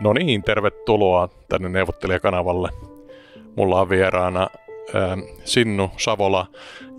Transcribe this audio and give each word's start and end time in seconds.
No 0.00 0.12
niin, 0.12 0.42
tervetuloa 0.42 1.28
tänne 1.48 1.68
neuvottelijakanavalle. 1.68 2.68
Mulla 3.56 3.80
on 3.80 3.88
vieraana 3.88 4.42
äh, 4.94 5.18
Sinnu 5.44 5.90
Savola 5.96 6.46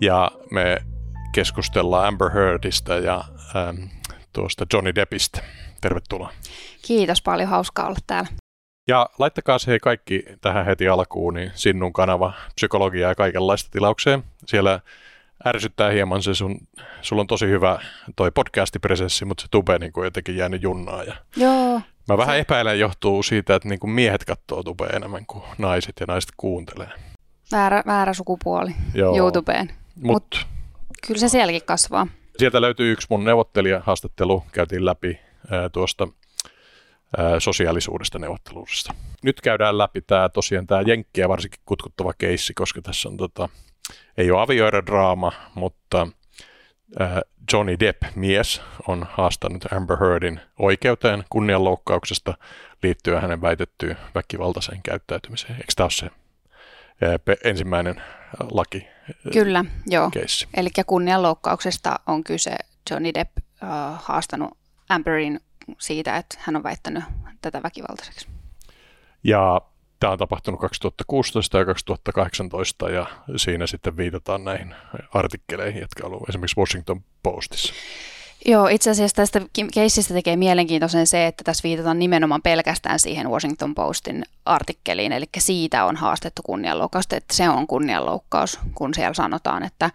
ja 0.00 0.30
me 0.50 0.82
keskustellaan 1.32 2.08
Amber 2.08 2.30
Heardista 2.30 2.94
ja 2.94 3.24
ähm, 3.56 3.82
tuosta 4.32 4.66
Johnny 4.72 4.94
Deppistä. 4.94 5.42
Tervetuloa. 5.80 6.32
Kiitos 6.86 7.22
paljon, 7.22 7.48
hauskaa 7.48 7.86
olla 7.86 7.98
täällä. 8.06 8.28
Ja 8.88 9.10
laittakaa 9.18 9.58
se 9.58 9.78
kaikki 9.78 10.24
tähän 10.40 10.66
heti 10.66 10.88
alkuun, 10.88 11.34
niin 11.34 11.50
Sinnun 11.54 11.92
kanava, 11.92 12.32
psykologiaa 12.54 13.10
ja 13.10 13.14
kaikenlaista 13.14 13.70
tilaukseen. 13.70 14.24
Siellä 14.46 14.80
ärsyttää 15.46 15.90
hieman 15.90 16.22
se 16.22 16.34
sun, 16.34 16.58
sulla 17.02 17.20
on 17.20 17.26
tosi 17.26 17.46
hyvä 17.46 17.78
toi 18.16 18.30
podcastipresenssi, 18.30 19.24
mutta 19.24 19.42
se 19.42 19.48
tube 19.50 19.78
niin 19.78 19.92
kuin 19.92 20.04
jotenkin 20.04 20.36
jäänyt 20.36 20.62
junnaa. 20.62 21.04
Ja 21.04 21.14
Joo. 21.36 21.80
Mä 22.08 22.18
vähän 22.18 22.38
epäilen 22.38 22.78
johtuu 22.78 23.22
siitä, 23.22 23.54
että 23.54 23.68
niin 23.68 23.78
kuin 23.78 23.90
miehet 23.90 24.24
katsoo 24.24 24.62
tubea 24.62 24.88
enemmän 24.92 25.26
kuin 25.26 25.44
naiset 25.58 25.94
ja 26.00 26.06
naiset 26.08 26.30
kuuntelee. 26.36 26.88
Väärä, 27.52 27.82
väärä 27.86 28.14
sukupuoli 28.14 28.70
Joo. 28.94 29.16
YouTubeen. 29.16 29.70
Mut, 29.94 30.04
Mut 30.04 30.46
kyllä 31.06 31.20
se 31.20 31.28
sielläkin 31.28 31.62
kasvaa. 31.64 32.06
Sieltä 32.38 32.60
löytyy 32.60 32.92
yksi 32.92 33.06
mun 33.10 33.24
neuvottelija-haastattelu, 33.24 34.42
käytiin 34.52 34.84
läpi 34.84 35.18
ää, 35.50 35.68
tuosta 35.68 36.08
ää, 37.16 37.40
sosiaalisuudesta 37.40 38.18
neuvotteluudesta. 38.18 38.94
Nyt 39.22 39.40
käydään 39.40 39.78
läpi 39.78 40.00
tämä 40.00 40.28
tosiaan 40.28 40.66
tämä 40.66 40.80
jenkkiä 40.80 41.28
varsinkin 41.28 41.60
kutkuttava 41.64 42.12
keissi, 42.18 42.54
koska 42.54 42.82
tässä 42.82 43.08
on 43.08 43.16
tota, 43.16 43.48
ei 44.16 44.30
ole 44.30 44.42
avioerodraama, 44.42 45.32
mutta 45.54 46.02
äh, 46.02 46.12
Johnny 47.52 47.76
Depp, 47.80 48.02
mies, 48.14 48.62
on 48.88 49.06
haastanut 49.10 49.72
Amber 49.72 49.96
Heardin 50.00 50.40
oikeuteen 50.58 51.24
kunnianloukkauksesta 51.30 52.34
liittyen 52.82 53.22
hänen 53.22 53.42
väitettyyn 53.42 53.96
väkivaltaiseen 54.14 54.82
käyttäytymiseen. 54.82 55.52
Eikö 55.54 55.72
tämä 55.76 55.84
ole 55.84 55.90
se 55.90 56.06
äh, 56.06 57.36
ensimmäinen 57.44 57.98
äh, 57.98 58.04
laki? 58.52 58.88
Kyllä, 59.32 59.64
joo. 59.86 60.10
Eli 60.54 60.68
kunnianloukkauksesta 60.86 62.00
on 62.06 62.24
kyse. 62.24 62.56
Johnny 62.90 63.14
Depp 63.14 63.38
äh, 63.38 63.68
haastanut 64.02 64.58
Amberin 64.88 65.40
siitä, 65.78 66.16
että 66.16 66.38
hän 66.40 66.56
on 66.56 66.62
väittänyt 66.62 67.04
tätä 67.42 67.62
väkivaltaiseksi. 67.62 68.28
Ja 69.24 69.60
Tämä 70.00 70.12
on 70.12 70.18
tapahtunut 70.18 70.60
2016 70.60 71.58
ja 71.58 71.64
2018 71.64 72.90
ja 72.90 73.06
siinä 73.36 73.66
sitten 73.66 73.96
viitataan 73.96 74.44
näihin 74.44 74.74
artikkeleihin, 75.14 75.80
jotka 75.80 76.06
on 76.06 76.12
ollut 76.12 76.28
esimerkiksi 76.28 76.60
Washington 76.60 77.00
Postissa. 77.22 77.74
Joo, 78.48 78.68
itse 78.68 78.90
asiassa 78.90 79.16
tästä 79.16 79.40
keissistä 79.74 80.14
tekee 80.14 80.36
mielenkiintoisen 80.36 81.06
se, 81.06 81.26
että 81.26 81.44
tässä 81.44 81.62
viitataan 81.62 81.98
nimenomaan 81.98 82.42
pelkästään 82.42 82.98
siihen 82.98 83.30
Washington 83.30 83.74
Postin 83.74 84.24
artikkeliin, 84.44 85.12
eli 85.12 85.24
siitä 85.38 85.84
on 85.84 85.96
haastettu 85.96 86.42
kunnianloukkausta, 86.42 87.16
että 87.16 87.34
se 87.34 87.48
on 87.48 87.66
kunnianloukkaus, 87.66 88.58
kun 88.74 88.94
siellä 88.94 89.14
sanotaan, 89.14 89.62
että, 89.62 89.90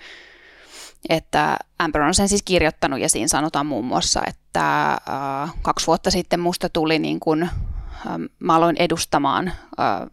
että 1.10 1.58
Amber 1.80 2.02
on 2.02 2.14
sen 2.14 2.30
siis 2.30 2.44
kirjoittanut 2.44 3.00
ja 3.00 3.10
siinä 3.10 3.28
sanotaan 3.28 3.66
muun 3.66 3.86
muassa, 3.86 4.22
että 4.28 4.92
äh, 4.92 5.54
kaksi 5.62 5.88
vuotta 5.88 6.12
sitten 6.12 6.40
musta 6.40 6.70
tuli 6.70 7.00
niin 7.00 7.20
kuin 7.20 7.50
mä 8.40 8.56
aloin 8.56 8.76
edustamaan 8.80 9.48
äh, 9.48 9.56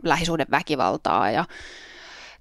lähisuuden 0.03 0.47
väkivaltaa 0.51 1.31
ja 1.31 1.45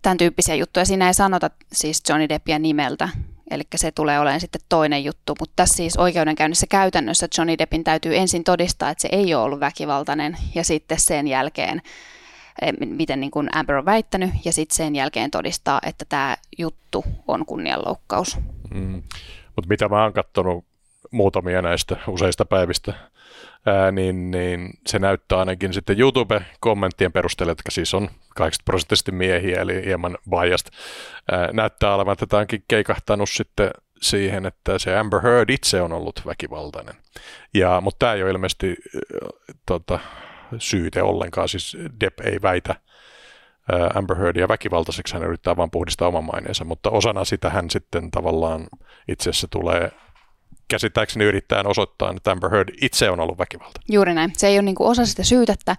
tämän 0.02 0.18
tyyppisiä 0.18 0.56
juttuja. 0.56 0.86
Siinä 0.86 1.08
ei 1.08 1.14
sanota 1.14 1.50
siis 1.72 2.04
Johnny 2.10 2.30
Deppia 2.30 2.60
nimeltä, 2.60 3.10
eli 3.52 3.64
se 3.76 3.92
tulee 3.92 4.20
olemaan 4.20 4.42
sitten 4.42 4.62
toinen 4.70 5.04
juttu, 5.04 5.36
mutta 5.40 5.54
tässä 5.56 5.76
siis 5.76 5.98
oikeudenkäynnissä 5.98 6.66
käytännössä 6.70 7.28
Johnny 7.38 7.58
Deppin 7.58 7.84
täytyy 7.84 8.18
ensin 8.18 8.44
todistaa, 8.44 8.90
että 8.90 9.02
se 9.02 9.10
ei 9.12 9.34
ole 9.34 9.44
ollut 9.44 9.60
väkivaltainen 9.60 10.38
ja 10.56 10.64
sitten 10.64 11.00
sen 11.00 11.28
jälkeen 11.28 11.82
miten 12.86 13.20
niin 13.20 13.32
kuin 13.32 13.50
Amber 13.56 13.76
on 13.76 13.86
väittänyt, 13.86 14.30
ja 14.46 14.54
sitten 14.54 14.76
sen 14.76 14.96
jälkeen 14.96 15.32
todistaa, 15.32 15.80
että 15.86 16.06
tämä 16.10 16.38
juttu 16.58 17.06
on 17.28 17.46
kunnianloukkaus. 17.46 18.38
Mm. 18.74 19.04
Mutta 19.56 19.70
mitä 19.70 19.90
mä 19.90 20.04
oon 20.04 20.14
katsonut 20.14 20.66
muutamia 21.12 21.62
näistä 21.62 21.98
useista 22.08 22.46
päivistä 22.46 22.94
ää, 23.68 23.92
niin, 23.92 24.32
niin 24.32 24.70
se 24.88 25.00
näyttää 25.00 25.40
ainakin 25.40 25.74
sitten 25.74 26.00
YouTube-kommenttien 26.00 27.12
perusteella, 27.12 27.52
jotka 27.52 27.72
siis 27.72 27.94
on 27.94 28.10
80 28.36 28.66
prosenttisesti 28.66 29.12
miehiä, 29.12 29.62
eli 29.62 29.86
hieman 29.86 30.18
biased, 30.30 30.68
ää, 31.32 31.50
näyttää 31.54 31.96
olevan, 31.96 32.14
että 32.14 32.28
tämä 32.28 32.42
onkin 32.42 32.64
keikahtanut 32.68 33.30
sitten 33.30 33.72
siihen, 34.02 34.46
että 34.46 34.80
se 34.80 34.98
Amber 34.98 35.22
Heard 35.22 35.50
itse 35.50 35.82
on 35.82 35.94
ollut 35.94 36.22
väkivaltainen. 36.26 36.96
Ja, 37.54 37.82
mutta 37.82 38.00
tämä 38.00 38.14
ei 38.14 38.24
ole 38.24 38.32
ilmeisesti 38.32 38.76
äh, 38.96 39.02
tota, 39.66 40.00
syyte 40.58 41.04
ollenkaan, 41.04 41.50
siis 41.50 41.78
Depp 42.00 42.20
ei 42.20 42.42
väitä 42.42 42.76
Amber 43.94 44.18
Heardia 44.18 44.48
väkivaltaiseksi, 44.48 45.14
hän 45.14 45.24
yrittää 45.24 45.58
vain 45.58 45.72
puhdistaa 45.72 46.08
oman 46.08 46.24
maineensa, 46.24 46.66
mutta 46.66 46.90
osana 46.90 47.26
sitä 47.26 47.50
hän 47.50 47.70
sitten 47.70 48.12
tavallaan 48.12 48.68
itse 49.08 49.30
asiassa 49.30 49.48
tulee 49.48 49.92
käsittääkseni 50.68 51.26
yrittää 51.26 51.64
osoittaa, 51.66 52.14
että 52.18 52.32
Amber 52.32 52.50
Heard 52.50 52.70
itse 52.82 53.10
on 53.10 53.20
ollut 53.20 53.38
väkivalta. 53.38 53.82
Juuri 53.90 54.14
näin. 54.14 54.34
Se 54.38 54.48
ei 54.48 54.56
ole 54.56 54.62
niin 54.62 54.76
kuin 54.76 54.90
osa 54.90 55.06
sitä 55.06 55.24
syytettä, 55.24 55.76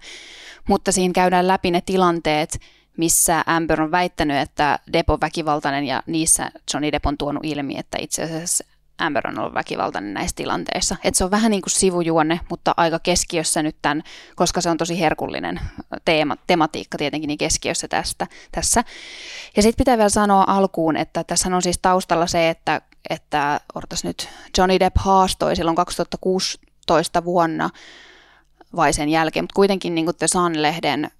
mutta 0.67 0.91
siinä 0.91 1.13
käydään 1.13 1.47
läpi 1.47 1.71
ne 1.71 1.81
tilanteet, 1.85 2.59
missä 2.97 3.43
Amber 3.45 3.81
on 3.81 3.91
väittänyt, 3.91 4.37
että 4.37 4.79
Depp 4.93 5.09
on 5.09 5.21
väkivaltainen 5.21 5.85
ja 5.85 6.03
niissä 6.07 6.51
Johnny 6.73 6.91
Depp 6.91 7.05
on 7.05 7.17
tuonut 7.17 7.45
ilmi, 7.45 7.77
että 7.77 7.97
itse 8.01 8.23
asiassa 8.23 8.65
Amber 8.99 9.27
on 9.27 9.39
ollut 9.39 9.53
väkivaltainen 9.53 10.13
näissä 10.13 10.35
tilanteissa. 10.35 10.95
Et 11.03 11.15
se 11.15 11.23
on 11.23 11.31
vähän 11.31 11.51
niin 11.51 11.61
kuin 11.61 11.71
sivujuonne, 11.71 12.39
mutta 12.49 12.73
aika 12.77 12.99
keskiössä 12.99 13.63
nyt 13.63 13.75
tämän, 13.81 14.03
koska 14.35 14.61
se 14.61 14.69
on 14.69 14.77
tosi 14.77 14.99
herkullinen 14.99 15.59
teema, 16.05 16.35
tematiikka 16.47 16.97
tietenkin 16.97 17.27
niin 17.27 17.37
keskiössä 17.37 17.87
tästä, 17.87 18.27
tässä. 18.51 18.83
Ja 19.55 19.61
sitten 19.61 19.77
pitää 19.77 19.97
vielä 19.97 20.09
sanoa 20.09 20.43
alkuun, 20.47 20.97
että 20.97 21.23
tässä 21.23 21.55
on 21.55 21.61
siis 21.61 21.79
taustalla 21.81 22.27
se, 22.27 22.49
että, 22.49 22.81
että 23.09 23.59
odotas 23.75 24.03
nyt, 24.03 24.29
Johnny 24.57 24.79
Depp 24.79 24.97
haastoi 24.97 25.55
silloin 25.55 25.75
2016 25.75 27.25
vuonna 27.25 27.69
vai 28.75 28.93
sen 28.93 29.09
jälkeen, 29.09 29.43
mutta 29.43 29.55
kuitenkin 29.55 29.95
niin 29.95 30.05
kuin 30.05 30.17
The 30.17 30.27
Sun-lehden 30.27 31.11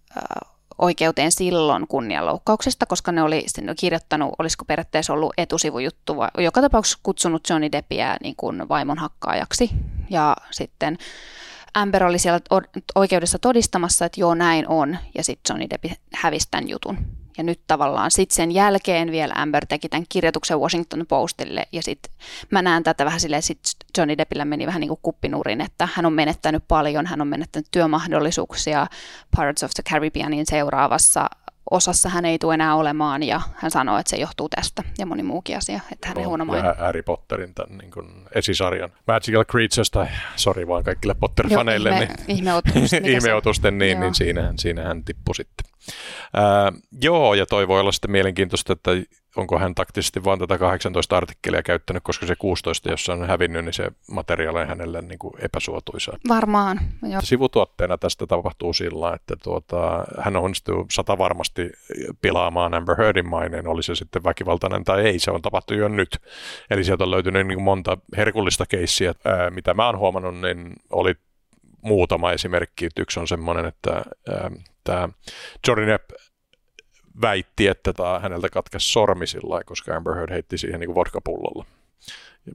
oikeuteen 0.79 1.31
silloin 1.31 1.87
kunnianloukkauksesta, 1.87 2.85
koska 2.85 3.11
ne 3.11 3.23
oli 3.23 3.43
sinne 3.47 3.75
kirjoittanut, 3.75 4.35
olisiko 4.39 4.65
periaatteessa 4.65 5.13
ollut 5.13 5.33
etusivujuttu, 5.37 6.15
joka 6.37 6.61
tapauksessa 6.61 6.99
kutsunut 7.03 7.49
Johnny 7.49 7.71
Deppiä 7.71 8.17
niin 8.23 8.35
kuin 8.35 8.69
vaimon 8.69 8.97
hakkaajaksi. 8.97 9.69
Ja 10.09 10.35
sitten 10.51 10.97
Amber 11.73 12.03
oli 12.03 12.19
siellä 12.19 12.39
oikeudessa 12.95 13.39
todistamassa, 13.39 14.05
että 14.05 14.21
joo 14.21 14.35
näin 14.35 14.67
on, 14.67 14.97
ja 15.17 15.23
sitten 15.23 15.53
Johnny 15.53 15.69
Depp 15.69 15.85
hävisi 16.13 16.47
tämän 16.51 16.69
jutun. 16.69 17.18
Ja 17.39 17.43
nyt 17.43 17.61
tavallaan 17.67 18.11
sitten 18.11 18.35
sen 18.35 18.51
jälkeen 18.51 19.11
vielä 19.11 19.33
Amber 19.37 19.65
teki 19.65 19.89
tämän 19.89 20.05
kirjoituksen 20.09 20.59
Washington 20.59 21.05
Postille 21.07 21.67
ja 21.71 21.83
sitten 21.83 22.11
mä 22.51 22.61
näen 22.61 22.83
tätä 22.83 23.05
vähän 23.05 23.19
silleen, 23.19 23.41
sit 23.41 23.59
Johnny 23.97 24.17
Deppillä 24.17 24.45
meni 24.45 24.65
vähän 24.65 24.79
niin 24.79 24.87
kuin 24.87 24.99
kuppinurin, 25.01 25.61
että 25.61 25.87
hän 25.93 26.05
on 26.05 26.13
menettänyt 26.13 26.63
paljon, 26.67 27.05
hän 27.05 27.21
on 27.21 27.27
menettänyt 27.27 27.67
työmahdollisuuksia 27.71 28.87
Pirates 29.37 29.63
of 29.63 29.71
the 29.71 29.83
Caribbeanin 29.93 30.45
seuraavassa 30.45 31.29
osassa 31.71 32.09
hän 32.09 32.25
ei 32.25 32.39
tule 32.39 32.53
enää 32.53 32.75
olemaan 32.75 33.23
ja 33.23 33.41
hän 33.55 33.71
sanoo, 33.71 33.97
että 33.97 34.09
se 34.09 34.17
johtuu 34.17 34.49
tästä 34.49 34.83
ja 34.97 35.05
moni 35.05 35.23
muukin 35.23 35.57
asia, 35.57 35.79
että 35.91 36.07
hän 36.07 36.17
on 36.17 36.25
huono 36.25 36.45
maine. 36.45 36.73
Harry 36.77 37.03
Potterin 37.03 37.53
tämän 37.53 37.77
niin 37.77 37.91
kuin 37.91 38.07
esisarjan 38.35 38.89
Magical 39.07 39.45
Creatures 39.45 39.91
tai 39.91 40.07
sori 40.35 40.67
vaan 40.67 40.83
kaikille 40.83 41.15
Potter-faneille. 41.19 41.89
Joo, 41.89 42.01
ihme, 42.01 42.15
niin, 42.27 42.37
ihmeotusten. 42.37 43.05
ihmeotusten, 43.15 43.77
niin, 43.77 43.99
niin 43.99 44.15
siinähän, 44.15 44.57
siinähän 44.57 45.03
tippui 45.03 45.35
sitten. 45.35 45.71
Ää, 46.33 46.71
joo, 47.01 47.33
ja 47.33 47.45
toi 47.45 47.67
voi 47.67 47.79
olla 47.79 47.91
sitten 47.91 48.11
mielenkiintoista, 48.11 48.73
että 48.73 48.91
onko 49.39 49.59
hän 49.59 49.75
taktisesti 49.75 50.23
vain 50.23 50.39
tätä 50.39 50.57
18 50.57 51.17
artikkelia 51.17 51.63
käyttänyt, 51.63 52.03
koska 52.03 52.25
se 52.25 52.35
16, 52.35 52.89
jossa 52.91 53.13
on 53.13 53.27
hävinnyt, 53.27 53.65
niin 53.65 53.73
se 53.73 53.91
materiaali 54.11 54.59
on 54.59 54.67
hänelle 54.67 55.01
niin 55.01 55.19
kuin 55.19 55.33
epäsuotuisa. 55.39 56.17
Varmaan, 56.29 56.79
joo. 57.11 57.21
Sivutuotteena 57.23 57.97
tästä 57.97 58.27
tapahtuu 58.27 58.73
sillä, 58.73 59.13
että 59.13 59.35
tuota, 59.43 60.05
hän 60.19 60.35
onnistuu 60.35 60.85
sata 60.91 61.17
varmasti 61.17 61.71
pilaamaan 62.21 62.73
Amber 62.73 62.97
Heardin 62.97 63.29
maineen, 63.29 63.67
oli 63.67 63.83
se 63.83 63.95
sitten 63.95 64.23
väkivaltainen 64.23 64.83
tai 64.83 65.01
ei, 65.01 65.19
se 65.19 65.31
on 65.31 65.41
tapahtunut 65.41 65.81
jo 65.81 65.87
nyt. 65.87 66.17
Eli 66.69 66.83
sieltä 66.83 67.03
on 67.03 67.11
löytynyt 67.11 67.47
niin 67.47 67.57
kuin 67.57 67.63
monta 67.63 67.97
herkullista 68.17 68.65
keissiä, 68.65 69.13
ää, 69.25 69.49
mitä 69.49 69.73
mä 69.73 69.85
oon 69.85 69.97
huomannut, 69.97 70.41
niin 70.41 70.73
oli 70.89 71.15
muutama 71.81 72.31
esimerkki. 72.31 72.89
Yksi 72.99 73.19
on 73.19 73.27
semmoinen, 73.27 73.65
että 73.65 73.91
ää, 74.29 74.51
tämä 74.83 75.09
Johnny 75.67 75.87
Depp 75.87 76.09
väitti, 77.21 77.67
että 77.67 77.93
tämä 77.93 78.19
häneltä 78.19 78.49
katkesi 78.49 78.91
sormi 78.91 79.27
sillä 79.27 79.63
koska 79.65 79.95
Amber 79.95 80.15
Heard 80.15 80.31
heitti 80.31 80.57
siihen 80.57 80.79
niin 80.79 80.95
vodkapullolla. 80.95 81.65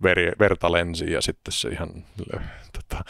Veri, 0.03 0.33
verta 0.39 0.73
lensi 0.73 1.13
ja 1.13 1.23
sitten 1.23 1.53
se 1.53 1.69
ihan 1.69 1.89
tota, 2.73 3.05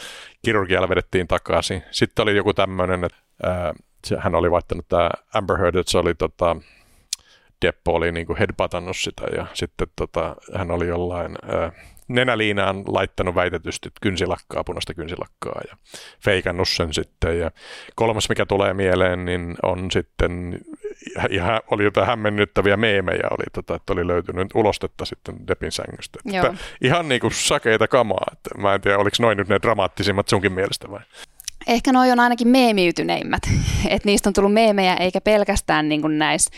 kirurgialla 0.45 0.89
vedettiin 0.89 1.27
takaisin. 1.27 1.83
Sitten 1.91 2.23
oli 2.23 2.35
joku 2.35 2.53
tämmöinen, 2.53 3.03
että 3.03 3.17
ää, 3.43 3.73
se, 4.05 4.17
hän 4.19 4.35
oli 4.35 4.51
vaihtanut 4.51 4.85
tämä 4.87 5.09
Amber 5.33 5.57
Heard, 5.57 5.75
että 5.75 5.91
se 5.91 5.97
oli 5.97 6.15
tota, 6.15 6.55
Deppo 7.61 7.93
oli 7.93 8.11
niin 8.11 8.37
headbutannut 8.39 8.97
sitä 8.97 9.23
ja 9.35 9.45
sitten 9.53 9.87
tota, 9.95 10.35
hän 10.55 10.71
oli 10.71 10.87
jollain 10.87 11.35
ää, 11.43 11.71
nenäliinaan 12.07 12.83
laittanut 12.87 13.35
väitetysti 13.35 13.89
kynsilakkaa, 14.01 14.63
punaista 14.63 14.93
kynsilakkaa 14.93 15.61
ja 15.69 15.77
feikannut 16.23 16.69
sen 16.69 16.93
sitten. 16.93 17.39
Ja 17.39 17.51
kolmas, 17.95 18.29
mikä 18.29 18.45
tulee 18.45 18.73
mieleen, 18.73 19.25
niin 19.25 19.55
on 19.63 19.91
sitten, 19.91 20.59
ja 21.29 21.61
oli 21.71 21.83
jotain 21.83 22.07
hämmennyttäviä 22.07 22.77
meemejä, 22.77 23.27
oli, 23.31 23.45
tota, 23.53 23.75
että 23.75 23.93
oli 23.93 24.07
löytynyt 24.07 24.47
ulostetta 24.55 25.05
sitten 25.05 25.47
Depin 25.47 25.71
sängystä. 25.71 26.19
Että 26.25 26.53
ihan 26.81 27.09
niin 27.09 27.21
kuin 27.21 27.33
sakeita 27.33 27.87
kamaa. 27.87 28.25
Että 28.33 28.49
mä 28.57 28.73
en 28.73 28.81
tiedä, 28.81 28.97
oliko 28.97 29.15
noin 29.19 29.37
nyt 29.37 29.49
ne 29.49 29.59
dramaattisimmat 29.61 30.27
sunkin 30.27 30.53
mielestä 30.53 30.91
vai? 30.91 31.01
Ehkä 31.67 31.91
noi 31.91 32.11
on 32.11 32.19
ainakin 32.19 32.47
meemiytyneimmät, 32.47 33.41
että 33.89 34.05
niistä 34.05 34.29
on 34.29 34.33
tullut 34.33 34.53
meemejä 34.53 34.95
eikä 34.95 35.21
pelkästään 35.21 35.89
niin 35.89 36.01
kuin 36.01 36.17
näissä 36.17 36.51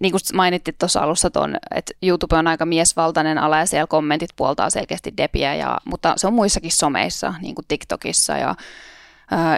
niin 0.00 0.12
kuin 0.12 0.20
mainittiin 0.34 0.74
tuossa 0.78 1.00
alussa 1.00 1.30
ton, 1.30 1.56
että 1.74 1.92
YouTube 2.02 2.36
on 2.36 2.46
aika 2.46 2.66
miesvaltainen 2.66 3.38
ala 3.38 3.58
ja 3.58 3.66
siellä 3.66 3.86
kommentit 3.86 4.30
puoltaa 4.36 4.70
selkeästi 4.70 5.12
Depiä, 5.16 5.54
ja, 5.54 5.78
mutta 5.84 6.14
se 6.16 6.26
on 6.26 6.32
muissakin 6.32 6.72
someissa, 6.72 7.34
niin 7.42 7.54
kuin 7.54 7.64
TikTokissa 7.68 8.36
ja 8.36 8.54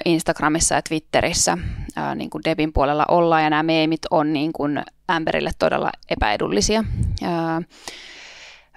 Instagramissa 0.05 0.75
ja 0.75 0.83
Twitterissä 0.83 1.59
niin 2.15 2.31
kuin 2.31 2.45
Debin 2.45 2.73
puolella 2.73 3.05
ollaan 3.09 3.45
ja 3.45 3.51
nämä 3.51 3.63
meemit 3.63 4.01
on 4.11 4.33
niin 4.33 4.53
kuin 4.53 4.83
Amberille 5.09 5.51
todella 5.59 5.91
epäedullisia. 6.11 6.85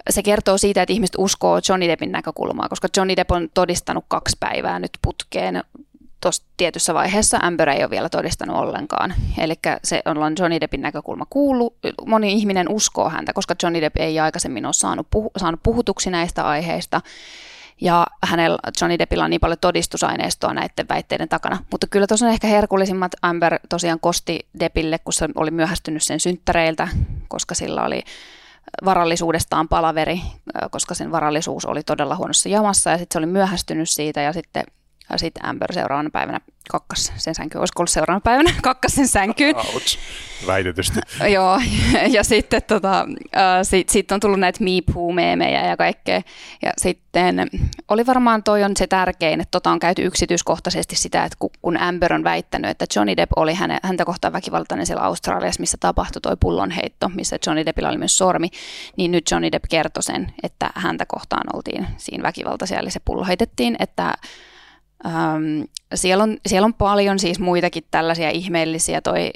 Se 0.09 0.23
kertoo 0.23 0.57
siitä, 0.57 0.81
että 0.81 0.93
ihmiset 0.93 1.15
uskoo 1.17 1.59
Johnny 1.69 1.87
Deppin 1.87 2.11
näkökulmaa, 2.11 2.69
koska 2.69 2.87
Johnny 2.97 3.15
Depp 3.15 3.31
on 3.31 3.49
todistanut 3.53 4.05
kaksi 4.07 4.37
päivää 4.39 4.79
nyt 4.79 4.91
putkeen 5.01 5.63
tuossa 6.25 6.43
tietyssä 6.57 6.93
vaiheessa 6.93 7.37
Amber 7.41 7.69
ei 7.69 7.83
ole 7.83 7.89
vielä 7.89 8.09
todistanut 8.09 8.57
ollenkaan. 8.57 9.13
Eli 9.37 9.53
se 9.83 10.01
on 10.05 10.35
Johnny 10.39 10.61
Deppin 10.61 10.81
näkökulma 10.81 11.25
kuulu. 11.29 11.75
Moni 12.05 12.33
ihminen 12.33 12.69
uskoo 12.69 13.09
häntä, 13.09 13.33
koska 13.33 13.55
Johnny 13.63 13.81
Depp 13.81 13.97
ei 13.97 14.19
aikaisemmin 14.19 14.65
ole 14.65 14.73
saanut, 14.73 15.07
puhu, 15.11 15.31
saanut 15.37 15.63
puhutuksi 15.63 16.09
näistä 16.09 16.47
aiheista. 16.47 17.01
Ja 17.81 18.07
hänellä, 18.23 18.57
Johnny 18.81 18.99
Deppillä 18.99 19.23
on 19.23 19.29
niin 19.29 19.39
paljon 19.39 19.57
todistusaineistoa 19.61 20.53
näiden 20.53 20.89
väitteiden 20.89 21.29
takana. 21.29 21.57
Mutta 21.71 21.87
kyllä 21.87 22.07
tuossa 22.07 22.25
on 22.25 22.31
ehkä 22.31 22.47
herkullisimmat. 22.47 23.11
Amber 23.21 23.59
tosiaan 23.69 23.99
kosti 23.99 24.47
Deppille, 24.59 24.99
kun 24.99 25.13
se 25.13 25.27
oli 25.35 25.51
myöhästynyt 25.51 26.03
sen 26.03 26.19
synttäreiltä, 26.19 26.87
koska 27.27 27.55
sillä 27.55 27.83
oli 27.83 28.03
varallisuudestaan 28.85 29.67
palaveri, 29.67 30.21
koska 30.71 30.93
sen 30.93 31.11
varallisuus 31.11 31.65
oli 31.65 31.83
todella 31.83 32.15
huonossa 32.15 32.49
jamassa 32.49 32.89
ja 32.89 32.97
sitten 32.97 33.13
se 33.13 33.19
oli 33.19 33.31
myöhästynyt 33.31 33.89
siitä 33.89 34.21
ja 34.21 34.33
sitten 34.33 34.63
ja 35.09 35.17
sitten 35.17 35.45
Amber 35.45 35.73
seuraavana 35.73 36.09
päivänä 36.09 36.39
kakkas 36.69 37.13
sen 37.17 37.35
sänkyyn. 37.35 37.59
Olisiko 37.59 37.81
ollut 37.81 37.89
seuraavana 37.89 38.21
päivänä 38.21 38.53
kakkas 38.61 38.95
sen 38.95 39.07
sänkyyn? 39.07 39.55
Ouch. 39.55 39.97
Väitetysti. 40.47 40.99
Joo, 41.33 41.59
ja 42.15 42.23
sitten 42.23 42.61
tota, 42.63 43.05
sit, 43.63 43.89
sit 43.89 44.11
on 44.11 44.19
tullut 44.19 44.39
näitä 44.39 44.63
meepoo-meemejä 44.63 45.67
ja 45.67 45.77
kaikkea. 45.77 46.21
Ja 46.61 46.71
sitten 46.77 47.47
oli 47.87 48.05
varmaan 48.05 48.43
toi 48.43 48.63
on 48.63 48.71
se 48.77 48.87
tärkein, 48.87 49.41
että 49.41 49.51
tota 49.51 49.71
on 49.71 49.79
käyty 49.79 50.05
yksityiskohtaisesti 50.05 50.95
sitä, 50.95 51.23
että 51.23 51.37
kun 51.61 51.77
Amber 51.77 52.13
on 52.13 52.23
väittänyt, 52.23 52.71
että 52.71 52.85
Johnny 52.95 53.17
Depp 53.17 53.31
oli 53.35 53.53
häne, 53.53 53.77
häntä 53.83 54.05
kohtaan 54.05 54.33
väkivaltainen 54.33 54.85
siellä 54.85 55.03
Australiassa, 55.03 55.59
missä 55.61 55.77
tapahtui 55.79 56.21
toi 56.21 56.37
pullonheitto, 56.39 57.09
missä 57.09 57.37
Johnny 57.47 57.65
Deppillä 57.65 57.89
oli 57.89 57.97
myös 57.97 58.17
sormi, 58.17 58.49
niin 58.97 59.11
nyt 59.11 59.31
Johnny 59.31 59.51
Depp 59.51 59.65
kertoi 59.69 60.03
sen, 60.03 60.33
että 60.43 60.69
häntä 60.75 61.05
kohtaan 61.05 61.43
oltiin 61.53 61.87
siinä 61.97 62.23
väkivaltaisia, 62.23 62.79
eli 62.79 62.91
se 62.91 62.99
pullo 63.05 63.25
heitettiin, 63.25 63.75
että 63.79 64.13
Ähm, 65.05 65.61
siellä, 65.95 66.23
on, 66.23 66.37
siellä 66.47 66.65
on 66.65 66.73
paljon 66.73 67.19
siis 67.19 67.39
muitakin 67.39 67.83
tällaisia 67.91 68.29
ihmeellisiä. 68.29 69.01
Toi 69.01 69.31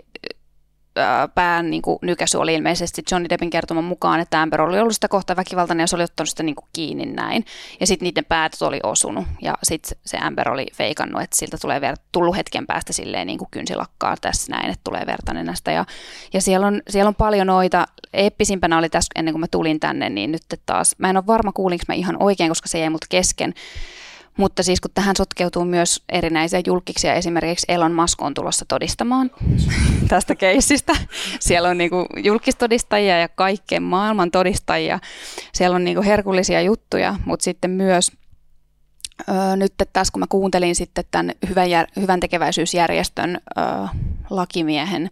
äh, 0.98 1.30
pään 1.36 1.69
niin 1.69 1.81
kuin, 1.81 2.00
nykäsy 2.01 2.38
oli 2.38 2.54
ilmeisesti 2.54 3.04
Johnny 3.12 3.30
Deppin 3.30 3.50
kertoman 3.50 3.83
mukaan, 3.83 4.19
että 4.19 4.42
Amber 4.42 4.62
oli 4.62 4.80
ollut 4.80 4.94
sitä 4.94 5.07
kohta 5.07 5.36
väkivaltainen 5.36 5.83
ja 5.83 5.88
se 5.88 5.95
oli 5.95 6.04
ottanut 6.04 6.30
sitä 6.30 6.44
niin 6.44 6.56
kuin, 6.56 6.68
kiinni 6.74 7.06
näin. 7.06 7.45
Ja 7.80 7.88
sitten 7.88 8.06
niiden 8.06 8.25
päät 8.25 8.62
oli 8.62 8.80
osunut 8.83 9.25
ja 9.42 9.57
sitten 9.63 9.98
se 10.06 10.18
Amber 10.18 10.50
oli 10.50 10.68
feikannut, 10.74 11.21
että 11.21 11.38
siltä 11.38 11.57
tulee 11.62 11.80
ver- 11.80 12.01
tullut 12.12 12.36
hetken 12.36 12.68
päästä 12.68 12.94
silleen 12.94 13.27
niin 13.27 13.39
kuin 13.39 13.51
kynsilakkaa 13.51 14.16
tässä 14.21 14.51
näin, 14.51 14.69
että 14.69 14.83
tulee 14.83 15.06
verta 15.06 15.33
nenästä. 15.33 15.71
Ja, 15.71 15.86
ja 16.33 16.42
siellä, 16.42 16.68
on, 16.68 16.81
siellä 16.89 17.10
on 17.10 17.16
paljon 17.16 17.48
noita. 17.48 17.88
Eeppisimpänä 18.13 18.77
oli 18.77 18.89
tässä 18.89 19.12
ennen 19.16 19.33
kuin 19.33 19.39
mä 19.39 19.48
tulin 19.48 19.80
tänne, 19.80 20.10
niin 20.10 20.31
nyt 20.31 20.44
taas, 20.66 20.95
mä 20.98 21.10
en 21.10 21.18
ole 21.18 21.27
varma 21.27 21.51
kuulinko 21.51 21.83
mä 21.88 21.94
ihan 21.94 22.18
oikein, 22.19 22.50
koska 22.50 22.68
se 22.68 22.80
jäi 22.80 22.89
multa 22.89 23.07
kesken, 23.10 23.54
mutta 24.39 24.63
siis 24.63 24.81
kun 24.81 24.91
tähän 24.94 25.15
sotkeutuu 25.15 25.65
myös 25.65 26.03
erinäisiä 26.09 26.62
julkiksia, 26.68 27.13
esimerkiksi 27.13 27.65
Elon 27.69 27.91
Musk 27.91 28.21
on 28.21 28.33
tulossa 28.33 28.65
todistamaan 28.68 29.31
tästä 30.09 30.36
keissistä. 30.36 30.95
Siellä 31.39 31.69
on 31.69 31.77
niinku 31.77 32.06
julkistodistajia 32.24 33.19
ja 33.19 33.30
kaikkeen 33.30 33.83
maailman 33.83 34.31
todistajia. 34.31 35.00
Siellä 35.53 35.75
on 35.75 35.83
niinku 35.83 36.03
herkullisia 36.03 36.62
juttuja, 36.62 37.15
mutta 37.25 37.44
sitten 37.44 37.71
myös 37.71 38.12
Öö, 39.30 39.56
nyt 39.56 39.74
tässä 39.94 40.12
kun 40.12 40.19
mä 40.19 40.25
kuuntelin 40.30 40.75
sitten 40.75 41.03
tämän 41.12 41.31
hyvän, 41.50 41.69
jär, 41.69 41.88
hyvän 41.95 42.19
tekeväisyysjärjestön 42.19 43.39
öö, 43.57 43.63
lakimiehen 44.30 45.09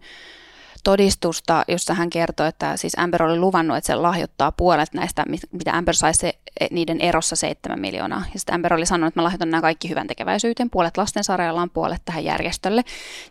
todistusta, 0.88 1.64
jossa 1.68 1.94
hän 1.94 2.10
kertoi, 2.10 2.48
että 2.48 2.76
siis 2.76 2.98
Amber 2.98 3.22
oli 3.22 3.38
luvannut, 3.38 3.76
että 3.76 3.86
se 3.86 3.94
lahjoittaa 3.94 4.52
puolet 4.52 4.94
näistä, 4.94 5.24
mitä 5.52 5.76
Amber 5.76 5.94
sai 5.94 6.14
se, 6.14 6.38
e, 6.60 6.66
niiden 6.70 7.00
erossa 7.00 7.36
7 7.36 7.80
miljoonaa. 7.80 8.24
Ja 8.34 8.40
sitten 8.40 8.54
Amber 8.54 8.74
oli 8.74 8.86
sanonut, 8.86 9.08
että 9.08 9.20
mä 9.20 9.24
lahjoitan 9.24 9.50
nämä 9.50 9.60
kaikki 9.60 9.88
hyvän 9.88 10.06
tekeväisyyteen, 10.06 10.70
puolet 10.70 10.96
lastensarjallaan, 10.96 11.70
puolet 11.70 12.02
tähän 12.04 12.24
järjestölle. 12.24 12.84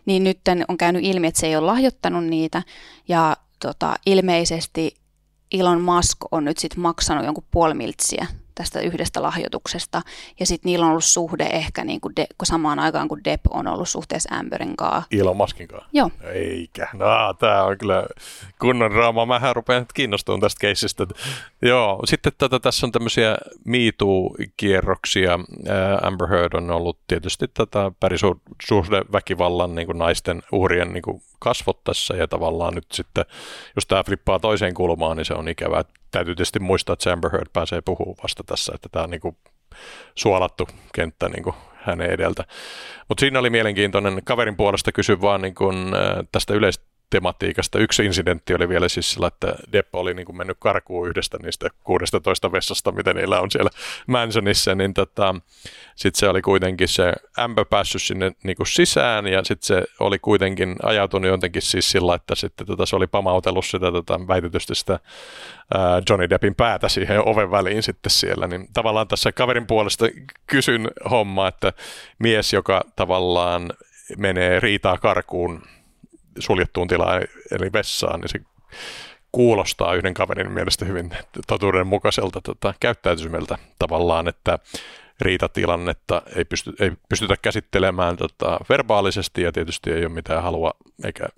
Niin 0.06 0.24
nyt 0.24 0.40
on 0.68 0.78
käynyt 0.78 1.04
ilmi, 1.04 1.26
että 1.26 1.40
se 1.40 1.46
ei 1.46 1.56
ole 1.56 1.66
lahjoittanut 1.66 2.24
niitä 2.24 2.62
ja 3.08 3.36
tota, 3.60 3.94
ilmeisesti 4.06 4.96
Elon 5.52 5.80
Musk 5.80 6.18
on 6.30 6.44
nyt 6.44 6.58
sitten 6.58 6.80
maksanut 6.80 7.24
jonkun 7.24 7.44
puoli 7.50 7.74
miltsiä 7.74 8.26
tästä 8.58 8.80
yhdestä 8.80 9.22
lahjoituksesta. 9.22 10.02
Ja 10.40 10.46
sitten 10.46 10.70
niillä 10.70 10.84
on 10.84 10.90
ollut 10.90 11.04
suhde 11.04 11.44
ehkä 11.44 11.84
niin 11.84 12.00
kuin 12.00 12.16
de, 12.16 12.26
samaan 12.42 12.78
aikaan, 12.78 13.08
kun 13.08 13.24
Depp 13.24 13.46
on 13.50 13.66
ollut 13.66 13.88
suhteessa 13.88 14.34
Amberin 14.34 14.76
kanssa. 14.76 15.08
Elon 15.10 15.36
Muskin 15.36 15.68
kanssa? 15.68 15.88
Joo. 15.92 16.10
Eikä. 16.22 16.88
No, 16.92 17.34
tämä 17.38 17.64
on 17.64 17.78
kyllä 17.78 18.06
kunnon 18.60 18.90
draama. 18.90 19.26
Mähän 19.26 19.56
rupean 19.56 19.86
kiinnostumaan 19.94 20.40
tästä 20.40 20.60
keisistä. 20.60 21.06
Joo, 21.62 22.00
sitten 22.04 22.32
tätä, 22.32 22.48
tota, 22.48 22.60
tässä 22.60 22.86
on 22.86 22.92
tämmöisiä 22.92 23.36
MeToo-kierroksia. 23.64 25.38
Amber 26.02 26.28
Heard 26.28 26.54
on 26.54 26.70
ollut 26.70 26.98
tietysti 27.06 27.46
tätä 27.54 27.92
pärisuhdeväkivallan 28.00 29.74
niin 29.74 29.86
kuin 29.86 29.98
naisten 29.98 30.42
uhrien 30.52 30.92
niin 30.92 31.02
kuin 31.02 31.22
kasvot 31.38 31.84
tässä 31.84 32.14
ja 32.14 32.28
tavallaan 32.28 32.74
nyt 32.74 32.86
sitten, 32.92 33.24
jos 33.76 33.86
tämä 33.86 34.04
flippaa 34.04 34.38
toiseen 34.38 34.74
kulmaan, 34.74 35.16
niin 35.16 35.24
se 35.24 35.34
on 35.34 35.48
ikävää. 35.48 35.84
Täytyy 36.10 36.34
tietysti 36.34 36.58
muistaa, 36.58 36.92
että 36.92 37.12
Amber 37.12 37.32
Heard 37.32 37.48
pääsee 37.52 37.80
puhumaan 37.80 38.16
vasta 38.22 38.44
tässä, 38.44 38.72
että 38.74 38.88
tämä 38.92 39.02
on 39.02 39.10
niin 39.10 39.20
kuin 39.20 39.36
suolattu 40.14 40.68
kenttä 40.94 41.28
niin 41.28 41.42
kuin 41.42 41.56
hänen 41.74 42.10
edeltä. 42.10 42.44
Mutta 43.08 43.20
siinä 43.20 43.38
oli 43.38 43.50
mielenkiintoinen 43.50 44.20
kaverin 44.24 44.56
puolesta 44.56 44.92
kysy 44.92 45.20
vaan 45.20 45.42
niin 45.42 45.54
kuin, 45.54 45.76
tästä 46.32 46.54
yleistä 46.54 46.84
tematiikasta. 47.10 47.78
Yksi 47.78 48.04
incidentti 48.04 48.54
oli 48.54 48.68
vielä 48.68 48.88
siis 48.88 49.12
sillä, 49.12 49.26
että 49.26 49.54
Depp 49.72 49.94
oli 49.94 50.14
niin 50.14 50.26
kuin 50.26 50.36
mennyt 50.36 50.56
karkuun 50.60 51.08
yhdestä 51.08 51.38
niistä 51.42 51.68
16 51.84 52.52
vessasta, 52.52 52.92
mitä 52.92 53.14
niillä 53.14 53.40
on 53.40 53.50
siellä 53.50 53.70
Mansonissa, 54.06 54.74
niin 54.74 54.94
tota, 54.94 55.34
sitten 55.96 56.20
se 56.20 56.28
oli 56.28 56.42
kuitenkin 56.42 56.88
se 56.88 57.12
ämpö 57.38 57.64
päässyt 57.64 58.02
sinne 58.02 58.32
niin 58.42 58.56
kuin 58.56 58.66
sisään 58.66 59.26
ja 59.26 59.44
sitten 59.44 59.66
se 59.66 59.84
oli 60.00 60.18
kuitenkin 60.18 60.76
ajautunut 60.82 61.30
jotenkin 61.30 61.62
siis 61.62 61.90
sillä, 61.90 62.14
että 62.14 62.34
sitten 62.34 62.66
tota, 62.66 62.86
se 62.86 62.96
oli 62.96 63.06
pamautellut 63.06 63.66
sitä 63.66 63.92
tota, 63.92 64.20
väitetysti 64.28 64.74
sitä 64.74 65.00
ää, 65.74 66.02
Johnny 66.10 66.30
Deppin 66.30 66.54
päätä 66.54 66.88
siihen 66.88 67.28
oven 67.28 67.50
väliin 67.50 67.82
sitten 67.82 68.10
siellä, 68.10 68.46
niin 68.46 68.68
tavallaan 68.72 69.08
tässä 69.08 69.32
kaverin 69.32 69.66
puolesta 69.66 70.06
kysyn 70.46 70.90
homma, 71.10 71.48
että 71.48 71.72
mies, 72.18 72.52
joka 72.52 72.84
tavallaan 72.96 73.72
menee 74.16 74.60
riitaa 74.60 74.98
karkuun 74.98 75.62
suljettuun 76.38 76.88
tilaan, 76.88 77.22
eli 77.50 77.72
vessaan, 77.72 78.20
niin 78.20 78.28
se 78.28 78.40
kuulostaa 79.32 79.94
yhden 79.94 80.14
kaverin 80.14 80.52
mielestä 80.52 80.84
hyvin 80.84 81.10
totuudenmukaiselta 81.46 82.40
tota, 82.40 82.74
käyttäytymiseltä 82.80 83.58
tavallaan, 83.78 84.28
että 84.28 84.58
riitatilannetta 85.20 86.22
ei, 86.36 86.44
pysty, 86.44 86.72
ei 86.80 86.92
pystytä 87.08 87.34
käsittelemään 87.42 88.16
tota, 88.16 88.58
verbaalisesti 88.68 89.42
ja 89.42 89.52
tietysti 89.52 89.90
ei 89.90 90.04
ole 90.04 90.14
mitään 90.14 90.42
halua 90.42 90.70
eikä 91.04 91.28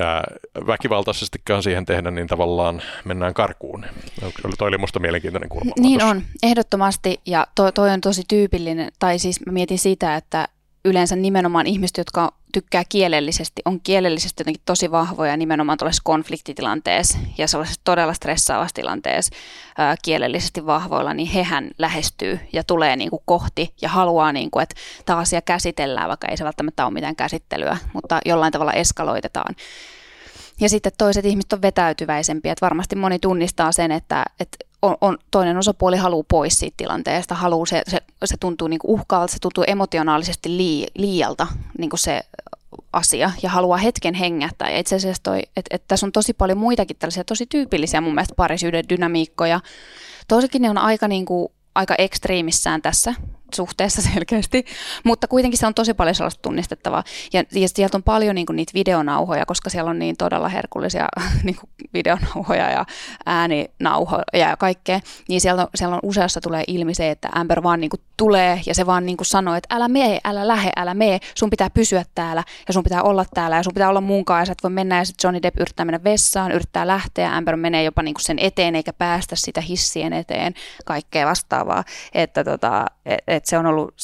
ja 0.00 0.24
väkivaltaisestikaan 0.66 1.62
siihen 1.62 1.84
tehdä, 1.84 2.10
niin 2.10 2.26
tavallaan 2.26 2.82
mennään 3.04 3.34
karkuun. 3.34 3.86
Toi 4.58 4.68
oli 4.68 4.78
musta 4.78 5.00
mielenkiintoinen 5.00 5.48
kulma. 5.48 5.72
Niin 5.78 5.98
tuossa. 5.98 6.16
on, 6.16 6.22
ehdottomasti. 6.42 7.20
Ja 7.26 7.46
toi, 7.54 7.72
toi 7.72 7.90
on 7.90 8.00
tosi 8.00 8.22
tyypillinen, 8.28 8.92
tai 8.98 9.18
siis 9.18 9.46
mä 9.46 9.52
mietin 9.52 9.78
sitä, 9.78 10.16
että 10.16 10.48
yleensä 10.84 11.16
nimenomaan 11.16 11.66
ihmiset, 11.66 11.98
jotka 11.98 12.32
tykkää 12.52 12.82
kielellisesti, 12.88 13.62
on 13.64 13.80
kielellisesti 13.80 14.40
jotenkin 14.40 14.62
tosi 14.64 14.90
vahvoja 14.90 15.36
nimenomaan 15.36 15.78
tuollaisessa 15.78 16.02
konfliktitilanteessa 16.04 17.18
ja 17.38 17.48
sellaisessa 17.48 17.80
todella 17.84 18.14
stressaavassa 18.14 18.74
tilanteessa 18.74 19.34
ää, 19.78 19.94
kielellisesti 20.02 20.66
vahvoilla, 20.66 21.14
niin 21.14 21.28
hehän 21.28 21.70
lähestyy 21.78 22.40
ja 22.52 22.64
tulee 22.64 22.96
niin 22.96 23.10
kuin 23.10 23.22
kohti 23.24 23.74
ja 23.82 23.88
haluaa, 23.88 24.32
niin 24.32 24.50
kuin, 24.50 24.62
että 24.62 24.74
tämä 25.06 25.18
asia 25.18 25.40
käsitellään, 25.40 26.08
vaikka 26.08 26.28
ei 26.28 26.36
se 26.36 26.44
välttämättä 26.44 26.84
ole 26.84 26.94
mitään 26.94 27.16
käsittelyä, 27.16 27.76
mutta 27.92 28.20
jollain 28.24 28.52
tavalla 28.52 28.72
eskaloitetaan. 28.72 29.54
Ja 30.60 30.68
sitten 30.68 30.92
toiset 30.98 31.24
ihmiset 31.24 31.52
on 31.52 31.62
vetäytyväisempiä, 31.62 32.52
että 32.52 32.66
varmasti 32.66 32.96
moni 32.96 33.18
tunnistaa 33.18 33.72
sen, 33.72 33.92
että, 33.92 34.24
että 34.40 34.56
on, 34.82 34.96
on, 35.00 35.18
toinen 35.30 35.56
osapuoli 35.56 35.96
haluaa 35.96 36.24
pois 36.28 36.58
siitä 36.58 36.74
tilanteesta, 36.76 37.34
haluaa 37.34 37.66
se, 37.66 37.82
se, 37.88 37.98
se 38.24 38.36
tuntuu 38.40 38.68
niin 38.68 38.80
uhkaalta, 38.84 39.32
se 39.32 39.38
tuntuu 39.38 39.64
emotionaalisesti 39.66 40.56
lii, 40.56 40.86
liialta 40.94 41.46
niin 41.78 41.90
se 41.94 42.20
asia 42.92 43.30
ja 43.42 43.50
haluaa 43.50 43.78
hetken 43.78 44.14
hengähtää. 44.14 44.70
Ja 44.70 44.78
itse 44.78 44.96
asiassa 44.96 45.22
toi, 45.22 45.42
että 45.56 45.76
et 45.76 45.84
tässä 45.88 46.06
on 46.06 46.12
tosi 46.12 46.32
paljon 46.34 46.58
muitakin 46.58 46.96
tällaisia 46.96 47.24
tosi 47.24 47.46
tyypillisiä 47.46 48.00
mun 48.00 48.14
mielestä 48.14 48.34
parisyyden 48.34 48.88
dynamiikkoja. 48.88 49.60
Toisikin 50.28 50.62
ne 50.62 50.70
on 50.70 50.78
aika, 50.78 51.08
niin 51.08 51.24
kuin, 51.24 51.48
aika 51.74 51.94
ekstriimissään 51.98 52.82
tässä, 52.82 53.14
suhteessa 53.54 54.02
selkeästi, 54.12 54.64
mutta 55.04 55.28
kuitenkin 55.28 55.58
se 55.58 55.66
on 55.66 55.74
tosi 55.74 55.94
paljon 55.94 56.14
sellaista 56.14 56.42
tunnistettavaa. 56.42 57.04
Ja, 57.32 57.44
ja 57.52 57.68
sieltä 57.68 57.96
on 57.96 58.02
paljon 58.02 58.34
niin 58.34 58.46
kuin, 58.46 58.56
niitä 58.56 58.72
videonauhoja, 58.74 59.46
koska 59.46 59.70
siellä 59.70 59.90
on 59.90 59.98
niin 59.98 60.16
todella 60.16 60.48
herkullisia 60.48 61.06
niin 61.44 61.56
kuin, 61.56 61.70
videonauhoja 61.94 62.70
ja 62.70 62.84
ääninauhoja 63.26 64.22
ja 64.32 64.56
kaikkea, 64.56 65.00
niin 65.28 65.40
siellä 65.40 65.62
on, 65.62 65.68
siellä 65.74 65.94
on 65.94 66.00
useassa 66.02 66.40
tulee 66.40 66.64
ilmi 66.66 66.94
se, 66.94 67.10
että 67.10 67.28
Amber 67.32 67.62
vaan 67.62 67.80
niin 67.80 67.90
kuin, 67.90 68.00
tulee 68.16 68.60
ja 68.66 68.74
se 68.74 68.86
vaan 68.86 69.06
niin 69.06 69.16
kuin, 69.16 69.26
sanoo, 69.26 69.54
että 69.54 69.74
älä 69.74 69.88
mee, 69.88 70.18
älä 70.24 70.48
lähe, 70.48 70.70
älä 70.76 70.94
mee, 70.94 71.18
sun 71.34 71.50
pitää 71.50 71.70
pysyä 71.70 72.04
täällä 72.14 72.44
ja 72.68 72.72
sun 72.74 72.82
pitää 72.82 73.02
olla 73.02 73.24
täällä 73.34 73.56
ja 73.56 73.62
sun 73.62 73.74
pitää 73.74 73.88
olla 73.88 74.00
munkaan 74.00 74.40
ja 74.40 74.46
sä 74.46 74.52
et 74.52 74.62
voi 74.62 74.70
mennä 74.70 74.98
ja 74.98 75.04
sitten 75.04 75.28
Johnny 75.28 75.42
Depp 75.42 75.60
yrittää 75.60 75.86
mennä 75.86 76.04
vessaan, 76.04 76.52
yrittää 76.52 76.86
lähteä, 76.86 77.36
Amber 77.36 77.56
menee 77.56 77.84
jopa 77.84 78.02
niin 78.02 78.14
kuin, 78.14 78.22
sen 78.22 78.38
eteen 78.38 78.76
eikä 78.76 78.92
päästä 78.92 79.36
sitä 79.36 79.60
hissien 79.60 80.12
eteen, 80.12 80.54
kaikkea 80.84 81.26
vastaavaa, 81.26 81.84
että 82.14 82.44
tota, 82.44 82.86
et, 83.06 83.18
et 83.26 83.41
että 83.42 83.50
se 83.50 83.58
on 83.58 83.66
ollut, 83.66 83.94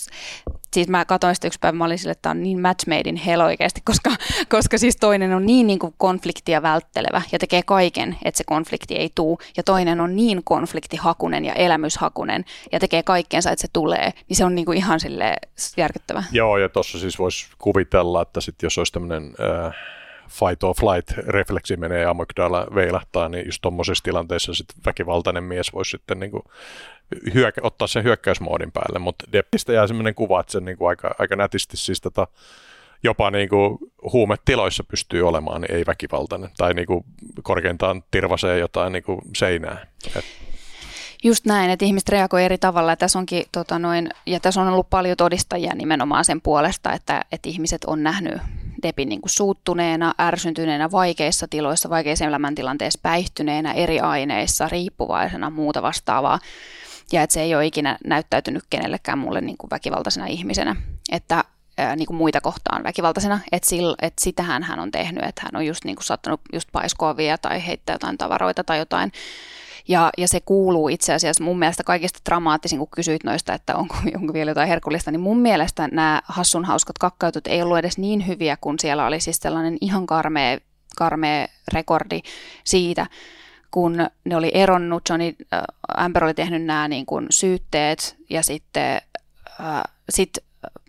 siis 0.73 0.89
mä 0.89 1.05
katsoin 1.05 1.35
sitä 1.35 1.47
yksi 1.47 1.59
päivä, 1.59 1.79
mä 1.79 1.85
olin 1.85 1.99
sille, 1.99 2.13
että 2.13 2.23
tämä 2.23 2.31
on 2.31 2.43
niin 2.43 2.61
match 2.61 2.89
made 2.89 3.03
in 3.07 3.17
hell 3.17 3.41
oikeasti, 3.41 3.81
koska, 3.85 4.11
koska 4.55 4.79
siis 4.79 4.97
toinen 4.97 5.35
on 5.35 5.47
niin, 5.47 5.67
niin 5.67 5.79
kuin 5.79 5.95
konfliktia 5.99 6.63
välttelevä 6.63 7.23
ja 7.33 7.39
tekee 7.39 7.63
kaiken, 7.63 8.17
että 8.25 8.39
se 8.39 8.45
konflikti 8.45 8.95
ei 8.95 9.11
tuu, 9.15 9.39
ja 9.57 9.63
toinen 9.63 10.01
on 10.01 10.17
niin 10.17 10.41
konfliktihakunen 10.45 11.45
ja 11.45 11.55
elämyshakunen 11.55 12.45
ja 12.73 12.81
tekee 12.81 13.03
kaikkensa, 13.03 13.51
että 13.51 13.63
se 13.63 13.69
tulee, 13.73 14.13
niin 14.29 14.37
se 14.37 14.45
on 14.45 14.55
niin 14.55 14.67
kuin 14.67 14.79
ihan 14.79 15.01
sille 15.01 15.37
järkyttävä. 15.77 16.25
Joo, 16.33 16.59
ja 16.59 16.69
tuossa 16.69 16.99
siis 16.99 17.19
voisi 17.19 17.47
kuvitella, 17.59 18.23
että 18.23 18.41
sit 18.41 18.63
jos 18.63 18.79
olisi 18.79 18.93
tämmöinen 18.93 19.35
äh, 19.67 19.75
fight 20.29 20.65
or 20.65 20.75
flight 20.75 21.27
refleksi 21.27 21.77
menee 21.77 22.01
ja 22.01 22.11
amygdala 22.11 22.67
veilahtaa, 22.75 23.29
niin 23.29 23.47
just 23.47 23.63
tuommoisessa 23.63 24.05
tilanteessa 24.05 24.55
sit 24.55 24.67
väkivaltainen 24.87 25.45
mies 25.45 25.73
voisi 25.73 25.91
sitten 25.91 26.21
niin 26.21 26.31
kuin 26.31 26.43
hyökä, 27.35 27.61
ottaa 27.65 27.89
sen 27.89 28.05
hyökkäysmoodin 28.05 28.73
päälle, 28.73 28.99
mutta 28.99 29.25
Deppistä 29.33 29.73
jää 29.73 29.87
sellainen 29.87 30.15
kuva, 30.15 30.41
että 30.41 30.53
se 30.53 30.61
niin 30.61 30.79
kuin 30.79 30.89
aika, 30.89 31.15
aika 31.19 31.37
nätisti 31.37 31.77
siis 31.77 32.01
tota, 32.01 32.27
jopa 33.03 33.31
niin 33.31 33.49
kuin 33.49 33.79
huumetiloissa 34.13 34.85
pystyy 34.85 35.29
olemaan, 35.29 35.61
niin 35.61 35.75
ei 35.75 35.85
väkivaltainen. 35.87 36.51
Tai 36.57 36.75
niin 36.75 36.87
kuin 36.87 37.05
korkeintaan 37.43 38.03
tirvasee 38.11 38.59
jotain 38.59 38.93
niin 38.93 39.03
kuin 39.03 39.21
seinää. 39.37 39.87
Et. 40.17 40.25
Just 41.25 41.45
näin, 41.45 41.71
että 41.71 41.85
ihmiset 41.85 42.09
reagoivat 42.09 42.45
eri 42.45 42.59
tavalla. 42.59 42.93
Ja 42.93 42.97
tässä, 42.97 43.19
onkin, 43.19 43.45
tota 43.53 43.79
noin, 43.79 44.09
ja 44.27 44.41
tässä 44.41 44.61
on 44.61 44.69
ollut 44.69 44.91
paljon 44.91 45.17
todistajia 45.17 45.75
nimenomaan 45.75 46.25
sen 46.25 46.41
puolesta, 46.41 46.93
että, 46.93 47.25
että 47.33 47.49
ihmiset 47.49 47.85
on 47.85 48.03
nähnyt 48.03 48.43
Depin 48.83 49.09
niin 49.09 49.21
kuin 49.21 49.31
suuttuneena, 49.31 50.15
ärsyntyneenä, 50.21 50.91
vaikeissa 50.91 51.47
tiloissa, 51.51 51.91
vaikeissa 51.91 52.25
elämäntilanteissa, 52.25 53.01
päihtyneenä, 53.03 53.73
eri 53.73 54.01
aineissa, 54.01 54.69
riippuvaisena, 54.69 55.51
muuta 55.51 55.83
vastaavaa. 55.83 56.39
Ja 57.13 57.23
että 57.23 57.35
se 57.35 57.43
ei 57.43 57.55
ole 57.55 57.67
ikinä 57.67 57.99
näyttäytynyt 58.05 58.65
kenellekään 58.71 59.19
mulle 59.19 59.41
niin 59.41 59.59
kuin 59.59 59.71
väkivaltaisena 59.71 60.27
ihmisenä, 60.27 60.77
että 61.13 61.45
ää, 61.79 61.97
niin 61.97 62.07
kuin 62.07 62.17
muita 62.17 62.41
kohtaan 62.41 62.85
väkivaltaisena, 62.85 63.41
että, 63.53 63.69
sillä, 63.69 63.97
että 64.03 64.25
sitähän 64.25 64.63
hän 64.63 64.81
on 64.81 64.91
tehnyt, 64.91 65.25
että 65.25 65.43
hän 65.45 65.57
on 65.57 65.67
just 65.67 65.85
niin 65.85 65.97
kuin 65.97 66.05
saattanut 66.05 66.41
just 66.53 66.69
paiskoa 66.73 67.17
vielä 67.17 67.39
tai 67.39 67.67
heittää 67.67 67.95
jotain 67.95 68.19
tavaroita 68.19 68.65
tai 68.65 68.79
jotain, 68.79 69.13
ja, 69.89 70.11
ja 70.19 70.29
se 70.29 70.41
kuuluu 70.41 70.89
itse 70.89 71.15
asiassa 71.15 71.45
mun 71.45 71.59
mielestä 71.59 71.83
kaikista 71.83 72.21
dramaattisin, 72.27 72.79
kun 72.79 72.89
kysyit 72.91 73.25
noista, 73.25 73.55
että 73.55 73.77
onko, 73.77 73.95
onko 74.21 74.33
vielä 74.33 74.51
jotain 74.51 74.69
herkullista, 74.69 75.11
niin 75.11 75.21
mun 75.21 75.39
mielestä 75.39 75.89
nämä 75.93 76.23
hassun 76.25 76.65
hauskat 76.65 76.99
kakkautut 76.99 77.47
ei 77.47 77.63
ollut 77.63 77.79
edes 77.79 77.99
niin 77.99 78.27
hyviä, 78.27 78.57
kun 78.61 78.79
siellä 78.79 79.07
oli 79.07 79.21
siis 79.21 79.37
sellainen 79.37 79.77
ihan 79.81 80.07
karmea, 80.07 80.59
karmea 80.97 81.47
rekordi 81.73 82.21
siitä, 82.65 83.07
kun 83.71 83.97
ne 84.25 84.37
oli 84.37 84.51
eronnut, 84.55 85.09
Johnny 85.09 85.35
äh, 85.55 85.63
Amber 85.97 86.25
oli 86.25 86.35
tehnyt 86.35 86.65
nämä 86.65 86.89
niin 86.89 87.07
kuin 87.07 87.27
syytteet 87.31 88.17
ja 88.31 88.43
sitten 88.43 89.01
äh, 89.61 89.83
sit 90.11 90.39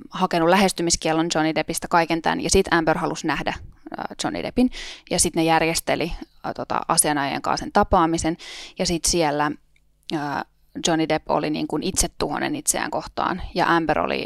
hakenut 0.10 0.50
lähestymiskielon 0.50 1.28
Johnny 1.36 1.56
Deppistä 1.56 1.88
kaiken 1.88 2.22
tämän, 2.22 2.42
ja 2.42 2.50
sitten 2.50 2.74
Amber 2.74 2.98
halusi 2.98 3.28
nähdä. 3.28 3.50
äh, 3.50 3.69
Johnny 4.24 4.44
Deppin, 4.44 4.72
ja 5.12 5.20
sitten 5.20 5.40
ne 5.40 5.44
järjesteli 5.44 6.12
äh, 6.46 6.54
tota, 6.56 6.82
asianajien 6.88 7.42
kanssa 7.42 7.64
sen 7.64 7.74
tapaamisen, 7.74 8.38
ja 8.80 8.86
sitten 8.86 9.12
siellä 9.12 9.52
äh, 10.16 10.46
Johnny 10.88 11.10
Depp 11.10 11.32
oli 11.32 11.50
niin 11.50 11.68
kuin 11.68 11.84
itsetuhonen 11.84 12.56
itseään 12.56 12.92
kohtaan, 12.92 13.42
ja 13.56 13.76
Amber 13.76 14.00
oli 14.00 14.26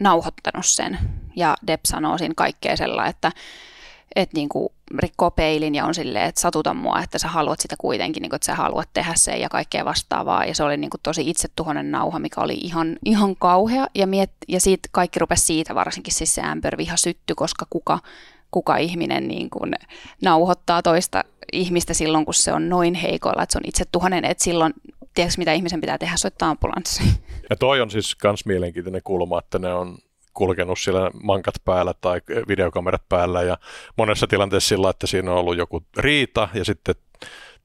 nauhoittanut 0.00 0.66
sen, 0.66 0.98
ja 1.36 1.56
Depp 1.66 1.84
sanoo 1.84 2.18
siinä 2.18 2.34
kaikkea 2.36 2.76
sellaista, 2.76 3.10
että 3.10 3.32
että 4.16 4.36
niin 4.36 4.48
kuin 4.48 4.68
rikkoo 4.98 5.30
peilin 5.30 5.74
ja 5.74 5.84
on 5.84 5.94
silleen, 5.94 6.28
että 6.28 6.40
satuta 6.40 6.74
mua, 6.74 7.00
että 7.00 7.18
sä 7.18 7.28
haluat 7.28 7.60
sitä 7.60 7.76
kuitenkin, 7.78 8.20
niin 8.20 8.30
kuin, 8.30 8.36
että 8.36 8.46
sä 8.46 8.54
haluat 8.54 8.88
tehdä 8.92 9.12
sen 9.14 9.40
ja 9.40 9.48
kaikkea 9.48 9.84
vastaavaa. 9.84 10.44
Ja 10.44 10.54
se 10.54 10.64
oli 10.64 10.76
niin 10.76 10.90
kuin 10.90 11.00
tosi 11.02 11.30
itsetuhonen 11.30 11.90
nauha, 11.90 12.18
mikä 12.18 12.40
oli 12.40 12.54
ihan, 12.54 12.96
ihan 13.04 13.36
kauhea. 13.36 13.86
Ja, 13.94 14.06
miet, 14.06 14.30
ja 14.48 14.60
siitä 14.60 14.88
kaikki 14.92 15.18
rupesi 15.18 15.44
siitä, 15.44 15.74
varsinkin 15.74 16.14
siis 16.14 16.34
se 16.34 16.42
ämpörviha 16.42 16.96
sytty, 16.96 17.34
koska 17.34 17.66
kuka, 17.70 17.98
kuka 18.54 18.76
ihminen 18.76 19.28
niin 19.28 19.50
kuin 19.50 19.74
nauhoittaa 20.22 20.82
toista 20.82 21.24
ihmistä 21.52 21.94
silloin, 21.94 22.24
kun 22.24 22.34
se 22.34 22.52
on 22.52 22.68
noin 22.68 22.94
heikoilla, 22.94 23.42
että 23.42 23.52
se 23.52 23.58
on 23.58 23.68
itsetuhonen, 23.68 24.24
että 24.24 24.44
silloin 24.44 24.72
tiedätkö 25.14 25.34
mitä 25.38 25.52
ihmisen 25.52 25.80
pitää 25.80 25.98
tehdä, 25.98 26.16
soittaa 26.16 26.50
ambulanssi. 26.50 27.02
Ja 27.50 27.56
toi 27.56 27.80
on 27.80 27.90
siis 27.90 28.16
myös 28.24 28.46
mielenkiintoinen 28.46 29.00
kulma, 29.04 29.38
että 29.38 29.58
ne 29.58 29.74
on 29.74 29.98
kulkenut 30.34 30.78
siellä 30.78 31.10
mankat 31.22 31.54
päällä 31.64 31.94
tai 32.00 32.20
videokamerat 32.48 33.02
päällä 33.08 33.42
ja 33.42 33.58
monessa 33.96 34.26
tilanteessa 34.26 34.68
sillä, 34.68 34.90
että 34.90 35.06
siinä 35.06 35.32
on 35.32 35.38
ollut 35.38 35.56
joku 35.56 35.82
riita 35.96 36.48
ja 36.54 36.64
sitten 36.64 36.94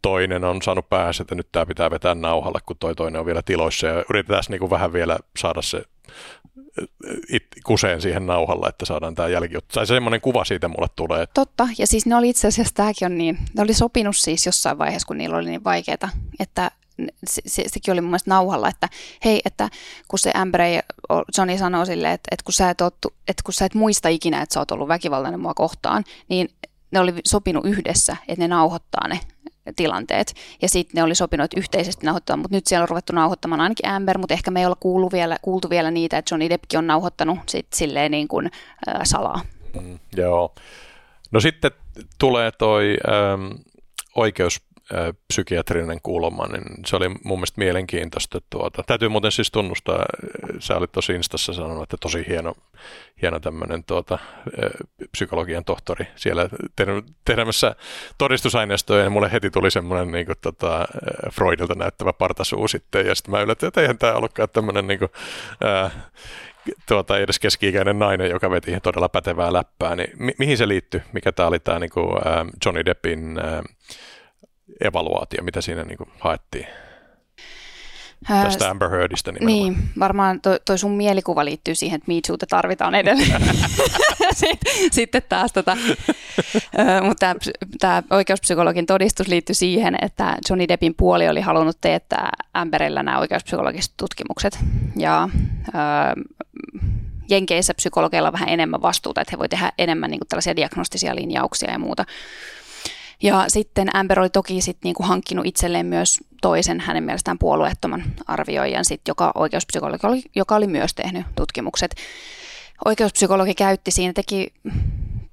toinen 0.01 0.43
on 0.43 0.61
saanut 0.61 0.89
päässä, 0.89 1.21
että 1.21 1.35
nyt 1.35 1.47
tämä 1.51 1.65
pitää 1.65 1.91
vetää 1.91 2.15
nauhalle, 2.15 2.59
kun 2.65 2.77
toi 2.79 2.95
toinen 2.95 3.19
on 3.19 3.25
vielä 3.25 3.41
tiloissa 3.41 3.87
ja 3.87 4.05
yritetään 4.09 4.43
niin 4.49 4.69
vähän 4.69 4.93
vielä 4.93 5.19
saada 5.37 5.61
se 5.61 5.83
it, 7.29 7.47
kuseen 7.65 8.01
siihen 8.01 8.25
nauhalle, 8.25 8.67
että 8.69 8.85
saadaan 8.85 9.15
tämä 9.15 9.27
jälki. 9.27 9.55
Tai 9.73 9.87
semmoinen 9.87 10.21
kuva 10.21 10.45
siitä 10.45 10.67
mulle 10.67 10.87
tulee. 10.95 11.27
Totta, 11.33 11.67
ja 11.77 11.87
siis 11.87 12.05
ne 12.05 12.15
oli 12.15 12.29
itse 12.29 12.47
asiassa, 12.47 12.73
tämäkin 12.73 13.05
on 13.05 13.17
niin, 13.17 13.37
ne 13.53 13.63
oli 13.63 13.73
sopinut 13.73 14.17
siis 14.17 14.45
jossain 14.45 14.77
vaiheessa, 14.77 15.07
kun 15.07 15.17
niillä 15.17 15.37
oli 15.37 15.49
niin 15.49 15.63
vaikeaa, 15.63 16.09
että 16.39 16.71
se, 17.27 17.41
se, 17.45 17.63
sekin 17.67 17.91
oli 17.91 18.01
mun 18.01 18.09
mielestä 18.09 18.29
nauhalla, 18.29 18.69
että 18.69 18.89
hei, 19.25 19.41
että 19.45 19.69
kun 20.07 20.19
se 20.19 20.31
Amber 20.35 20.61
Johnny 21.37 21.57
sanoo 21.57 21.85
silleen, 21.85 22.13
että, 22.13 22.27
että, 22.31 22.43
kun 22.43 22.53
sä 22.53 22.69
et 22.69 22.81
ottu, 22.81 23.13
että 23.27 23.43
kun 23.43 23.53
sä 23.53 23.65
et 23.65 23.73
muista 23.73 24.09
ikinä, 24.09 24.41
että 24.41 24.53
sä 24.53 24.59
oot 24.59 24.71
ollut 24.71 24.87
väkivaltainen 24.87 25.39
mua 25.39 25.53
kohtaan, 25.53 26.03
niin 26.29 26.49
ne 26.91 26.99
oli 26.99 27.13
sopinut 27.25 27.65
yhdessä, 27.65 28.17
että 28.27 28.43
ne 28.43 28.47
nauhoittaa 28.47 29.07
ne 29.07 29.19
tilanteet. 29.75 30.33
Ja 30.61 30.69
sitten 30.69 30.91
ne 30.95 31.03
oli 31.03 31.15
sopinut, 31.15 31.45
että 31.45 31.59
yhteisesti 31.59 32.05
nauhoittaa, 32.05 32.37
mutta 32.37 32.55
nyt 32.55 32.67
siellä 32.67 32.83
on 32.83 32.89
ruvettu 32.89 33.13
nauhoittamaan 33.13 33.61
ainakin 33.61 33.89
Amber, 33.89 34.17
mutta 34.17 34.33
ehkä 34.33 34.51
me 34.51 34.59
ei 34.59 34.65
olla 34.65 34.77
kuultu 34.79 35.11
vielä, 35.11 35.37
kuultu 35.41 35.69
vielä 35.69 35.91
niitä, 35.91 36.17
että 36.17 36.33
Johnny 36.33 36.49
Deppkin 36.49 36.77
on 36.77 36.87
nauhoittanut 36.87 37.39
sit 37.49 37.67
silleen 37.73 38.11
niin 38.11 38.27
kuin, 38.27 38.45
äh, 38.89 39.01
salaa. 39.03 39.41
Mm, 39.81 39.99
joo. 40.17 40.55
No 41.31 41.39
sitten 41.39 41.71
tulee 42.19 42.51
toi 42.51 42.97
ähm, 43.07 43.51
oikeus 44.15 44.61
psykiatrinen 45.27 45.99
kulma, 46.03 46.47
niin 46.47 46.63
se 46.85 46.95
oli 46.95 47.09
mun 47.09 47.39
mielestä 47.39 47.59
mielenkiintoista. 47.61 48.39
Tuota. 48.49 48.83
Täytyy 48.87 49.09
muuten 49.09 49.31
siis 49.31 49.51
tunnustaa, 49.51 50.05
sä 50.59 50.77
olit 50.77 50.91
tosi 50.91 51.13
Instassa 51.13 51.53
sanonut, 51.53 51.83
että 51.83 51.97
tosi 51.99 52.25
hieno, 52.27 52.53
hieno 53.21 53.39
tämmöinen 53.39 53.83
tuota, 53.83 54.19
psykologian 55.11 55.65
tohtori 55.65 56.07
siellä 56.15 56.49
tekemässä 57.25 57.75
todistusaineistoja, 58.17 59.03
ja 59.03 59.09
mulle 59.09 59.31
heti 59.31 59.49
tuli 59.49 59.71
semmoinen 59.71 60.11
niin 60.11 60.25
kuin, 60.25 60.37
tota, 60.41 60.87
Freudilta 61.31 61.75
näyttävä 61.75 62.13
partasuu 62.13 62.67
sitten, 62.67 63.05
ja 63.05 63.15
sitten 63.15 63.31
mä 63.31 63.41
yllätyin, 63.41 63.67
että 63.67 63.81
eihän 63.81 63.97
tämä 63.97 64.13
ollutkaan 64.13 64.49
tämmöinen 64.53 64.87
niin 64.87 64.99
kuin, 64.99 65.11
ää, 65.63 65.91
tuota, 66.87 67.17
edes 67.17 67.39
keski-ikäinen 67.39 67.99
nainen, 67.99 68.29
joka 68.29 68.51
veti 68.51 68.79
todella 68.79 69.09
pätevää 69.09 69.53
läppää, 69.53 69.95
niin 69.95 70.09
mi- 70.17 70.35
mihin 70.37 70.57
se 70.57 70.67
liittyy? 70.67 71.01
Mikä 71.13 71.31
tämä 71.31 71.47
oli 71.47 71.59
tämä 71.59 71.79
niin 71.79 71.89
kuin, 71.89 72.27
ää, 72.27 72.45
Johnny 72.65 72.85
Deppin 72.85 73.39
ää, 73.39 73.63
evaluaatio, 74.81 75.43
mitä 75.43 75.61
siinä 75.61 75.83
niin 75.83 75.97
kuin 75.97 76.09
haettiin? 76.19 76.67
Tästä 78.27 78.69
Amber 78.69 78.89
Heardista 78.89 79.31
nimenomaan. 79.31 79.73
Niin, 79.73 79.89
varmaan 79.99 80.41
toi, 80.41 80.59
toi 80.65 80.77
sun 80.77 80.91
mielikuva 80.91 81.45
liittyy 81.45 81.75
siihen, 81.75 81.97
että 81.97 82.11
Me 82.11 82.13
Too'ta 82.13 82.45
tarvitaan 82.49 82.95
edelleen. 82.95 83.41
sitten, 84.33 84.73
sitten 84.91 85.21
taas 85.29 85.53
tota, 85.53 85.77
mutta 87.03 87.35
tämä 87.79 88.03
oikeuspsykologin 88.09 88.85
todistus 88.85 89.27
liittyy 89.27 89.55
siihen, 89.55 89.97
että 90.01 90.37
Johnny 90.49 90.67
Deppin 90.67 90.95
puoli 90.95 91.29
oli 91.29 91.41
halunnut 91.41 91.77
teettää 91.81 92.29
Amberillä 92.53 93.03
nämä 93.03 93.19
oikeuspsykologiset 93.19 93.93
tutkimukset. 93.97 94.59
Ja 94.95 95.29
ö, 95.67 95.71
Jenkeissä 97.29 97.73
psykologeilla 97.73 98.29
on 98.29 98.33
vähän 98.33 98.49
enemmän 98.49 98.81
vastuuta, 98.81 99.21
että 99.21 99.31
he 99.31 99.39
voi 99.39 99.49
tehdä 99.49 99.71
enemmän 99.77 100.11
niin 100.11 100.19
kuin 100.19 100.27
tällaisia 100.27 100.55
diagnostisia 100.55 101.15
linjauksia 101.15 101.71
ja 101.71 101.79
muuta. 101.79 102.05
Ja 103.23 103.45
sitten 103.47 103.95
Amber 103.95 104.19
oli 104.19 104.29
toki 104.29 104.61
sit 104.61 104.77
niinku 104.83 105.03
hankkinut 105.03 105.45
itselleen 105.45 105.85
myös 105.85 106.19
toisen 106.41 106.79
hänen 106.79 107.03
mielestään 107.03 107.39
puolueettoman 107.39 108.03
arvioijan, 108.27 108.85
sit, 108.85 109.01
joka 109.07 109.31
oikeuspsykologi 109.35 110.07
oli, 110.07 110.21
joka 110.35 110.55
oli 110.55 110.67
myös 110.67 110.93
tehnyt 110.93 111.25
tutkimukset. 111.35 111.95
Oikeuspsykologi 112.85 113.55
käytti 113.55 113.91
siinä, 113.91 114.13
teki 114.13 114.53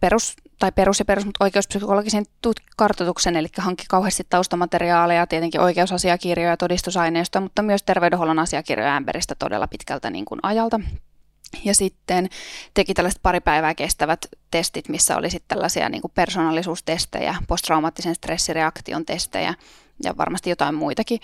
perus, 0.01 0.37
tai 0.59 0.73
perus 0.73 0.99
ja 0.99 1.05
perus, 1.05 1.25
mutta 1.25 1.45
oikeuspsykologisen 1.45 2.25
kartoituksen, 2.77 3.37
eli 3.37 3.49
hankki 3.59 3.85
kauheasti 3.89 4.27
taustamateriaaleja, 4.31 5.27
tietenkin 5.27 5.61
oikeusasiakirjoja, 5.61 6.57
todistusaineistoa, 6.57 7.43
mutta 7.43 7.63
myös 7.63 7.83
terveydenhuollon 7.83 8.39
asiakirjoja 8.39 8.97
Amberistä 8.97 9.35
todella 9.39 9.69
pitkältä 9.69 10.11
niin 10.11 10.25
kuin 10.25 10.41
ajalta. 10.43 10.81
Ja 11.65 11.75
sitten 11.75 12.29
teki 12.75 12.95
tällaiset 12.95 13.23
pari 13.23 13.41
päivää 13.41 13.75
kestävät 13.75 14.27
testit, 14.51 14.89
missä 14.89 15.17
oli 15.17 15.31
sitten 15.31 15.49
tällaisia 15.49 15.89
niin 15.89 16.03
persoonallisuustestejä, 16.15 17.35
posttraumaattisen 17.49 18.15
stressireaktion 18.15 19.05
testejä 19.05 19.55
ja 20.05 20.17
varmasti 20.17 20.51
jotain 20.51 20.75
muitakin, 20.75 21.21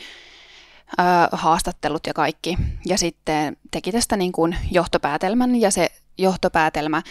öö, 1.01 1.07
haastattelut 1.33 2.07
ja 2.07 2.15
kaikki. 2.15 2.59
Ja 2.87 2.99
sitten 2.99 3.57
teki 3.71 3.93
tästä 3.93 4.17
niin 4.17 4.33
kuin 4.33 4.57
johtopäätelmän 4.71 5.61
ja 5.61 5.71
se 5.71 5.89
johtopäätelmä 6.19 7.03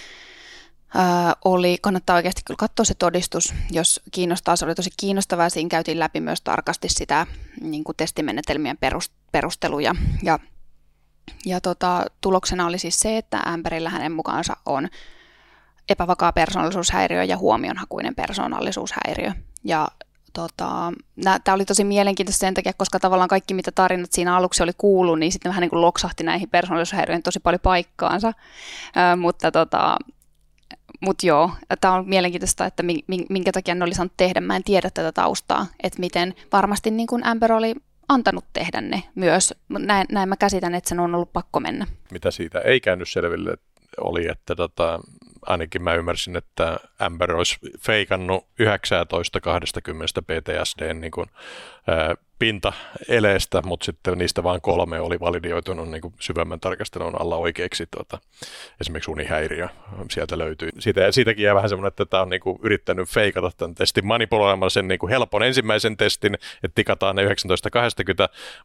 öö, 0.95 1.01
oli, 1.45 1.77
kannattaa 1.81 2.15
oikeasti 2.15 2.41
kyllä 2.45 2.57
katsoa 2.57 2.85
se 2.85 2.93
todistus, 2.93 3.53
jos 3.71 4.01
kiinnostaa, 4.11 4.55
se 4.55 4.65
oli 4.65 4.75
tosi 4.75 4.89
kiinnostavaa. 4.97 5.49
Siinä 5.49 5.69
käytiin 5.69 5.99
läpi 5.99 6.19
myös 6.19 6.41
tarkasti 6.41 6.89
sitä 6.89 7.27
niin 7.61 7.83
kuin 7.83 7.97
testimenetelmien 7.97 8.77
perusteluja 9.31 9.95
ja 10.23 10.39
ja 11.45 11.61
tota, 11.61 12.05
tuloksena 12.21 12.65
oli 12.65 12.79
siis 12.79 12.99
se, 12.99 13.17
että 13.17 13.41
Amberillä 13.45 13.89
hänen 13.89 14.11
mukaansa 14.11 14.57
on 14.65 14.87
epävakaa 15.89 16.31
persoonallisuushäiriö 16.31 17.23
ja 17.23 17.37
huomionhakuinen 17.37 18.15
persoonallisuushäiriö. 18.15 19.31
Ja 19.63 19.87
tota, 20.33 20.93
tämä 21.43 21.55
oli 21.55 21.65
tosi 21.65 21.83
mielenkiintoista 21.83 22.39
sen 22.39 22.53
takia, 22.53 22.73
koska 22.73 22.99
tavallaan 22.99 23.29
kaikki, 23.29 23.53
mitä 23.53 23.71
tarinat 23.71 24.11
siinä 24.11 24.35
aluksi 24.35 24.63
oli 24.63 24.71
kuullut, 24.77 25.19
niin 25.19 25.31
sitten 25.31 25.49
vähän 25.49 25.61
niin 25.61 25.69
kuin 25.69 25.81
loksahti 25.81 26.23
näihin 26.23 26.49
persoonallisuushäiriöihin 26.49 27.23
tosi 27.23 27.39
paljon 27.39 27.59
paikkaansa. 27.59 28.27
Ö, 28.27 29.15
mutta 29.15 29.51
tota, 29.51 29.97
mut 31.01 31.23
joo, 31.23 31.51
tämä 31.81 31.93
on 31.93 32.09
mielenkiintoista, 32.09 32.65
että 32.65 32.83
minkä 33.29 33.51
takia 33.51 33.75
ne 33.75 33.83
oli 33.83 33.93
saanut 33.93 34.17
tehdä. 34.17 34.41
Mä 34.41 34.55
en 34.55 34.63
tiedä 34.63 34.89
tätä 34.89 35.11
taustaa, 35.11 35.67
että 35.83 35.99
miten 35.99 36.33
varmasti 36.51 36.91
niin 36.91 37.07
kuin 37.07 37.25
Amber 37.25 37.53
oli 37.53 37.75
antanut 38.13 38.45
tehdä 38.53 38.81
ne 38.81 39.03
myös. 39.15 39.53
Näin, 39.69 40.05
näin 40.11 40.29
mä 40.29 40.35
käsitän, 40.35 40.75
että 40.75 40.89
sen 40.89 40.99
on 40.99 41.15
ollut 41.15 41.33
pakko 41.33 41.59
mennä. 41.59 41.87
Mitä 42.11 42.31
siitä 42.31 42.59
ei 42.59 42.79
käynyt 42.79 43.09
selville, 43.09 43.57
oli, 43.97 44.27
että 44.31 44.55
tota, 44.55 44.99
ainakin 45.45 45.83
mä 45.83 45.93
ymmärsin, 45.93 46.35
että 46.35 46.79
Amber 46.99 47.35
olisi 47.35 47.57
feikannut 47.79 48.43
19-20 48.43 48.45
PTSD 50.21 50.93
niin 50.93 51.11
kuin, 51.11 51.27
ää, 51.87 52.15
pinta-eleestä, 52.41 53.61
mutta 53.65 53.85
sitten 53.85 54.17
niistä 54.17 54.43
vain 54.43 54.61
kolme 54.61 54.99
oli 54.99 55.19
validioitunut 55.19 55.89
niin 55.89 56.01
kuin 56.01 56.13
syvemmän 56.19 56.59
tarkastelun 56.59 57.21
alla 57.21 57.37
oikeiksi. 57.37 57.87
Tuota, 57.91 58.19
esimerkiksi 58.81 59.11
unihäiriö 59.11 59.67
sieltä 60.11 60.37
löytyi. 60.37 60.69
Siitä, 60.79 61.11
siitäkin 61.11 61.43
jää 61.43 61.55
vähän 61.55 61.69
semmoinen, 61.69 61.87
että 61.87 62.05
tämä 62.05 62.23
on 62.23 62.29
niin 62.29 62.41
kuin 62.41 62.59
yrittänyt 62.63 63.09
feikata 63.09 63.51
tämän 63.57 63.75
testin 63.75 64.05
manipuloimalla 64.05 64.69
sen 64.69 64.87
niin 64.87 64.99
kuin 64.99 65.09
helpon 65.09 65.43
ensimmäisen 65.43 65.97
testin, 65.97 66.33
että 66.63 66.75
tikataan 66.75 67.15
ne 67.15 67.25
19-20, 67.25 67.27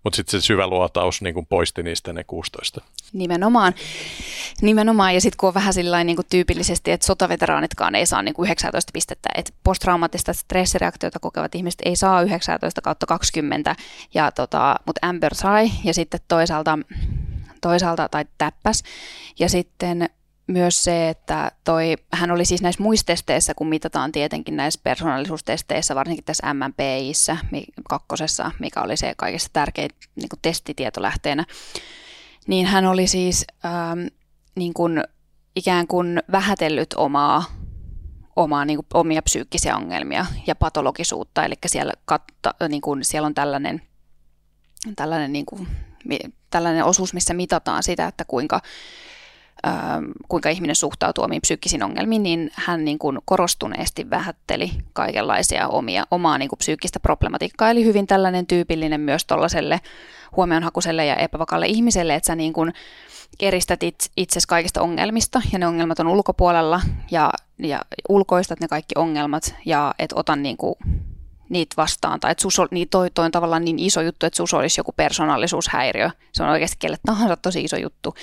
mutta 0.04 0.16
sitten 0.16 0.40
se 0.40 0.44
syvä 0.46 0.66
luotaus 0.66 1.22
niin 1.22 1.34
kuin 1.34 1.46
poisti 1.46 1.82
niistä 1.82 2.12
ne 2.12 2.24
16. 2.24 2.80
Nimenomaan. 3.12 3.74
Nimenomaan, 4.62 5.14
ja 5.14 5.20
sitten 5.20 5.36
kun 5.36 5.48
on 5.48 5.54
vähän 5.54 5.74
sillä 5.74 6.04
niin 6.04 6.16
kuin 6.16 6.26
tyypillisesti, 6.30 6.90
että 6.90 7.06
sotaveteraanitkaan 7.06 7.94
ei 7.94 8.06
saa 8.06 8.22
niin 8.22 8.34
kuin 8.34 8.46
19 8.46 8.90
pistettä, 8.92 9.28
että 9.34 9.52
posttraumaattista 9.64 10.32
stressireaktiota 10.32 11.18
kokevat 11.18 11.54
ihmiset 11.54 11.80
ei 11.84 11.96
saa 11.96 12.22
19 12.22 12.80
kautta 12.80 13.06
20, 13.06 13.65
häntä, 13.66 13.82
ja 14.14 14.32
tota, 14.32 14.76
mutta 14.86 15.06
Amber 15.06 15.34
sai, 15.34 15.70
ja 15.84 15.94
sitten 15.94 16.20
toisaalta, 16.28 16.78
toisaalta 17.60 18.08
tai 18.08 18.24
täppäs, 18.38 18.82
ja 19.38 19.48
sitten 19.48 20.08
myös 20.46 20.84
se, 20.84 21.08
että 21.08 21.50
toi, 21.64 21.96
hän 22.12 22.30
oli 22.30 22.44
siis 22.44 22.62
näissä 22.62 22.82
muistesteissä, 22.82 23.54
kun 23.54 23.68
mitataan 23.68 24.12
tietenkin 24.12 24.56
näissä 24.56 24.80
persoonallisuustesteissä, 24.82 25.94
varsinkin 25.94 26.24
tässä 26.24 26.54
MMPIssä 26.54 27.36
kakkosessa, 27.88 28.50
mikä 28.58 28.82
oli 28.82 28.96
se 28.96 29.14
kaikista 29.16 29.50
tärkein 29.52 29.90
niin 30.16 30.28
kuin 30.28 30.40
testitietolähteenä, 30.42 31.44
niin 32.46 32.66
hän 32.66 32.86
oli 32.86 33.06
siis 33.06 33.44
ähm, 33.64 34.06
niin 34.54 34.74
kuin, 34.74 35.04
ikään 35.56 35.86
kuin 35.86 36.22
vähätellyt 36.32 36.94
omaa 36.96 37.44
omaa, 38.36 38.64
niin 38.64 38.76
kuin, 38.76 38.86
omia 38.94 39.22
psyykkisiä 39.22 39.76
ongelmia 39.76 40.26
ja 40.46 40.54
patologisuutta. 40.54 41.44
Eli 41.44 41.54
siellä, 41.66 41.92
katta, 42.04 42.54
niin 42.68 42.80
kuin, 42.82 43.04
siellä 43.04 43.26
on 43.26 43.34
tällainen, 43.34 43.82
tällainen, 44.96 45.32
niin 45.32 45.46
kuin, 45.46 45.68
tällainen 46.50 46.84
osuus, 46.84 47.14
missä 47.14 47.34
mitataan 47.34 47.82
sitä, 47.82 48.06
että 48.06 48.24
kuinka, 48.24 48.60
kuinka 50.28 50.48
ihminen 50.48 50.76
suhtautuu 50.76 51.24
omiin 51.24 51.42
psyykkisiin 51.42 51.82
ongelmiin, 51.82 52.22
niin 52.22 52.50
hän 52.54 52.84
niin 52.84 52.98
kuin 52.98 53.18
korostuneesti 53.24 54.10
vähätteli 54.10 54.70
kaikenlaisia 54.92 55.68
omia, 55.68 56.06
omaa 56.10 56.38
niin 56.38 56.48
kuin 56.48 56.58
psyykkistä 56.58 57.00
problematiikkaa. 57.00 57.70
Eli 57.70 57.84
hyvin 57.84 58.06
tällainen 58.06 58.46
tyypillinen 58.46 59.00
myös 59.00 59.24
tuollaiselle 59.24 59.80
huomionhakuiselle 60.36 61.06
ja 61.06 61.16
epävakalle 61.16 61.66
ihmiselle, 61.66 62.14
että 62.14 62.26
sä 62.26 62.34
niin 62.34 62.52
kuin, 62.52 62.72
eristät 63.40 63.80
itsesi 64.16 64.48
kaikista 64.48 64.82
ongelmista 64.82 65.42
ja 65.52 65.58
ne 65.58 65.66
ongelmat 65.66 66.00
on 66.00 66.06
ulkopuolella 66.06 66.80
ja, 67.10 67.30
ja 67.58 67.80
ulkoistat 68.08 68.60
ne 68.60 68.68
kaikki 68.68 68.92
ongelmat 68.96 69.54
ja 69.64 69.94
et 69.98 70.12
ota 70.12 70.36
niin 70.36 70.56
kuin 70.56 70.74
niitä 71.48 71.74
vastaan, 71.76 72.20
tai 72.20 72.32
että 72.32 72.42
sus, 72.42 72.56
niin 72.70 72.88
toi, 72.88 73.10
toi 73.10 73.24
on 73.24 73.30
tavallaan 73.30 73.64
niin 73.64 73.78
iso 73.78 74.00
juttu, 74.00 74.26
että 74.26 74.36
sus 74.36 74.54
olisi 74.54 74.80
joku 74.80 74.92
persoonallisuushäiriö. 74.92 76.10
Se 76.32 76.42
on 76.42 76.48
oikeasti 76.48 76.76
kelle 76.78 76.96
tahansa 77.06 77.36
tosi 77.36 77.64
iso 77.64 77.76
juttu, 77.76 78.14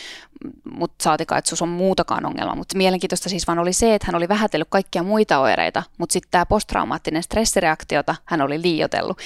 mutta 0.77 1.03
saatikaan, 1.03 1.39
että 1.39 1.49
sus 1.49 1.62
on 1.62 1.69
muutakaan 1.69 2.25
ongelma. 2.25 2.55
Mutta 2.55 2.77
mielenkiintoista 2.77 3.29
siis 3.29 3.47
vaan 3.47 3.59
oli 3.59 3.73
se, 3.73 3.95
että 3.95 4.07
hän 4.07 4.15
oli 4.15 4.29
vähätellyt 4.29 4.67
kaikkia 4.69 5.03
muita 5.03 5.39
oireita, 5.39 5.83
mutta 5.97 6.13
sitten 6.13 6.31
tämä 6.31 6.45
posttraumaattinen 6.45 7.23
stressireaktiota 7.23 8.15
hän 8.25 8.41
oli 8.41 8.62
liiotellut. 8.62 9.17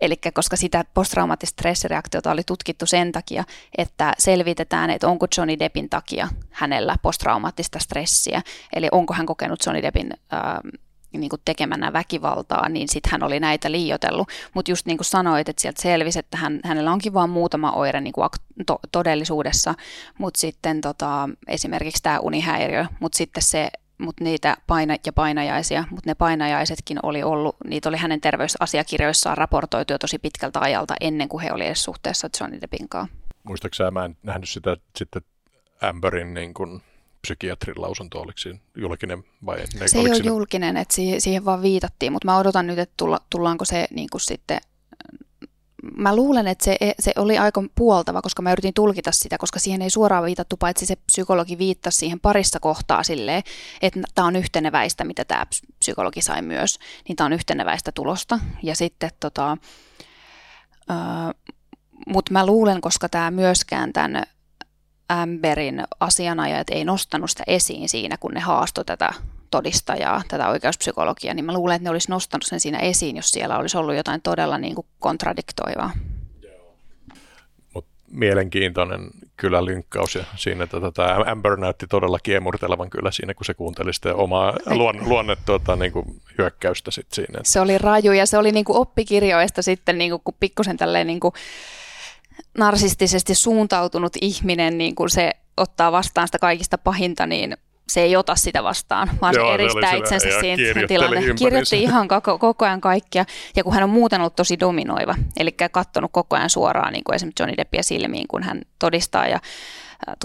Eli 0.00 0.16
koska 0.34 0.56
sitä 0.56 0.84
posttraumaattista 0.94 1.52
stressireaktiota 1.52 2.30
oli 2.30 2.42
tutkittu 2.46 2.86
sen 2.86 3.12
takia, 3.12 3.44
että 3.78 4.12
selvitetään, 4.18 4.90
että 4.90 5.08
onko 5.08 5.26
Johnny 5.38 5.58
Deppin 5.58 5.90
takia 5.90 6.28
hänellä 6.50 6.96
posttraumaattista 7.02 7.78
stressiä, 7.78 8.42
eli 8.72 8.88
onko 8.92 9.14
hän 9.14 9.26
kokenut 9.26 9.66
Johnny 9.66 9.82
Deppin 9.82 10.10
äh, 10.32 10.40
niin 11.20 11.30
kuin 11.30 11.42
tekemänä 11.44 11.92
väkivaltaa, 11.92 12.68
niin 12.68 12.88
sitten 12.88 13.12
hän 13.12 13.22
oli 13.22 13.40
näitä 13.40 13.72
liiotellut. 13.72 14.28
Mutta 14.54 14.70
just 14.70 14.86
niin 14.86 14.98
kuin 14.98 15.04
sanoit, 15.04 15.48
että 15.48 15.62
sieltä 15.62 15.82
selvisi, 15.82 16.18
että 16.18 16.36
hän, 16.36 16.60
hänellä 16.64 16.92
onkin 16.92 17.14
vain 17.14 17.30
muutama 17.30 17.72
oire 17.72 18.00
niin 18.00 18.12
kuin 18.12 18.28
to, 18.66 18.78
todellisuudessa, 18.92 19.74
mutta 20.18 20.40
sitten 20.40 20.80
tota, 20.80 21.28
esimerkiksi 21.48 22.02
tämä 22.02 22.18
unihäiriö, 22.18 22.86
mutta 23.00 23.16
sitten 23.16 23.42
se 23.42 23.70
mutta 23.98 24.24
niitä 24.24 24.56
paina- 24.66 24.96
ja 25.06 25.12
painajaisia, 25.12 25.84
mutta 25.90 26.10
ne 26.10 26.14
painajaisetkin 26.14 26.98
oli 27.02 27.22
ollut, 27.22 27.56
niitä 27.64 27.88
oli 27.88 27.96
hänen 27.96 28.20
terveysasiakirjoissaan 28.20 29.38
raportoitu 29.38 29.92
jo 29.92 29.98
tosi 29.98 30.18
pitkältä 30.18 30.60
ajalta 30.60 30.94
ennen 31.00 31.28
kuin 31.28 31.42
he 31.42 31.52
olivat 31.52 31.66
edes 31.66 31.84
suhteessa 31.84 32.28
Johnny 32.40 32.60
Deppin 32.60 32.88
kanssa. 32.88 33.16
Muistaakseni 33.44 33.90
mä 33.90 34.04
en 34.04 34.16
nähnyt 34.22 34.48
sitä 34.48 34.76
sitten 34.96 35.22
Amberin 35.80 36.34
niin 36.34 36.54
kuin 36.54 36.82
psykiatrin 37.24 37.82
lausunto, 37.82 38.20
oliko 38.20 38.38
siinä 38.38 38.58
julkinen 38.76 39.24
vai? 39.46 39.56
Ne, 39.56 39.88
se 39.88 39.98
ei 39.98 40.06
ole 40.06 40.14
siinä... 40.14 40.28
julkinen, 40.28 40.76
että 40.76 40.94
siihen, 40.94 41.20
siihen 41.20 41.44
vaan 41.44 41.62
viitattiin, 41.62 42.12
mutta 42.12 42.26
mä 42.26 42.38
odotan 42.38 42.66
nyt, 42.66 42.78
että 42.78 42.94
tulla, 42.96 43.20
tullaanko 43.30 43.64
se 43.64 43.86
niin 43.90 44.08
kuin 44.12 44.20
sitten 44.20 44.60
Mä 45.96 46.16
luulen, 46.16 46.46
että 46.46 46.64
se, 46.64 46.76
se 46.98 47.12
oli 47.16 47.38
aika 47.38 47.62
puoltava, 47.74 48.22
koska 48.22 48.42
mä 48.42 48.52
yritin 48.52 48.74
tulkita 48.74 49.12
sitä, 49.12 49.38
koska 49.38 49.58
siihen 49.58 49.82
ei 49.82 49.90
suoraan 49.90 50.24
viitattu, 50.24 50.56
paitsi 50.56 50.86
se 50.86 50.96
psykologi 50.96 51.58
viittasi 51.58 51.98
siihen 51.98 52.20
parissa 52.20 52.60
kohtaa 52.60 53.02
silleen, 53.02 53.42
että 53.82 54.00
tämä 54.14 54.28
on 54.28 54.36
yhteneväistä, 54.36 55.04
mitä 55.04 55.24
tämä 55.24 55.46
psykologi 55.78 56.20
sai 56.20 56.42
myös, 56.42 56.78
niin 57.08 57.16
tämä 57.16 57.26
on 57.26 57.32
yhteneväistä 57.32 57.92
tulosta. 57.92 58.38
Ja 58.62 58.76
sitten 58.76 59.10
tota, 59.20 59.56
mutta 62.06 62.32
mä 62.32 62.46
luulen, 62.46 62.80
koska 62.80 63.08
tämä 63.08 63.30
myöskään 63.30 63.92
tämän 63.92 64.22
Amberin 65.08 65.84
asianajat 66.00 66.70
ei 66.70 66.84
nostanut 66.84 67.30
sitä 67.30 67.44
esiin 67.46 67.88
siinä, 67.88 68.16
kun 68.16 68.34
ne 68.34 68.40
haastoi 68.40 68.84
tätä 68.84 69.12
todistajaa, 69.50 70.22
tätä 70.28 70.48
oikeuspsykologiaa, 70.48 71.34
niin 71.34 71.44
mä 71.44 71.52
luulen, 71.52 71.76
että 71.76 71.84
ne 71.84 71.90
olisi 71.90 72.10
nostanut 72.10 72.46
sen 72.46 72.60
siinä 72.60 72.78
esiin, 72.78 73.16
jos 73.16 73.30
siellä 73.30 73.58
olisi 73.58 73.76
ollut 73.76 73.94
jotain 73.94 74.22
todella 74.22 74.58
niin 74.58 74.74
kuin 74.74 74.86
kontradiktoivaa. 74.98 75.90
Mut 77.74 77.86
mielenkiintoinen 78.10 79.10
kyllä 79.36 79.64
linkkaus 79.64 80.14
ja 80.14 80.24
siinä 80.36 80.64
että 80.64 80.76
tämä 80.94 81.16
Amber 81.26 81.56
näytti 81.56 81.86
todella 81.86 82.18
kiemurtelevan 82.18 82.90
kyllä 82.90 83.10
siinä, 83.10 83.34
kun 83.34 83.44
se 83.44 83.54
kuunteli 83.54 83.94
sitä 83.94 84.14
omaa 84.14 84.52
luon, 84.66 85.08
luonne 85.08 85.36
tuota, 85.46 85.76
niin 85.76 85.92
kuin 85.92 86.20
hyökkäystä 86.38 86.90
sit 86.90 87.06
siinä. 87.12 87.40
Se 87.42 87.60
oli 87.60 87.78
raju 87.78 88.12
ja 88.12 88.26
se 88.26 88.38
oli 88.38 88.52
niin 88.52 88.64
kuin 88.64 88.78
oppikirjoista 88.78 89.62
sitten, 89.62 89.98
niin 89.98 90.10
kuin, 90.10 90.22
kun 90.24 90.34
pikkusen 90.40 90.76
tälleen 90.76 91.06
niin 91.06 91.20
kuin 91.20 91.34
narsistisesti 92.58 93.34
suuntautunut 93.34 94.12
ihminen, 94.20 94.78
niin 94.78 94.94
kun 94.94 95.10
se 95.10 95.30
ottaa 95.56 95.92
vastaan 95.92 96.28
sitä 96.28 96.38
kaikista 96.38 96.78
pahinta, 96.78 97.26
niin 97.26 97.56
se 97.88 98.02
ei 98.02 98.16
ota 98.16 98.34
sitä 98.34 98.62
vastaan, 98.62 99.10
vaan 99.20 99.34
Joo, 99.34 99.48
se 99.48 99.54
eristää 99.54 99.90
se 99.90 99.96
itsensä 99.96 100.28
siitä 100.40 100.86
tilanne. 100.88 101.34
Kirjoitti 101.38 101.82
ihan 101.82 102.08
koko, 102.08 102.38
koko 102.38 102.64
ajan 102.64 102.80
kaikkia, 102.80 103.24
ja 103.56 103.64
kun 103.64 103.74
hän 103.74 103.84
on 103.84 103.90
muuten 103.90 104.20
ollut 104.20 104.36
tosi 104.36 104.60
dominoiva, 104.60 105.14
eli 105.36 105.52
katsonut 105.72 106.10
koko 106.12 106.36
ajan 106.36 106.50
suoraan 106.50 106.92
niin 106.92 107.04
kuin 107.04 107.14
esimerkiksi 107.16 107.42
Johnny 107.42 107.56
Deppia 107.56 107.82
silmiin, 107.82 108.28
kun 108.28 108.42
hän 108.42 108.62
todistaa, 108.78 109.28
ja 109.28 109.40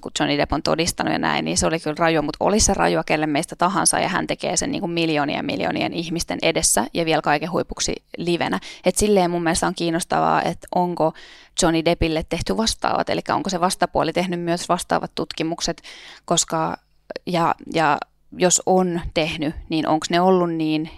kun 0.01 0.11
Johnny 0.19 0.37
Depp 0.37 0.53
on 0.53 0.63
todistanut 0.63 1.13
ja 1.13 1.19
näin, 1.19 1.45
niin 1.45 1.57
se 1.57 1.67
oli 1.67 1.79
kyllä 1.79 1.95
rajua, 1.99 2.21
mutta 2.21 2.45
oli 2.45 2.59
se 2.59 2.73
rajua 2.73 3.03
kelle 3.03 3.27
meistä 3.27 3.55
tahansa, 3.55 3.99
ja 3.99 4.09
hän 4.09 4.27
tekee 4.27 4.57
sen 4.57 4.71
niin 4.71 4.81
kuin 4.81 4.91
miljoonien 4.91 5.45
miljoonien 5.45 5.93
ihmisten 5.93 6.39
edessä, 6.41 6.85
ja 6.93 7.05
vielä 7.05 7.21
kaiken 7.21 7.51
huipuksi 7.51 7.95
livenä. 8.17 8.59
Et 8.85 8.97
silleen 8.97 9.31
mun 9.31 9.43
mielestä 9.43 9.67
on 9.67 9.75
kiinnostavaa, 9.75 10.41
että 10.41 10.67
onko 10.75 11.13
Johnny 11.61 11.85
Deppille 11.85 12.25
tehty 12.29 12.57
vastaavat, 12.57 13.09
eli 13.09 13.21
onko 13.29 13.49
se 13.49 13.59
vastapuoli 13.59 14.13
tehnyt 14.13 14.39
myös 14.39 14.69
vastaavat 14.69 15.11
tutkimukset, 15.15 15.81
koska 16.25 16.77
ja, 17.25 17.55
ja 17.73 17.97
jos 18.37 18.61
on 18.65 19.01
tehnyt, 19.13 19.55
niin 19.69 19.87
onko 19.87 20.05
ne 20.09 20.21
ollut 20.21 20.53
niin 20.53 20.89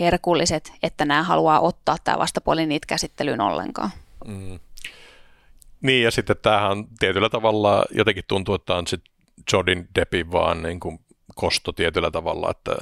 herkulliset, 0.00 0.72
että 0.82 1.04
nämä 1.04 1.22
haluaa 1.22 1.60
ottaa 1.60 1.96
tämä 2.04 2.18
vastapuoli 2.18 2.66
niitä 2.66 2.86
käsittelyyn 2.86 3.40
ollenkaan. 3.40 3.90
Mm. 4.26 4.58
Niin 5.84 6.02
ja 6.02 6.10
sitten 6.10 6.36
tämähän 6.42 6.84
tietyllä 6.98 7.28
tavalla, 7.28 7.84
jotenkin 7.90 8.24
tuntuu, 8.28 8.54
että 8.54 8.74
on 8.74 8.86
sitten 8.86 9.14
Jodin 9.52 9.88
Deppin 9.94 10.32
vaan 10.32 10.62
niin 10.62 10.80
kuin 10.80 11.00
kosto 11.34 11.72
tietyllä 11.72 12.10
tavalla, 12.10 12.50
että 12.50 12.72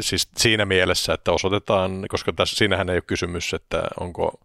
siis 0.00 0.28
siinä 0.36 0.64
mielessä, 0.64 1.14
että 1.14 1.32
osoitetaan, 1.32 2.04
koska 2.08 2.32
tässä, 2.32 2.56
siinähän 2.56 2.90
ei 2.90 2.96
ole 2.96 3.02
kysymys, 3.02 3.54
että 3.54 3.82
onko 4.00 4.40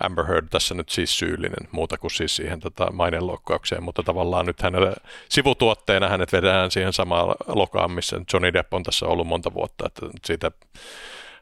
Amber 0.00 0.26
Heard 0.26 0.46
tässä 0.50 0.74
nyt 0.74 0.88
siis 0.88 1.18
syyllinen 1.18 1.68
muuta 1.72 1.98
kuin 1.98 2.10
siis 2.10 2.36
siihen 2.36 2.60
tota, 2.60 2.92
maineloukkaukseen, 2.92 3.82
mutta 3.82 4.02
tavallaan 4.02 4.46
nyt 4.46 4.62
hänelle 4.62 4.92
sivutuotteena 5.28 6.08
hänet 6.08 6.32
vedään 6.32 6.70
siihen 6.70 6.92
samaan 6.92 7.34
lokaan, 7.46 7.90
missä 7.90 8.20
Johnny 8.32 8.52
Depp 8.52 8.74
on 8.74 8.82
tässä 8.82 9.06
ollut 9.06 9.26
monta 9.26 9.54
vuotta, 9.54 9.86
että 9.86 10.06
siitä 10.24 10.50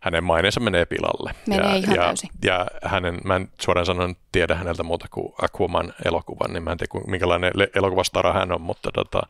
hänen 0.01 0.25
maineensa 0.25 0.61
menee 0.61 0.87
pilalle. 0.87 1.35
Menee 1.47 1.71
ja, 1.71 1.75
ihan 1.75 1.97
ja, 1.97 2.03
täysin. 2.03 2.31
Ja 2.45 2.67
hänen, 2.85 3.19
mä 3.25 3.37
en 3.37 3.49
suoraan 3.61 3.87
sanoen 3.87 4.17
tiedä 4.33 4.55
häneltä 4.55 4.83
muuta 4.83 5.07
kuin 5.11 5.33
Aquaman 5.43 5.95
elokuvan, 6.05 6.53
niin 6.53 6.63
mä 6.63 6.73
en 6.73 6.79
tiedä 6.79 7.07
minkälainen 7.07 7.53
elokuvastara 7.75 8.33
hän 8.33 8.53
on, 8.53 8.61
mutta 8.61 8.91
tota, 8.95 9.23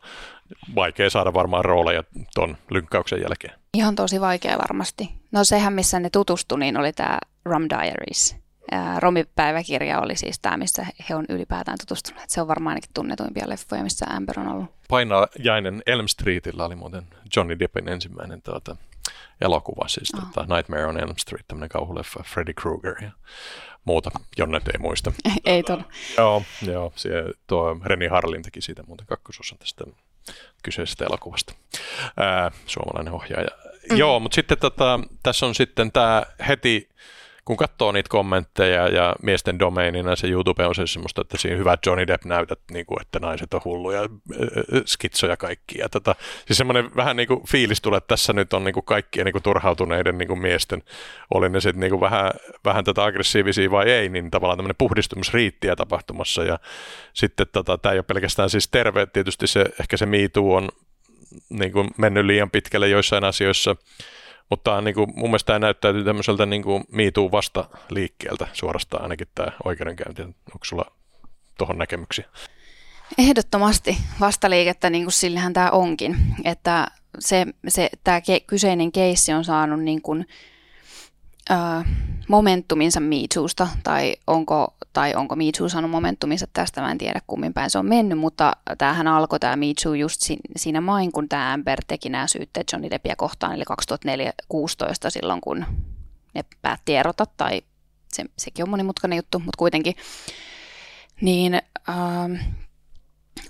vaikea 0.75 1.09
saada 1.09 1.33
varmaan 1.33 1.65
rooleja 1.65 2.03
ton 2.35 2.57
lynkkauksen 2.71 3.21
jälkeen. 3.21 3.53
Ihan 3.73 3.95
tosi 3.95 4.21
vaikea 4.21 4.57
varmasti. 4.57 5.09
No 5.31 5.43
sehän, 5.43 5.73
missä 5.73 5.99
ne 5.99 6.09
tutustu, 6.09 6.55
niin 6.55 6.77
oli 6.77 6.93
tämä 6.93 7.19
Rum 7.45 7.63
Diaries. 7.69 8.37
Romipäiväkirja 8.97 9.99
oli 9.99 10.15
siis 10.15 10.39
tämä, 10.39 10.57
missä 10.57 10.85
he 11.09 11.15
on 11.15 11.25
ylipäätään 11.29 11.77
tutustuneet. 11.79 12.29
Se 12.29 12.41
on 12.41 12.47
varmaan 12.47 12.71
ainakin 12.71 12.89
tunnetuimpia 12.93 13.49
leffoja, 13.49 13.83
missä 13.83 14.05
Amber 14.09 14.39
on 14.39 14.47
ollut. 14.47 14.69
Painajainen 14.89 15.83
Elm 15.87 16.07
Streetillä 16.07 16.65
oli 16.65 16.75
muuten 16.75 17.03
Johnny 17.35 17.59
Deppin 17.59 17.89
ensimmäinen 17.89 18.41
tuota, 18.41 18.75
elokuva, 19.41 19.87
siis 19.87 20.11
oh. 20.13 20.21
tota, 20.21 20.55
Nightmare 20.55 20.85
on 20.85 20.99
Elm 20.99 21.17
Street, 21.17 21.47
tämmöinen 21.47 21.69
kauhuleffa, 21.69 22.23
Freddy 22.23 22.53
Krueger 22.53 23.03
ja 23.03 23.11
muuta. 23.85 24.11
Jonnet 24.37 24.67
ei 24.67 24.79
muista. 24.79 25.11
ei 25.45 25.63
tuolla. 25.63 25.83
Joo, 26.17 26.43
joo 26.61 26.93
se, 26.95 27.09
tuo 27.47 27.77
Reni 27.85 28.07
Harlin 28.07 28.41
teki 28.41 28.61
siitä 28.61 28.83
muuten 28.83 29.07
kakkososan 29.07 29.57
tästä 29.57 29.85
kyseisestä 30.63 31.05
elokuvasta. 31.05 31.53
Ää, 32.17 32.51
suomalainen 32.65 33.13
ohjaaja. 33.13 33.47
Mm. 33.91 33.97
Joo, 33.97 34.19
mutta 34.19 34.35
sitten 34.35 34.57
tota, 34.57 34.99
tässä 35.23 35.45
on 35.45 35.55
sitten 35.55 35.91
tämä 35.91 36.23
heti 36.47 36.89
kun 37.45 37.57
katsoo 37.57 37.91
niitä 37.91 38.09
kommentteja 38.09 38.87
ja 38.87 39.15
miesten 39.21 39.59
domeinina 39.59 40.15
se 40.15 40.27
YouTube 40.27 40.65
on 40.65 40.75
se 40.75 40.87
semmoista, 40.87 41.21
että 41.21 41.37
siinä 41.37 41.57
hyvä 41.57 41.77
Johnny 41.85 42.07
Depp 42.07 42.25
näytät, 42.25 42.59
niin 42.71 42.85
kuin, 42.85 43.01
että 43.01 43.19
naiset 43.19 43.53
on 43.53 43.61
hulluja, 43.65 44.01
skitsoja 44.85 45.37
kaikki. 45.37 45.77
Ja 45.79 45.89
tota, 45.89 46.15
siis 46.45 46.57
semmoinen 46.57 46.95
vähän 46.95 47.15
niin 47.15 47.27
kuin 47.27 47.47
fiilis 47.47 47.81
tulee, 47.81 47.97
että 47.97 48.07
tässä 48.07 48.33
nyt 48.33 48.53
on 48.53 48.63
niin 48.63 48.73
kuin 48.73 48.85
kaikkien 48.85 49.25
niin 49.25 49.33
kuin 49.33 49.43
turhautuneiden 49.43 50.17
niin 50.17 50.27
kuin 50.27 50.41
miesten, 50.41 50.83
oli 51.33 51.49
ne 51.49 51.61
sitten 51.61 51.79
niin 51.79 51.91
kuin 51.91 52.01
vähän, 52.01 52.31
vähän 52.65 52.83
tätä 52.83 53.03
aggressiivisia 53.03 53.71
vai 53.71 53.89
ei, 53.89 54.09
niin 54.09 54.31
tavallaan 54.31 54.57
tämmöinen 54.57 54.75
puhdistumisriittiä 54.77 55.75
tapahtumassa. 55.75 56.43
Ja 56.43 56.59
sitten 57.13 57.47
tota, 57.51 57.77
tämä 57.77 57.93
ei 57.93 57.99
ole 57.99 58.03
pelkästään 58.03 58.49
siis 58.49 58.67
terve, 58.67 59.05
tietysti 59.05 59.47
se, 59.47 59.65
ehkä 59.79 59.97
se 59.97 60.05
miitu 60.05 60.53
on 60.53 60.69
niin 61.49 61.71
kuin 61.71 61.89
mennyt 61.97 62.25
liian 62.25 62.51
pitkälle 62.51 62.87
joissain 62.87 63.23
asioissa, 63.23 63.75
mutta 64.49 64.81
niin 64.81 64.95
kuin, 64.95 65.09
mun 65.15 65.29
mielestä 65.29 65.47
tämä 65.47 65.59
näyttäytyy 65.59 66.03
tämmöiseltä 66.03 66.45
niin 66.45 66.63
kuin 66.63 66.83
miituu 66.91 67.31
vasta 67.31 67.69
liikkeeltä 67.89 68.47
suorastaan 68.53 69.03
ainakin 69.03 69.27
tämä 69.35 69.51
oikeudenkäynti. 69.63 70.21
Onko 70.21 70.65
sulla 70.65 70.91
tuohon 71.57 71.77
näkemyksiä? 71.77 72.25
Ehdottomasti 73.17 73.97
vastaliikettä, 74.19 74.89
niin 74.89 75.03
kuin 75.03 75.13
sillehän 75.13 75.53
tämä 75.53 75.71
onkin. 75.71 76.17
Että 76.45 76.87
se, 77.19 77.45
se, 77.67 77.89
tämä 78.03 78.21
kyseinen 78.47 78.91
keissi 78.91 79.33
on 79.33 79.45
saanut 79.45 79.79
niin 79.79 80.01
kuin, 80.01 80.27
momentuminsa 82.29 82.99
MeToosta, 82.99 83.67
tai 83.83 84.15
onko, 84.27 84.75
tai 84.93 85.15
onko 85.15 85.35
MeToo 85.35 85.69
saanut 85.69 85.91
momentuminsa 85.91 86.47
tästä, 86.53 86.81
mä 86.81 86.91
en 86.91 86.97
tiedä 86.97 87.21
kummin 87.27 87.53
päin 87.53 87.69
se 87.69 87.77
on 87.77 87.85
mennyt, 87.85 88.19
mutta 88.19 88.53
tämähän 88.77 89.07
alkoi 89.07 89.39
tämä 89.39 89.55
MeToo 89.55 89.93
just 89.93 90.21
siinä 90.55 90.81
main, 90.81 91.11
kun 91.11 91.29
tämä 91.29 91.53
Amber 91.53 91.79
teki 91.87 92.09
nämä 92.09 92.27
syytteet 92.27 92.67
Johnny 92.71 92.89
Deppia 92.89 93.15
kohtaan, 93.15 93.53
eli 93.55 93.63
2016 93.65 95.09
silloin, 95.09 95.41
kun 95.41 95.65
ne 96.33 96.45
päätti 96.61 96.95
erota, 96.95 97.25
tai 97.37 97.61
se, 98.13 98.25
sekin 98.37 98.63
on 98.63 98.69
monimutkainen 98.69 99.17
juttu, 99.17 99.39
mutta 99.39 99.57
kuitenkin, 99.57 99.95
niin 101.21 101.53
äh, 101.89 102.55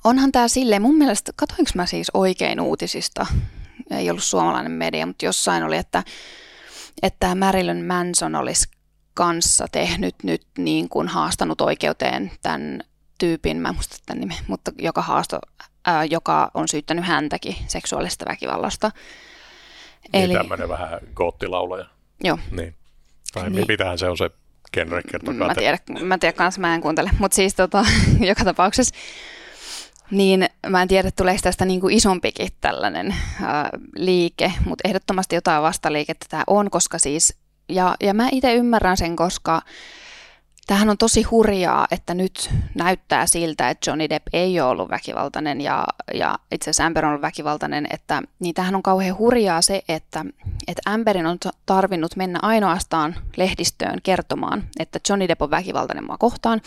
onhan 0.03 0.31
tämä 0.31 0.47
silleen, 0.47 0.81
mun 0.81 0.97
mielestä, 0.97 1.31
katoinko 1.35 1.71
mä 1.75 1.85
siis 1.85 2.11
oikein 2.13 2.61
uutisista, 2.61 3.25
ei 3.91 4.09
ollut 4.09 4.23
suomalainen 4.23 4.71
media, 4.71 5.05
mutta 5.05 5.25
jossain 5.25 5.63
oli, 5.63 5.77
että 5.77 6.03
että 7.01 7.35
Marilyn 7.35 7.85
Manson 7.85 8.35
olisi 8.35 8.67
kanssa 9.13 9.67
tehnyt 9.71 10.15
nyt 10.23 10.45
niin 10.57 10.89
kuin 10.89 11.07
haastanut 11.07 11.61
oikeuteen 11.61 12.31
tämän 12.41 12.83
tyypin, 13.19 13.57
mä 13.57 13.73
muista 13.73 13.97
tämän 14.05 14.19
nimen, 14.19 14.37
mutta 14.47 14.71
joka, 14.77 15.01
haasto, 15.01 15.39
ää, 15.85 16.05
joka 16.05 16.51
on 16.53 16.67
syyttänyt 16.67 17.05
häntäkin 17.05 17.55
seksuaalista 17.67 18.25
väkivallasta. 18.29 18.91
Niin 20.13 20.23
Eli, 20.23 20.33
tämmöinen 20.33 20.69
vähän 20.69 20.99
goottilaulaja. 21.13 21.85
Joo. 22.23 22.39
Niin. 22.51 22.75
Tai 23.33 23.49
niin. 23.49 23.65
mitähän 23.67 23.97
se 23.97 24.09
on 24.09 24.17
se 24.17 24.29
genre, 24.73 25.01
kertokaa 25.11 25.47
Mä 25.47 25.55
tiedän, 25.55 25.79
mä 26.01 26.17
tiedän 26.17 26.35
kanssa, 26.35 26.61
mä 26.61 26.75
en 26.75 26.81
kuuntele, 26.81 27.11
mutta 27.19 27.35
siis 27.35 27.55
tota, 27.55 27.85
joka 28.29 28.43
tapauksessa 28.43 28.95
niin 30.11 30.49
mä 30.67 30.81
en 30.81 30.87
tiedä, 30.87 31.11
tuleeko 31.11 31.39
tästä 31.43 31.65
niin 31.65 31.81
kuin 31.81 31.95
isompikin 31.95 32.49
tällainen 32.61 33.15
ää, 33.41 33.69
liike, 33.95 34.53
mutta 34.65 34.87
ehdottomasti 34.87 35.35
jotain 35.35 35.63
vastaliikettä 35.63 36.25
tämä 36.29 36.43
on, 36.47 36.69
koska 36.69 36.99
siis, 36.99 37.37
ja, 37.69 37.95
ja 38.03 38.13
mä 38.13 38.29
itse 38.31 38.53
ymmärrän 38.53 38.97
sen, 38.97 39.15
koska 39.15 39.61
tämähän 40.67 40.89
on 40.89 40.97
tosi 40.97 41.23
hurjaa, 41.23 41.87
että 41.91 42.13
nyt 42.13 42.49
näyttää 42.75 43.25
siltä, 43.25 43.69
että 43.69 43.89
Johnny 43.89 44.09
Depp 44.09 44.27
ei 44.33 44.59
ole 44.59 44.69
ollut 44.69 44.89
väkivaltainen 44.89 45.61
ja, 45.61 45.85
ja 46.13 46.39
itse 46.51 46.69
asiassa 46.69 46.85
Amber 46.85 47.05
on 47.05 47.09
ollut 47.09 47.21
väkivaltainen, 47.21 47.87
että 47.89 48.21
niin 48.39 48.55
tämähän 48.55 48.75
on 48.75 48.83
kauhean 48.83 49.17
hurjaa 49.17 49.61
se, 49.61 49.83
että, 49.89 50.25
että 50.67 50.81
Amberin 50.85 51.25
on 51.25 51.37
tarvinnut 51.65 52.15
mennä 52.15 52.39
ainoastaan 52.41 53.15
lehdistöön 53.37 53.99
kertomaan, 54.03 54.63
että 54.79 54.99
Johnny 55.09 55.27
Depp 55.27 55.41
on 55.41 55.51
väkivaltainen 55.51 56.05
mua 56.05 56.17
kohtaan, 56.17 56.61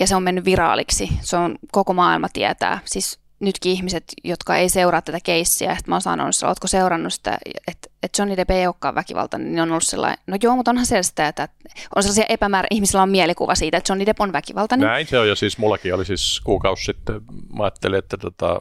ja 0.00 0.06
se 0.06 0.16
on 0.16 0.22
mennyt 0.22 0.44
viraaliksi. 0.44 1.08
Se 1.20 1.36
on, 1.36 1.58
koko 1.72 1.92
maailma 1.92 2.28
tietää. 2.32 2.78
Siis 2.84 3.20
nytkin 3.40 3.72
ihmiset, 3.72 4.04
jotka 4.24 4.56
ei 4.56 4.68
seuraa 4.68 5.02
tätä 5.02 5.18
keissiä, 5.24 5.72
että 5.72 5.84
mä 5.86 5.94
oon 5.94 6.02
sanonut, 6.02 6.34
että 6.34 6.48
ootko 6.48 6.66
seurannut 6.66 7.12
sitä, 7.12 7.38
että, 7.66 7.88
että 8.02 8.22
Johnny 8.22 8.36
Depp 8.36 8.50
ei 8.50 8.66
olekaan 8.66 8.94
väkivaltainen, 8.94 9.52
niin 9.52 9.60
on 9.60 9.70
ollut 9.70 9.82
sellainen, 9.82 10.18
no 10.26 10.36
joo, 10.42 10.56
mutta 10.56 10.70
onhan 10.70 10.86
se 10.86 11.02
sitä, 11.02 11.28
että 11.28 11.48
on 11.96 12.02
sellaisia 12.02 12.24
epämäärä, 12.28 12.66
ihmisillä 12.70 13.02
on 13.02 13.10
mielikuva 13.10 13.54
siitä, 13.54 13.76
että 13.76 13.92
Johnny 13.92 14.06
Depp 14.06 14.20
on 14.20 14.32
väkivaltainen. 14.32 14.88
Näin 14.88 15.06
se 15.06 15.18
on, 15.18 15.28
ja 15.28 15.34
siis 15.34 15.58
mullakin 15.58 15.94
oli 15.94 16.04
siis 16.04 16.40
kuukausi 16.44 16.84
sitten, 16.84 17.20
mä 17.56 17.62
ajattelin, 17.62 17.98
että 17.98 18.16
tota, 18.16 18.60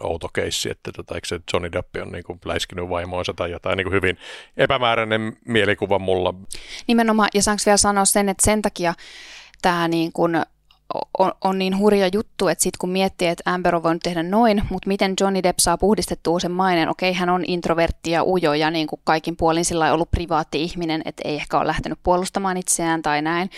outo 0.00 0.28
keissi, 0.28 0.70
että 0.70 0.92
tota, 0.92 1.14
eikö 1.14 1.28
se 1.28 1.40
Johnny 1.52 1.72
Depp 1.72 1.96
on 2.02 2.12
niin 2.12 2.24
kuin 2.24 2.38
läiskinyt 2.44 2.88
vaimoonsa 2.88 3.34
tai 3.34 3.50
jotain 3.50 3.76
niin 3.76 3.84
kuin 3.84 3.94
hyvin 3.94 4.18
epämääräinen 4.56 5.36
mielikuva 5.44 5.98
mulla. 5.98 6.34
Nimenomaan, 6.86 7.28
ja 7.34 7.42
saanko 7.42 7.62
vielä 7.66 7.76
sanoa 7.76 8.04
sen, 8.04 8.28
että 8.28 8.44
sen 8.44 8.62
takia 8.62 8.94
tämä 9.64 9.88
niin 9.88 10.12
kuin 10.12 10.42
on, 11.18 11.32
on 11.44 11.58
niin 11.58 11.78
hurja 11.78 12.08
juttu, 12.12 12.48
että 12.48 12.62
sitten 12.62 12.78
kun 12.78 12.90
miettii, 12.90 13.28
että 13.28 13.50
Amber 13.50 13.76
on 13.76 13.82
voinut 13.82 14.02
tehdä 14.02 14.22
noin, 14.22 14.62
mutta 14.70 14.88
miten 14.88 15.14
Johnny 15.20 15.42
Depp 15.42 15.58
saa 15.58 15.78
puhdistettua 15.78 16.40
sen 16.40 16.52
mainen, 16.52 16.88
okei 16.88 17.12
hän 17.12 17.28
on 17.28 17.44
introvertti 17.46 18.10
ja 18.10 18.24
ujo 18.24 18.54
ja 18.54 18.70
niin 18.70 18.86
kuin 18.86 19.00
kaikin 19.04 19.36
puolin 19.36 19.64
sillä 19.64 19.92
ollut 19.92 20.10
privaatti 20.10 20.62
ihminen, 20.62 21.02
että 21.04 21.22
ei 21.28 21.34
ehkä 21.34 21.58
ole 21.58 21.66
lähtenyt 21.66 21.98
puolustamaan 22.02 22.56
itseään 22.56 23.02
tai 23.02 23.22
näin, 23.22 23.50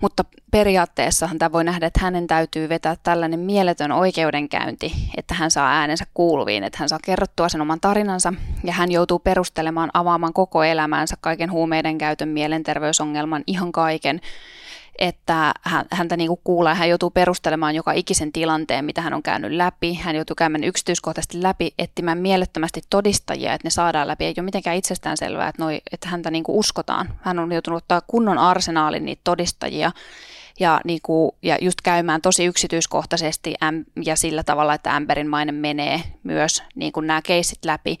mutta 0.00 0.24
periaatteessahan 0.50 1.38
tämä 1.38 1.52
voi 1.52 1.64
nähdä, 1.64 1.86
että 1.86 2.00
hänen 2.00 2.26
täytyy 2.26 2.68
vetää 2.68 2.96
tällainen 3.02 3.40
mieletön 3.40 3.92
oikeudenkäynti, 3.92 4.92
että 5.16 5.34
hän 5.34 5.50
saa 5.50 5.72
äänensä 5.72 6.04
kuuluviin, 6.14 6.64
että 6.64 6.78
hän 6.78 6.88
saa 6.88 6.98
kerrottua 7.04 7.48
sen 7.48 7.60
oman 7.60 7.80
tarinansa. 7.80 8.34
Ja 8.64 8.72
hän 8.72 8.92
joutuu 8.92 9.18
perustelemaan, 9.18 9.90
avaamaan 9.94 10.32
koko 10.32 10.64
elämänsä, 10.64 11.16
kaiken 11.20 11.50
huumeiden 11.50 11.98
käytön, 11.98 12.28
mielenterveysongelman, 12.28 13.44
ihan 13.46 13.72
kaiken, 13.72 14.20
että 14.98 15.54
häntä 15.90 16.16
niin 16.16 16.28
kuin 16.28 16.40
kuulee, 16.44 16.74
hän 16.74 16.88
joutuu 16.88 17.10
perustelemaan 17.10 17.74
joka 17.74 17.92
ikisen 17.92 18.32
tilanteen, 18.32 18.84
mitä 18.84 19.00
hän 19.00 19.14
on 19.14 19.22
käynyt 19.22 19.52
läpi. 19.52 19.94
Hän 19.94 20.16
joutuu 20.16 20.36
käymään 20.36 20.64
yksityiskohtaisesti 20.64 21.42
läpi, 21.42 21.74
etsimään 21.78 22.18
mielettömästi 22.18 22.82
todistajia, 22.90 23.52
että 23.52 23.66
ne 23.66 23.70
saadaan 23.70 24.08
läpi. 24.08 24.24
Ei 24.24 24.34
ole 24.38 24.44
mitenkään 24.44 24.76
itsestäänselvää, 24.76 25.48
että, 25.48 25.62
noi, 25.62 25.80
että 25.92 26.08
häntä 26.08 26.30
niin 26.30 26.44
kuin 26.44 26.58
uskotaan. 26.58 27.18
Hän 27.22 27.38
on 27.38 27.52
joutunut 27.52 27.76
ottaa 27.82 28.02
kunnon 28.06 28.38
arsenaalin 28.38 29.04
niitä 29.04 29.20
todistajia 29.24 29.92
ja, 30.60 30.80
niin 30.84 31.00
kuin, 31.02 31.32
ja 31.42 31.58
just 31.60 31.80
käymään 31.80 32.22
tosi 32.22 32.44
yksityiskohtaisesti 32.44 33.54
ja 34.04 34.16
sillä 34.16 34.42
tavalla, 34.42 34.74
että 34.74 34.96
Amberin 34.96 35.28
maine 35.28 35.52
menee 35.52 36.02
myös 36.22 36.62
niin 36.74 36.92
kuin 36.92 37.06
nämä 37.06 37.22
keissit 37.22 37.64
läpi. 37.64 37.98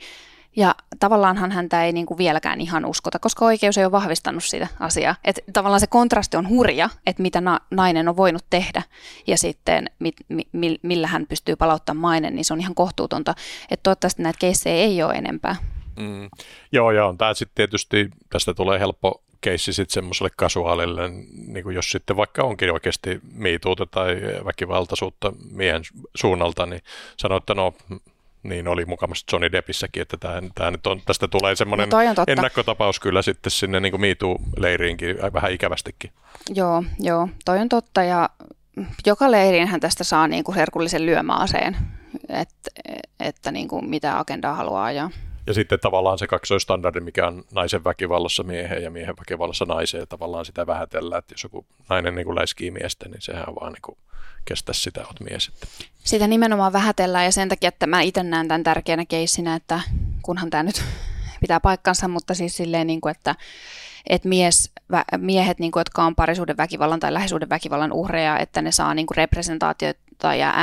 Ja 0.56 0.74
tavallaanhan 1.00 1.52
häntä 1.52 1.84
ei 1.84 1.92
niin 1.92 2.06
kuin 2.06 2.18
vieläkään 2.18 2.60
ihan 2.60 2.84
uskota, 2.84 3.18
koska 3.18 3.44
oikeus 3.44 3.78
ei 3.78 3.84
ole 3.84 3.92
vahvistanut 3.92 4.44
sitä 4.44 4.68
asiaa. 4.80 5.16
Että 5.24 5.42
tavallaan 5.52 5.80
se 5.80 5.86
kontrasti 5.86 6.36
on 6.36 6.48
hurja, 6.48 6.90
että 7.06 7.22
mitä 7.22 7.40
na- 7.40 7.60
nainen 7.70 8.08
on 8.08 8.16
voinut 8.16 8.44
tehdä 8.50 8.82
ja 9.26 9.38
sitten 9.38 9.90
mit, 9.98 10.14
mi, 10.52 10.78
millä 10.82 11.06
hän 11.06 11.26
pystyy 11.26 11.56
palauttamaan 11.56 12.00
mainen, 12.00 12.34
niin 12.34 12.44
se 12.44 12.52
on 12.52 12.60
ihan 12.60 12.74
kohtuutonta. 12.74 13.34
Että 13.70 13.82
toivottavasti 13.82 14.22
näitä 14.22 14.38
keissejä 14.38 14.76
ei 14.76 15.02
ole 15.02 15.14
enempää. 15.14 15.56
Mm. 15.96 16.30
Joo, 16.72 16.90
joo. 16.90 17.14
Tämä 17.18 17.34
sitten 17.34 17.54
tietysti, 17.54 18.10
tästä 18.30 18.54
tulee 18.54 18.78
helppo 18.78 19.22
keissi 19.40 19.72
sitten 19.72 19.94
semmoiselle 19.94 20.30
kasuaalille, 20.36 21.08
niin 21.46 21.62
kuin 21.62 21.74
jos 21.74 21.90
sitten 21.90 22.16
vaikka 22.16 22.42
onkin 22.42 22.72
oikeasti 22.72 23.20
miituuta 23.32 23.86
tai 23.86 24.16
väkivaltaisuutta 24.44 25.32
miehen 25.50 25.82
suunnalta, 26.14 26.66
niin 26.66 26.82
sanoo, 27.16 27.38
että 27.38 27.54
no 27.54 27.74
niin 28.44 28.68
oli 28.68 28.84
mukavasti 28.84 29.24
Johnny 29.32 29.52
Deppissäkin, 29.52 30.02
että 30.02 30.16
tämä, 30.16 30.42
tämä 30.54 30.70
nyt 30.70 30.86
on, 30.86 31.00
tästä 31.06 31.28
tulee 31.28 31.56
semmoinen 31.56 31.88
no 31.88 31.98
ennakkotapaus 32.26 33.00
kyllä 33.00 33.22
sitten 33.22 33.50
sinne 33.50 33.80
niin 33.80 34.00
miituu-leiriinkin 34.00 35.16
vähän 35.32 35.52
ikävästikin. 35.52 36.10
Joo, 36.54 36.84
joo, 37.00 37.28
toi 37.44 37.58
on 37.58 37.68
totta 37.68 38.02
ja 38.02 38.28
joka 39.06 39.30
leiriinhän 39.30 39.80
tästä 39.80 40.04
saa 40.04 40.28
niin 40.28 40.44
kuin 40.44 40.54
herkullisen 40.54 41.06
lyömäaseen, 41.06 41.76
että, 42.28 42.70
että 43.20 43.52
niin 43.52 43.68
kuin 43.68 43.90
mitä 43.90 44.18
agendaa 44.18 44.54
haluaa 44.54 44.84
ajaa. 44.84 45.10
Ja 45.46 45.54
sitten 45.54 45.80
tavallaan 45.80 46.18
se 46.18 46.26
kaksoistandardi, 46.26 47.00
mikä 47.00 47.26
on 47.26 47.44
naisen 47.52 47.84
väkivallassa 47.84 48.42
mieheen 48.42 48.82
ja 48.82 48.90
miehen 48.90 49.16
väkivallassa 49.16 49.64
naiseen, 49.64 50.08
tavallaan 50.08 50.44
sitä 50.44 50.66
vähätellään, 50.66 51.18
että 51.18 51.34
jos 51.34 51.42
joku 51.42 51.66
nainen 51.88 52.14
niin 52.14 52.24
kuin 52.24 52.36
läiskii 52.36 52.70
miestä, 52.70 53.08
niin 53.08 53.22
sehän 53.22 53.54
vaan 53.60 53.72
niin 53.72 53.82
kuin 53.82 53.98
kestä 54.44 54.72
sitä, 54.72 55.06
oot 55.06 55.20
mies. 55.20 55.48
Että. 55.48 55.66
Sitä 56.04 56.26
nimenomaan 56.26 56.72
vähätellään 56.72 57.24
ja 57.24 57.32
sen 57.32 57.48
takia, 57.48 57.68
että 57.68 57.86
mä 57.86 58.00
itse 58.00 58.22
näen 58.22 58.48
tämän 58.48 58.62
tärkeänä 58.62 59.04
keissinä, 59.04 59.54
että 59.54 59.80
kunhan 60.22 60.50
tämä 60.50 60.62
nyt 60.62 60.84
pitää 61.40 61.60
paikkansa, 61.60 62.08
mutta 62.08 62.34
siis 62.34 62.56
silleen, 62.56 62.86
niin 62.86 63.00
kuin, 63.00 63.10
että 63.10 63.34
että 64.08 64.28
mies, 64.28 64.70
miehet, 65.18 65.58
niin 65.58 65.72
kuin, 65.72 65.80
jotka 65.80 66.04
on 66.04 66.14
parisuuden 66.14 66.56
väkivallan 66.56 67.00
tai 67.00 67.14
lähisuuden 67.14 67.48
väkivallan 67.48 67.92
uhreja, 67.92 68.38
että 68.38 68.62
ne 68.62 68.72
saa 68.72 68.94
niin 68.94 69.06
kuin 69.06 69.16
representaatiota 69.16 70.34
ja 70.34 70.54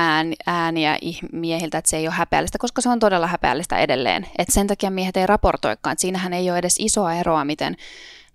ääniä 0.46 0.98
miehiltä, 1.32 1.78
että 1.78 1.90
se 1.90 1.98
ei 1.98 2.08
ole 2.08 2.16
häpeällistä, 2.16 2.58
koska 2.58 2.82
se 2.82 2.90
on 2.90 3.00
todella 3.00 3.28
häpeällistä 3.28 3.78
edelleen. 3.78 4.28
Et 4.38 4.48
sen 4.50 4.68
takia 4.68 4.92
miehet 4.92 5.18
ei 5.18 5.28
raportoikaan, 5.28 5.92
että 5.92 6.02
siinähän 6.02 6.34
ei 6.34 6.50
ole 6.50 6.60
edes 6.60 6.76
isoa 6.80 7.14
eroa, 7.14 7.46
miten 7.46 7.76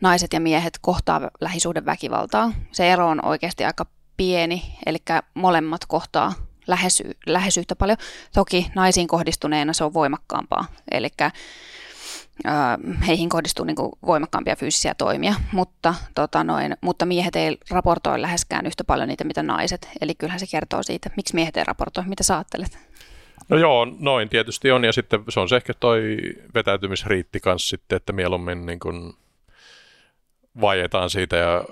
naiset 0.01 0.33
ja 0.33 0.41
miehet 0.41 0.79
kohtaa 0.81 1.31
lähisuuden 1.41 1.87
väkivaltaa. 1.87 2.53
Se 2.73 2.93
ero 2.93 3.09
on 3.09 3.25
oikeasti 3.25 3.65
aika 3.65 3.87
pieni, 4.17 4.63
eli 4.87 4.99
molemmat 5.35 5.87
kohtaa 5.87 6.33
lähesy, 6.67 7.17
lähes 7.27 7.57
yhtä 7.57 7.77
paljon. 7.77 7.99
Toki 8.35 8.71
naisiin 8.75 9.07
kohdistuneena 9.07 9.73
se 9.73 9.85
on 9.85 9.95
voimakkaampaa, 9.95 10.65
eli 10.91 11.09
heihin 13.07 13.29
kohdistuu 13.29 13.65
niin 13.65 13.77
kuin 13.77 13.93
voimakkaampia 14.07 14.57
fyysisiä 14.57 14.95
toimia, 14.95 15.35
mutta, 15.53 15.95
tota 16.15 16.45
noin, 16.45 16.77
mutta 16.81 17.07
miehet 17.07 17.37
ei 17.37 17.59
raportoi 17.71 18.23
läheskään 18.23 18.67
yhtä 18.67 18.85
paljon 18.85 19.09
niitä, 19.09 19.25
mitä 19.25 19.43
naiset. 19.43 19.89
Eli 20.01 20.15
kyllähän 20.15 20.41
se 20.41 20.47
kertoo 20.51 20.83
siitä, 20.83 21.11
miksi 21.17 21.35
miehet 21.35 21.57
ei 21.57 21.65
raportoi. 21.65 22.05
Mitä 22.07 22.23
sä 22.23 22.35
ajattelet? 22.35 22.79
No 23.49 23.57
joo, 23.57 23.87
noin 23.99 24.29
tietysti 24.29 24.71
on, 24.71 24.85
ja 24.85 24.93
sitten 24.93 25.21
se 25.29 25.41
on 25.41 25.49
se 25.49 25.57
ehkä 25.57 25.75
toi 25.75 26.17
vetäytymisriitti 26.55 27.41
kanssa 27.41 27.69
sitten, 27.69 27.97
että 27.97 28.13
mieluummin 28.13 28.67
niin 28.67 28.81
kuin 28.81 29.13
vaietaan 30.61 31.11
siitä 31.11 31.37
ja 31.37 31.65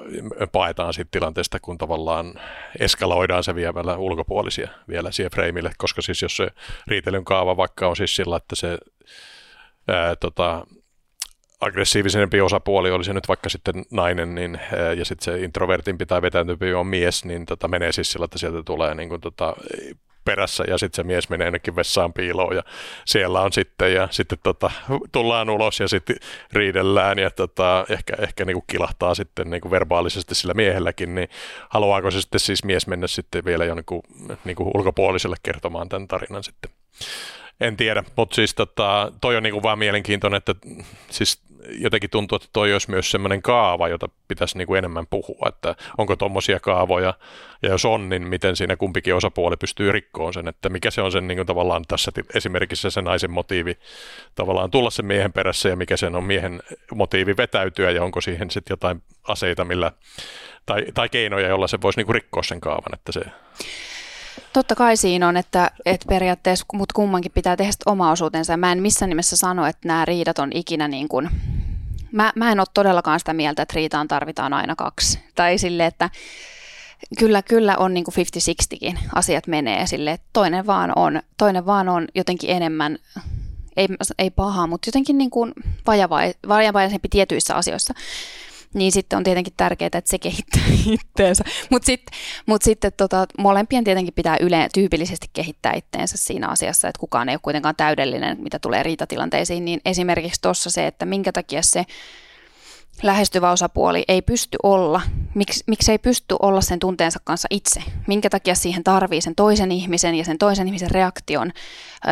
paetaan 0.52 0.94
siitä 0.94 1.08
tilanteesta, 1.10 1.60
kun 1.60 1.78
tavallaan 1.78 2.34
eskaloidaan 2.80 3.44
se 3.44 3.54
viemällä 3.54 3.96
ulkopuolisia 3.96 4.68
vielä 4.88 5.10
siihen 5.10 5.30
freimille, 5.30 5.70
koska 5.78 6.02
siis 6.02 6.22
jos 6.22 6.36
se 6.36 6.48
riitelyn 6.86 7.24
kaava 7.24 7.56
vaikka 7.56 7.88
on 7.88 7.96
siis 7.96 8.16
sillä, 8.16 8.36
että 8.36 8.56
se 8.56 8.78
ää, 9.88 10.16
tota, 10.16 10.66
aggressiivisempi 11.60 12.40
osapuoli, 12.40 12.90
oli 12.90 13.04
se 13.04 13.12
nyt 13.12 13.28
vaikka 13.28 13.48
sitten 13.48 13.84
nainen, 13.90 14.34
niin, 14.34 14.60
ja 14.96 15.04
sitten 15.04 15.24
se 15.24 15.40
introvertimpi 15.40 16.06
tai 16.06 16.22
vetäytympi 16.22 16.74
on 16.74 16.86
mies, 16.86 17.24
niin 17.24 17.46
tota, 17.46 17.68
menee 17.68 17.92
siis 17.92 18.12
sillä, 18.12 18.24
että 18.24 18.38
sieltä 18.38 18.62
tulee 18.62 18.94
niin 18.94 19.08
kuin, 19.08 19.20
tota, 19.20 19.56
perässä 20.24 20.64
ja 20.68 20.78
sitten 20.78 20.96
se 20.96 21.02
mies 21.02 21.28
menee 21.28 21.46
ennenkin 21.46 21.76
vessaan 21.76 22.12
piiloon 22.12 22.56
ja 22.56 22.62
siellä 23.04 23.40
on 23.40 23.52
sitten 23.52 23.94
ja 23.94 24.08
sitten 24.10 24.38
tota, 24.42 24.70
tullaan 25.12 25.50
ulos 25.50 25.80
ja 25.80 25.88
sitten 25.88 26.16
riidellään 26.52 27.18
ja 27.18 27.30
tota, 27.30 27.86
ehkä, 27.88 28.14
ehkä 28.18 28.44
niinku 28.44 28.64
kilahtaa 28.66 29.14
sitten 29.14 29.50
niinku 29.50 29.70
verbaalisesti 29.70 30.34
sillä 30.34 30.54
miehelläkin, 30.54 31.14
niin 31.14 31.28
haluaako 31.68 32.10
se 32.10 32.20
sitten 32.20 32.40
siis 32.40 32.64
mies 32.64 32.86
mennä 32.86 33.06
sitten 33.06 33.44
vielä 33.44 33.64
jonkun 33.64 34.02
niinku 34.44 34.70
ulkopuoliselle 34.74 35.36
kertomaan 35.42 35.88
tämän 35.88 36.08
tarinan 36.08 36.44
sitten? 36.44 36.70
En 37.60 37.76
tiedä, 37.76 38.04
mutta 38.16 38.34
siis 38.34 38.54
tota, 38.54 39.12
toi 39.20 39.36
on 39.36 39.42
niinku 39.42 39.62
vaan 39.62 39.78
mielenkiintoinen, 39.78 40.38
että 40.38 40.54
siis 41.10 41.42
jotenkin 41.68 42.10
tuntuu, 42.10 42.36
että 42.36 42.48
toi 42.52 42.72
olisi 42.72 42.90
myös 42.90 43.10
semmoinen 43.10 43.42
kaava, 43.42 43.88
jota 43.88 44.08
pitäisi 44.28 44.58
niin 44.58 44.66
kuin 44.66 44.78
enemmän 44.78 45.06
puhua, 45.06 45.48
että 45.48 45.74
onko 45.98 46.16
tuommoisia 46.16 46.60
kaavoja, 46.60 47.14
ja 47.62 47.68
jos 47.68 47.84
on, 47.84 48.08
niin 48.08 48.28
miten 48.28 48.56
siinä 48.56 48.76
kumpikin 48.76 49.14
osapuoli 49.14 49.56
pystyy 49.56 49.92
rikkoon 49.92 50.34
sen, 50.34 50.48
että 50.48 50.68
mikä 50.68 50.90
se 50.90 51.02
on 51.02 51.12
sen 51.12 51.28
niin 51.28 51.38
kuin 51.38 51.46
tavallaan 51.46 51.84
tässä 51.88 52.12
esimerkiksi 52.34 52.90
se 52.90 53.02
naisen 53.02 53.30
motiivi 53.30 53.78
tavallaan 54.34 54.70
tulla 54.70 54.90
sen 54.90 55.06
miehen 55.06 55.32
perässä, 55.32 55.68
ja 55.68 55.76
mikä 55.76 55.96
sen 55.96 56.14
on 56.14 56.24
miehen 56.24 56.62
motiivi 56.94 57.36
vetäytyä, 57.36 57.90
ja 57.90 58.04
onko 58.04 58.20
siihen 58.20 58.50
sitten 58.50 58.72
jotain 58.72 59.02
aseita, 59.28 59.64
millä, 59.64 59.92
tai, 60.66 60.84
tai 60.94 61.08
keinoja, 61.08 61.48
jolla 61.48 61.66
se 61.66 61.80
voisi 61.82 61.98
niin 61.98 62.06
kuin 62.06 62.14
rikkoa 62.14 62.42
sen 62.42 62.60
kaavan, 62.60 62.94
että 62.94 63.12
se 63.12 63.20
Totta 64.52 64.74
kai 64.74 64.96
siinä 64.96 65.28
on, 65.28 65.36
että, 65.36 65.70
että 65.84 66.06
periaatteessa 66.08 66.66
mut 66.72 66.92
kummankin 66.92 67.32
pitää 67.32 67.56
tehdä 67.56 67.72
oma 67.86 68.10
osuutensa. 68.10 68.56
Mä 68.56 68.72
en 68.72 68.82
missään 68.82 69.08
nimessä 69.08 69.36
sano, 69.36 69.66
että 69.66 69.88
nämä 69.88 70.04
riidat 70.04 70.38
on 70.38 70.50
ikinä 70.54 70.88
niin 70.88 71.08
kuin, 71.08 71.30
mä, 72.12 72.32
mä 72.36 72.52
en 72.52 72.60
ole 72.60 72.66
todellakaan 72.74 73.18
sitä 73.18 73.32
mieltä, 73.32 73.62
että 73.62 73.74
riitaan 73.74 74.08
tarvitaan 74.08 74.52
aina 74.52 74.76
kaksi. 74.76 75.18
Tai 75.34 75.58
sille, 75.58 75.86
että 75.86 76.10
kyllä, 77.18 77.42
kyllä 77.42 77.76
on 77.76 77.94
niin 77.94 78.04
kuin 78.04 78.14
50-60kin 78.14 78.98
asiat 79.14 79.46
menee 79.46 79.86
sille, 79.86 80.10
että 80.10 80.26
toinen 80.32 80.66
vaan 80.66 80.92
on, 80.96 81.22
toinen 81.36 81.66
vaan 81.66 81.88
on 81.88 82.08
jotenkin 82.14 82.50
enemmän, 82.50 82.98
ei, 83.76 83.88
ei 84.18 84.30
paha, 84.30 84.66
mutta 84.66 84.88
jotenkin 84.88 85.18
niin 85.18 85.30
kuin 85.30 85.52
vajavaisempi 86.48 87.08
tietyissä 87.08 87.54
asioissa 87.54 87.94
niin 88.74 88.92
sitten 88.92 89.16
on 89.16 89.24
tietenkin 89.24 89.52
tärkeää, 89.56 89.86
että 89.86 90.10
se 90.10 90.18
kehittää 90.18 90.62
itteensä. 91.00 91.44
Mutta 91.70 91.86
sitten 91.86 92.18
mut 92.46 92.62
sitten 92.62 92.92
tota, 92.96 93.26
molempien 93.38 93.84
tietenkin 93.84 94.14
pitää 94.14 94.36
yle, 94.40 94.68
tyypillisesti 94.74 95.26
kehittää 95.32 95.72
itteensä 95.72 96.16
siinä 96.16 96.48
asiassa, 96.48 96.88
että 96.88 97.00
kukaan 97.00 97.28
ei 97.28 97.34
ole 97.34 97.40
kuitenkaan 97.42 97.76
täydellinen, 97.76 98.36
mitä 98.40 98.58
tulee 98.58 98.82
riitatilanteisiin. 98.82 99.64
Niin 99.64 99.80
esimerkiksi 99.84 100.40
tuossa 100.42 100.70
se, 100.70 100.86
että 100.86 101.06
minkä 101.06 101.32
takia 101.32 101.62
se 101.62 101.84
lähestyvä 103.02 103.50
osapuoli 103.50 104.04
ei 104.08 104.22
pysty 104.22 104.58
olla, 104.62 105.00
miksi, 105.34 105.64
miksi 105.66 105.92
ei 105.92 105.98
pysty 105.98 106.36
olla 106.42 106.60
sen 106.60 106.78
tunteensa 106.78 107.20
kanssa 107.24 107.48
itse, 107.50 107.82
minkä 108.06 108.30
takia 108.30 108.54
siihen 108.54 108.84
tarvii 108.84 109.20
sen 109.20 109.34
toisen 109.34 109.72
ihmisen 109.72 110.14
ja 110.14 110.24
sen 110.24 110.38
toisen 110.38 110.66
ihmisen 110.66 110.90
reaktion 110.90 111.52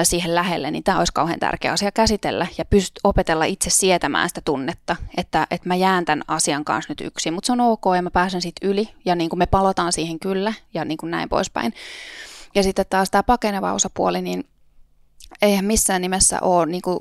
siihen 0.02 0.34
lähelle, 0.34 0.70
niin 0.70 0.84
tämä 0.84 0.98
olisi 0.98 1.12
kauhean 1.12 1.40
tärkeä 1.40 1.72
asia 1.72 1.92
käsitellä 1.92 2.46
ja 2.58 2.64
pyst- 2.64 3.00
opetella 3.04 3.44
itse 3.44 3.70
sietämään 3.70 4.28
sitä 4.28 4.40
tunnetta, 4.44 4.96
että, 5.16 5.46
että 5.50 5.68
mä 5.68 5.74
jään 5.74 6.04
tämän 6.04 6.22
asian 6.28 6.64
kanssa 6.64 6.90
nyt 6.90 7.00
yksin, 7.00 7.34
mutta 7.34 7.46
se 7.46 7.52
on 7.52 7.60
ok 7.60 7.84
ja 7.96 8.02
mä 8.02 8.10
pääsen 8.10 8.42
siitä 8.42 8.66
yli 8.66 8.88
ja 9.04 9.14
niin 9.14 9.30
kuin 9.30 9.38
me 9.38 9.46
palataan 9.46 9.92
siihen 9.92 10.20
kyllä 10.20 10.52
ja 10.74 10.84
niin 10.84 10.98
kuin 10.98 11.10
näin 11.10 11.28
poispäin. 11.28 11.74
Ja 12.54 12.62
sitten 12.62 12.86
taas 12.90 13.10
tämä 13.10 13.22
pakeneva 13.22 13.72
osapuoli, 13.72 14.22
niin 14.22 14.44
eihän 15.42 15.64
missään 15.64 16.02
nimessä 16.02 16.40
ole 16.40 16.66
niin 16.66 16.82
kuin, 16.82 16.98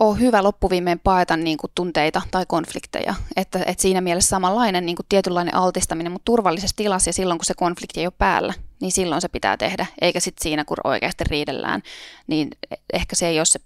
ole 0.00 0.18
hyvä 0.18 0.42
loppuviimein 0.42 0.98
paeta 0.98 1.36
niin 1.36 1.58
kuin 1.58 1.70
tunteita 1.74 2.22
tai 2.30 2.44
konflikteja. 2.48 3.14
Että, 3.36 3.58
että 3.66 3.82
siinä 3.82 4.00
mielessä 4.00 4.28
samanlainen 4.28 4.86
niin 4.86 4.96
kuin 4.96 5.06
tietynlainen 5.08 5.54
altistaminen, 5.54 6.12
mutta 6.12 6.24
turvallisessa 6.24 6.76
tilassa 6.76 7.08
ja 7.08 7.12
silloin, 7.12 7.38
kun 7.38 7.44
se 7.44 7.54
konflikti 7.54 8.00
ei 8.00 8.06
ole 8.06 8.12
päällä, 8.18 8.54
niin 8.80 8.92
silloin 8.92 9.20
se 9.20 9.28
pitää 9.28 9.56
tehdä. 9.56 9.86
Eikä 10.00 10.20
sitten 10.20 10.42
siinä, 10.42 10.64
kun 10.64 10.76
oikeasti 10.84 11.24
riidellään, 11.24 11.82
niin 12.26 12.50
ehkä 12.92 13.16
se 13.16 13.26
ei 13.28 13.38
ole 13.38 13.44
se 13.44 13.60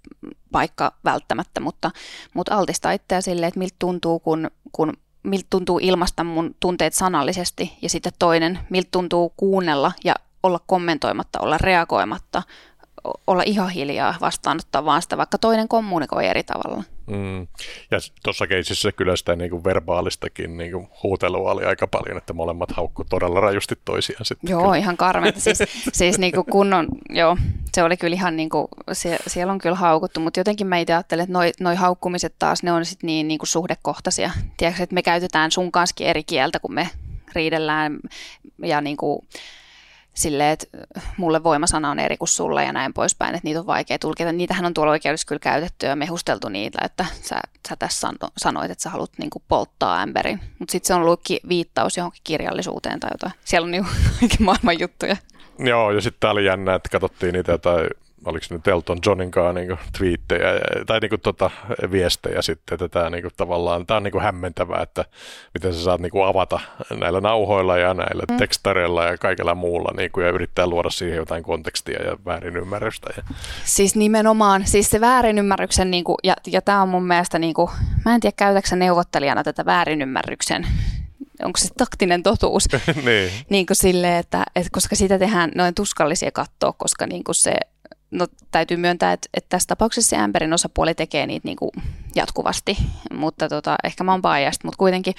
paikka 0.53 0.93
välttämättä, 1.05 1.61
mutta, 1.61 1.91
mutta 2.35 2.55
altistaa 2.55 2.93
itseä 2.93 3.21
silleen, 3.21 3.49
että 3.49 3.59
miltä 3.59 3.77
tuntuu, 3.79 4.21
kun, 4.21 4.51
kun 4.73 4.93
miltä 5.23 5.47
tuntuu 5.51 5.79
ilmaista 5.83 6.25
mun 6.25 6.55
tunteet 6.61 6.95
sanallisesti 6.95 7.79
ja 7.83 7.89
sitten 7.89 8.13
toinen, 8.19 8.59
miltä 8.71 8.89
tuntuu 8.91 9.33
kuunnella 9.37 9.93
ja 10.05 10.15
olla 10.43 10.61
kommentoimatta, 10.67 11.41
olla 11.41 11.59
reagoimatta, 11.59 12.43
olla 13.27 13.43
ihan 13.47 13.71
hiljaa 13.71 14.15
vastaanottaa 14.21 14.85
vaan 14.85 15.03
sitä, 15.03 15.17
vaikka 15.17 15.39
toinen 15.39 15.69
kommunikoi 15.69 16.27
eri 16.27 16.43
tavalla. 16.43 16.85
Mm. 17.07 17.41
Ja 17.91 17.99
tuossa 18.25 18.47
keisissä 18.47 18.93
kyllä 18.93 19.17
sitä 19.17 19.37
niin 19.37 19.51
kuin 19.51 19.65
verbaalistakin 19.65 20.57
niin 20.57 20.73
kuin 20.73 20.89
huutelua 21.03 21.53
oli 21.53 21.65
aika 21.65 21.87
paljon, 21.87 22.19
että 22.19 22.33
molemmat 22.33 22.71
haukku 22.73 23.05
todella 23.05 23.41
rajusti 23.41 23.75
toisiaan 23.85 24.25
sitten. 24.25 24.51
Joo, 24.51 24.63
kyllä. 24.63 24.77
ihan 24.77 24.97
karmeita. 24.97 25.41
Siis, 25.41 25.59
siis 25.93 26.19
niin 26.19 26.33
kuin 26.33 26.47
kunnon, 26.47 26.89
joo, 27.11 27.37
se 27.75 27.83
oli 27.83 27.97
kyllä 27.97 28.15
ihan 28.15 28.37
niin 28.37 28.49
kuin, 28.49 28.67
sie, 28.93 29.19
siellä 29.27 29.53
on 29.53 29.59
kyllä 29.59 29.77
haukuttu, 29.77 30.21
mutta 30.21 30.41
jotenkin 30.41 30.67
mä 30.67 30.79
itse 30.79 30.95
ajattelen, 30.95 31.23
että 31.23 31.33
noi, 31.33 31.53
noi 31.61 31.75
haukkumiset 31.75 32.35
taas, 32.39 32.63
ne 32.63 32.73
on 32.73 32.85
sitten 32.85 33.07
niin, 33.07 33.29
niin 33.29 33.39
kuin 33.39 33.49
suhdekohtaisia. 33.49 34.31
Tiedätkö, 34.57 34.83
että 34.83 34.95
me 34.95 35.03
käytetään 35.03 35.51
sun 35.51 35.73
kanssa 35.73 36.05
eri 36.05 36.25
kieltä, 36.25 36.61
kun 36.61 36.75
me 36.75 36.91
riidellään 37.35 37.99
ja 38.63 38.81
niin 38.81 38.97
kuin, 38.97 39.27
silleen, 40.17 40.51
että 40.51 40.67
mulle 41.17 41.43
voimasana 41.43 41.91
on 41.91 41.99
eri 41.99 42.17
kuin 42.17 42.29
sulle 42.29 42.65
ja 42.65 42.73
näin 42.73 42.93
poispäin, 42.93 43.35
että 43.35 43.45
niitä 43.45 43.61
on 43.61 43.67
vaikea 43.67 43.99
tulkita. 43.99 44.33
Niitähän 44.33 44.67
on 44.67 44.75
tuolla 44.75 44.93
oikeudessa 44.93 45.27
kyllä 45.27 45.41
käytetty 45.41 45.87
ja 45.87 45.97
mehusteltu 45.97 46.49
niitä, 46.49 46.79
että 46.85 47.05
sä, 47.23 47.41
sä 47.69 47.77
tässä 47.79 48.09
sanoit, 48.37 48.71
että 48.71 48.83
sä 48.83 48.91
haluat 48.91 49.11
niin 49.19 49.31
kuin 49.31 49.43
polttaa 49.49 50.03
ämberin. 50.03 50.41
Mutta 50.59 50.73
sitten 50.73 50.87
se 50.87 50.95
on 50.95 51.01
ollut 51.01 51.21
viittaus 51.49 51.97
johonkin 51.97 52.21
kirjallisuuteen 52.25 53.01
tai 53.01 53.11
jotain. 53.15 53.33
Siellä 53.45 53.65
on 53.65 53.71
niin 53.71 53.87
kaikki 54.21 54.43
maailman 54.43 54.81
juttuja. 54.81 55.17
Joo, 55.59 55.91
ja 55.91 56.01
sitten 56.01 56.21
tämä 56.21 56.31
oli 56.31 56.45
jännä, 56.45 56.75
että 56.75 56.89
katsottiin 56.89 57.33
niitä 57.33 57.53
jotain 57.53 57.91
oliko 58.25 58.47
nyt 58.51 58.69
Elton 58.69 58.99
Johnin 59.07 59.31
kanssa 59.31 59.53
niin 59.53 59.79
twiittejä 59.99 60.49
tai 60.87 61.01
niin 61.01 61.09
kuin, 61.09 61.21
tota, 61.21 61.51
viestejä 61.91 62.43
sitten, 62.43 62.75
että 62.75 62.89
tämä 62.89 63.11
niin 63.11 63.23
kuin, 63.23 63.33
tavallaan, 63.37 63.87
tämä 63.87 63.97
on 63.97 64.03
niin 64.03 64.13
kuin 64.13 64.25
hämmentävää, 64.25 64.83
että 64.83 65.05
miten 65.55 65.75
sä 65.75 65.83
saat 65.83 66.01
niin 66.01 66.11
kuin, 66.11 66.27
avata 66.27 66.61
näillä 67.01 67.21
nauhoilla 67.21 67.79
ja 67.79 67.95
näillä 67.95 68.23
mm. 68.31 68.37
tekstareilla 68.37 69.05
ja 69.05 69.19
kaikella 69.19 69.55
muulla 69.55 69.91
niin 69.97 70.13
kuin, 70.13 70.27
ja 70.27 70.33
yrittää 70.33 70.67
luoda 70.67 70.91
siihen 70.91 71.17
jotain 71.17 71.43
kontekstia 71.43 72.03
ja 72.03 72.17
väärinymmärrystä. 72.27 73.11
Ja... 73.17 73.23
Siis 73.65 73.97
nimenomaan, 73.97 74.67
siis 74.67 74.91
se 74.91 75.01
väärinymmärryksen, 75.01 75.91
niin 75.91 76.05
kuin, 76.05 76.17
ja, 76.25 76.37
ja 76.47 76.63
tämä 76.63 76.83
on 76.83 76.89
mun 76.89 77.07
mielestä, 77.07 77.39
niin 77.39 77.55
kuin, 77.55 77.71
mä 78.05 78.15
en 78.15 78.21
tiedä 78.21 78.35
käytäkö 78.37 78.77
neuvottelijana 78.77 79.45
tätä 79.45 79.65
väärinymmärryksen 79.65 80.67
onko 81.45 81.57
se 81.59 81.69
taktinen 81.79 82.23
totuus. 82.23 82.69
niin. 83.05 83.31
niin 83.51 83.67
kuin 83.67 83.77
sille, 83.77 84.19
että, 84.19 84.45
että, 84.57 84.71
koska 84.73 84.97
sitä 84.97 85.19
tehdään 85.19 85.53
noin 85.55 85.75
tuskallisia 85.75 86.31
katsoa, 86.31 86.73
koska 86.73 87.07
niin 87.07 87.25
kuin 87.25 87.35
se 87.35 87.53
no, 88.11 88.27
täytyy 88.51 88.77
myöntää, 88.77 89.13
että, 89.13 89.29
että 89.35 89.49
tässä 89.49 89.67
tapauksessa 89.67 90.11
se 90.11 90.17
Amberin 90.17 90.53
osapuoli 90.53 90.95
tekee 90.95 91.27
niitä 91.27 91.49
niin 91.49 91.57
kuin 91.57 91.71
jatkuvasti, 92.15 92.79
mutta 93.13 93.49
tota, 93.49 93.77
ehkä 93.85 94.05
mä 94.05 94.13
oon 94.13 94.23
biased, 94.23 94.61
mutta 94.65 94.79
kuitenkin 94.79 95.15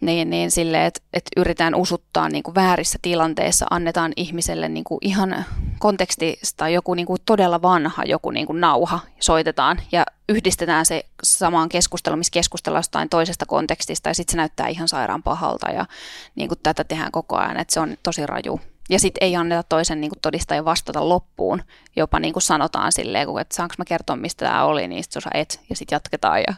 niin, 0.00 0.30
niin 0.30 0.50
sille, 0.50 0.86
että, 0.86 1.00
että 1.12 1.30
yritetään 1.36 1.74
usuttaa 1.74 2.28
niin 2.28 2.42
kuin 2.42 2.54
väärissä 2.54 2.98
tilanteissa, 3.02 3.66
annetaan 3.70 4.12
ihmiselle 4.16 4.68
niin 4.68 4.84
kuin 4.84 4.98
ihan 5.00 5.44
kontekstista 5.78 6.68
joku 6.68 6.94
niin 6.94 7.06
kuin 7.06 7.18
todella 7.26 7.62
vanha 7.62 8.04
joku 8.04 8.30
niin 8.30 8.46
kuin 8.46 8.60
nauha, 8.60 9.00
soitetaan 9.20 9.80
ja 9.92 10.04
yhdistetään 10.28 10.86
se 10.86 11.04
samaan 11.22 11.68
keskusteluun, 11.68 12.18
missä 12.18 12.30
keskustellaan 12.30 12.78
jostain 12.78 13.08
toisesta 13.08 13.46
kontekstista 13.46 14.08
ja 14.08 14.14
sitten 14.14 14.32
se 14.32 14.36
näyttää 14.36 14.68
ihan 14.68 14.88
sairaan 14.88 15.22
pahalta 15.22 15.70
ja 15.70 15.86
niin 16.34 16.48
kuin 16.48 16.60
tätä 16.62 16.84
tehdään 16.84 17.12
koko 17.12 17.36
ajan, 17.36 17.60
että 17.60 17.74
se 17.74 17.80
on 17.80 17.96
tosi 18.02 18.26
raju. 18.26 18.60
Ja 18.92 18.98
sitten 18.98 19.26
ei 19.26 19.36
anneta 19.36 19.62
toisen 19.62 20.00
niin 20.00 20.10
kuin 20.10 20.20
todistajan 20.20 20.64
vastata 20.64 21.08
loppuun. 21.08 21.62
Jopa 21.96 22.20
niin 22.20 22.32
kuin 22.32 22.42
sanotaan 22.42 22.92
silleen, 22.92 23.28
että 23.40 23.56
saanko 23.56 23.74
mä 23.78 23.84
kertoa, 23.84 24.16
mistä 24.16 24.46
tämä 24.46 24.64
oli, 24.64 24.88
niin 24.88 25.04
sitten 25.04 25.22
et, 25.34 25.60
ja 25.70 25.76
sitten 25.76 25.96
jatketaan. 25.96 26.40
Ja... 26.40 26.54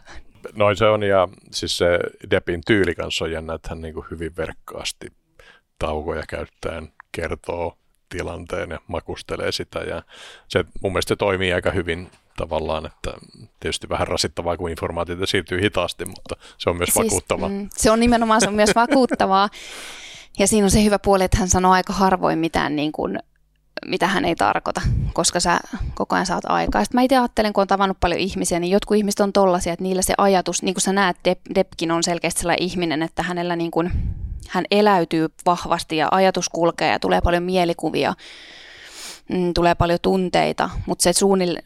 Noin 0.54 0.76
se 0.76 0.84
on, 0.84 1.02
ja 1.02 1.28
siis 1.50 1.76
se 1.76 1.98
Depin 2.30 2.60
tyyli 2.66 2.94
kanssa 2.94 3.24
on 3.24 3.32
jännä, 3.32 3.54
että 3.54 3.68
hän 3.68 3.80
niin 3.80 3.94
kuin 3.94 4.06
hyvin 4.10 4.36
verkkaasti 4.36 5.06
taukoja 5.78 6.22
käyttäen 6.28 6.92
kertoo 7.12 7.78
tilanteen 8.08 8.70
ja 8.70 8.78
makustelee 8.86 9.52
sitä. 9.52 9.78
Ja 9.78 10.02
se 10.48 10.64
mun 10.82 10.92
mielestä 10.92 11.08
se 11.08 11.16
toimii 11.16 11.52
aika 11.52 11.70
hyvin 11.70 12.10
tavallaan, 12.36 12.86
että 12.86 13.12
tietysti 13.60 13.88
vähän 13.88 14.08
rasittavaa, 14.08 14.56
kun 14.56 14.70
informaatiota 14.70 15.26
siirtyy 15.26 15.60
hitaasti, 15.62 16.04
mutta 16.04 16.36
se 16.58 16.70
on 16.70 16.76
myös 16.76 16.90
siis, 16.92 17.06
vakuuttavaa. 17.06 17.48
Mm, 17.48 17.68
se 17.76 17.90
on 17.90 18.00
nimenomaan 18.00 18.40
se 18.40 18.48
on 18.48 18.54
myös 18.54 18.74
vakuuttavaa. 18.74 19.48
Ja 20.38 20.46
siinä 20.46 20.64
on 20.64 20.70
se 20.70 20.84
hyvä 20.84 20.98
puoli, 20.98 21.24
että 21.24 21.38
hän 21.38 21.48
sanoo 21.48 21.72
aika 21.72 21.92
harvoin 21.92 22.38
mitään, 22.38 22.76
niin 22.76 22.92
kuin, 22.92 23.18
mitä 23.86 24.06
hän 24.06 24.24
ei 24.24 24.36
tarkoita, 24.36 24.82
koska 25.12 25.40
sä 25.40 25.60
koko 25.94 26.14
ajan 26.14 26.26
saat 26.26 26.44
aikaa. 26.44 26.84
Sitten 26.84 26.98
mä 26.98 27.02
itse 27.02 27.16
ajattelen, 27.16 27.52
kun 27.52 27.62
on 27.62 27.68
tavannut 27.68 28.00
paljon 28.00 28.20
ihmisiä, 28.20 28.60
niin 28.60 28.70
jotkut 28.70 28.96
ihmiset 28.96 29.20
on 29.20 29.32
tollaisia, 29.32 29.72
että 29.72 29.82
niillä 29.82 30.02
se 30.02 30.14
ajatus, 30.18 30.62
niin 30.62 30.74
kuin 30.74 30.82
sä 30.82 30.92
näet, 30.92 31.16
Dep- 31.28 31.54
Depkin 31.54 31.90
on 31.90 32.02
selkeästi 32.02 32.40
sellainen 32.40 32.64
ihminen, 32.64 33.02
että 33.02 33.22
hänellä 33.22 33.56
niin 33.56 33.70
kuin, 33.70 33.90
hän 34.48 34.64
eläytyy 34.70 35.28
vahvasti 35.46 35.96
ja 35.96 36.08
ajatus 36.10 36.48
kulkee 36.48 36.92
ja 36.92 36.98
tulee 36.98 37.20
paljon 37.20 37.42
mielikuvia 37.42 38.14
mm, 39.28 39.54
tulee 39.54 39.74
paljon 39.74 39.98
tunteita, 40.02 40.70
mutta 40.86 41.02
se 41.02 41.12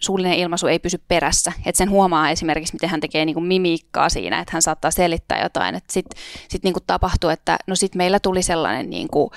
suullinen 0.00 0.38
ilmaisu 0.38 0.66
ei 0.66 0.78
pysy 0.78 1.02
perässä. 1.08 1.52
Et 1.66 1.76
sen 1.76 1.90
huomaa 1.90 2.30
esimerkiksi, 2.30 2.74
miten 2.74 2.88
hän 2.88 3.00
tekee 3.00 3.24
niinku 3.24 3.40
mimiikkaa 3.40 4.08
siinä, 4.08 4.40
että 4.40 4.52
hän 4.52 4.62
saattaa 4.62 4.90
selittää 4.90 5.42
jotain. 5.42 5.78
Sitten 5.90 6.22
sit 6.48 6.62
niinku 6.62 6.80
tapahtuu, 6.86 7.30
että 7.30 7.58
no 7.66 7.74
sitten 7.74 7.98
meillä 7.98 8.20
tuli 8.20 8.42
sellainen 8.42 8.90
niinku 8.90 9.32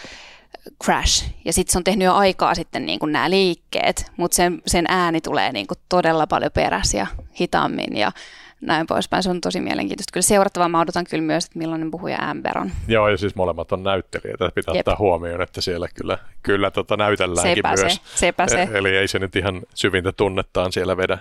crash, 0.84 1.26
ja 1.46 1.54
sitten 1.54 1.72
se 1.72 1.78
on 1.78 1.84
tehnyt 1.84 2.06
jo 2.06 2.14
aikaa 2.14 2.56
sitten 2.56 2.86
niinku 2.86 3.06
nämä 3.06 3.30
liikkeet, 3.30 4.12
mutta 4.18 4.36
sen, 4.36 4.62
sen 4.68 4.86
ääni 4.88 5.22
tulee 5.22 5.52
niinku 5.52 5.74
todella 5.90 6.28
paljon 6.28 6.52
perässä 6.52 6.98
ja 6.98 7.08
hitaammin, 7.40 7.98
ja 7.98 8.12
näin 8.62 8.88
poispäin. 8.88 9.24
Se 9.24 9.30
on 9.30 9.42
tosi 9.42 9.62
mielenkiintoista. 9.62 10.14
Kyllä 10.14 10.24
seurattavaa 10.24 10.70
mä 10.70 10.80
odotan 10.80 11.06
kyllä 11.10 11.24
myös, 11.24 11.46
että 11.46 11.60
millainen 11.60 11.92
puhuja 11.92 12.18
Amber 12.22 12.58
on. 12.58 12.72
Joo, 12.88 13.10
ja 13.10 13.18
siis 13.18 13.36
molemmat 13.36 13.72
on 13.72 13.84
näyttelijöitä. 13.84 14.52
Pitää 14.56 14.76
Jep. 14.76 14.80
ottaa 14.80 14.96
huomioon, 15.00 15.42
että 15.42 15.62
siellä 15.62 15.88
kyllä, 15.94 16.18
kyllä 16.44 16.72
tota 16.72 16.98
näytelläänkin 16.98 17.56
sepä 17.56 17.74
myös. 17.82 17.94
Se, 17.94 18.02
sepä 18.16 18.48
se. 18.48 18.62
E- 18.62 18.78
eli 18.78 18.98
ei 18.98 19.08
se 19.08 19.20
nyt 19.20 19.36
ihan 19.36 19.62
syvintä 19.74 20.12
tunnettaan 20.12 20.72
siellä 20.72 20.98
vedä. 20.98 21.18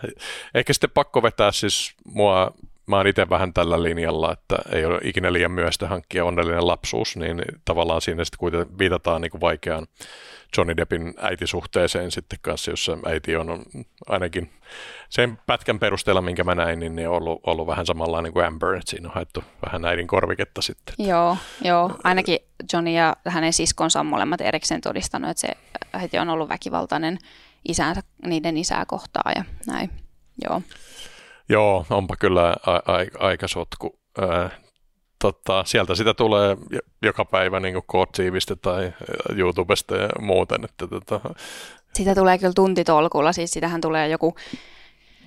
Ehkä 0.54 0.72
sitten 0.72 0.90
pakko 0.94 1.22
vetää 1.22 1.52
siis 1.52 1.94
mua 2.04 2.52
mä 2.90 2.96
oon 2.96 3.06
itse 3.06 3.28
vähän 3.30 3.52
tällä 3.52 3.82
linjalla, 3.82 4.32
että 4.32 4.56
ei 4.72 4.84
ole 4.84 4.98
ikinä 5.04 5.32
liian 5.32 5.52
myöstä 5.52 5.88
hankkia 5.88 6.24
onnellinen 6.24 6.66
lapsuus, 6.66 7.16
niin 7.16 7.42
tavallaan 7.64 8.00
siinä 8.00 8.24
sitten 8.24 8.38
kuitenkin 8.38 8.78
viitataan 8.78 9.20
niin 9.20 9.30
kuin 9.30 9.40
vaikeaan 9.40 9.86
Johnny 10.56 10.76
Deppin 10.76 11.14
äitisuhteeseen 11.18 12.10
sitten 12.10 12.38
kanssa, 12.42 12.70
jossa 12.70 12.98
äiti 13.06 13.36
on 13.36 13.62
ainakin 14.06 14.52
sen 15.08 15.38
pätkän 15.46 15.78
perusteella, 15.78 16.22
minkä 16.22 16.44
mä 16.44 16.54
näin, 16.54 16.78
niin 16.78 17.08
on 17.08 17.14
ollut, 17.14 17.40
ollut 17.46 17.66
vähän 17.66 17.86
samanlainen 17.86 18.32
kuin 18.32 18.44
Amber, 18.44 18.74
että 18.74 18.90
siinä 18.90 19.08
on 19.08 19.14
haettu 19.14 19.44
vähän 19.66 19.84
äidin 19.84 20.06
korviketta 20.06 20.62
sitten. 20.62 20.94
Joo, 20.98 21.36
joo, 21.62 21.90
ainakin 22.04 22.38
Johnny 22.72 22.90
ja 22.90 23.16
hänen 23.26 23.52
siskonsa 23.52 24.00
on 24.00 24.06
molemmat 24.06 24.40
erikseen 24.40 24.80
todistanut, 24.80 25.30
että 25.30 25.40
se 25.40 25.48
äiti 25.92 26.18
on 26.18 26.28
ollut 26.28 26.48
väkivaltainen 26.48 27.18
isänsä, 27.68 28.00
niiden 28.26 28.56
isää 28.56 28.86
kohtaa 28.86 29.32
ja 29.36 29.44
näin, 29.66 29.90
joo. 30.48 30.62
Joo, 31.50 31.86
onpa 31.90 32.16
kyllä 32.16 32.56
a- 32.66 32.92
a- 32.92 33.26
aika 33.26 33.48
sotku. 33.48 33.98
Ää, 34.20 34.50
tota, 35.22 35.64
sieltä 35.64 35.94
sitä 35.94 36.14
tulee 36.14 36.56
joka 37.02 37.24
päivä 37.24 37.60
niin 37.60 37.82
Kotsiivistä 37.86 38.56
tai 38.56 38.92
YouTubesta 39.36 39.96
ja 39.96 40.08
muuten. 40.20 40.64
Että, 40.64 40.86
tota. 40.86 41.20
Sitä 41.94 42.14
tulee 42.14 42.38
kyllä 42.38 42.52
tuntitolkulla, 42.54 43.32
siis 43.32 43.50
sitähän 43.50 43.80
tulee 43.80 44.08
joku 44.08 44.34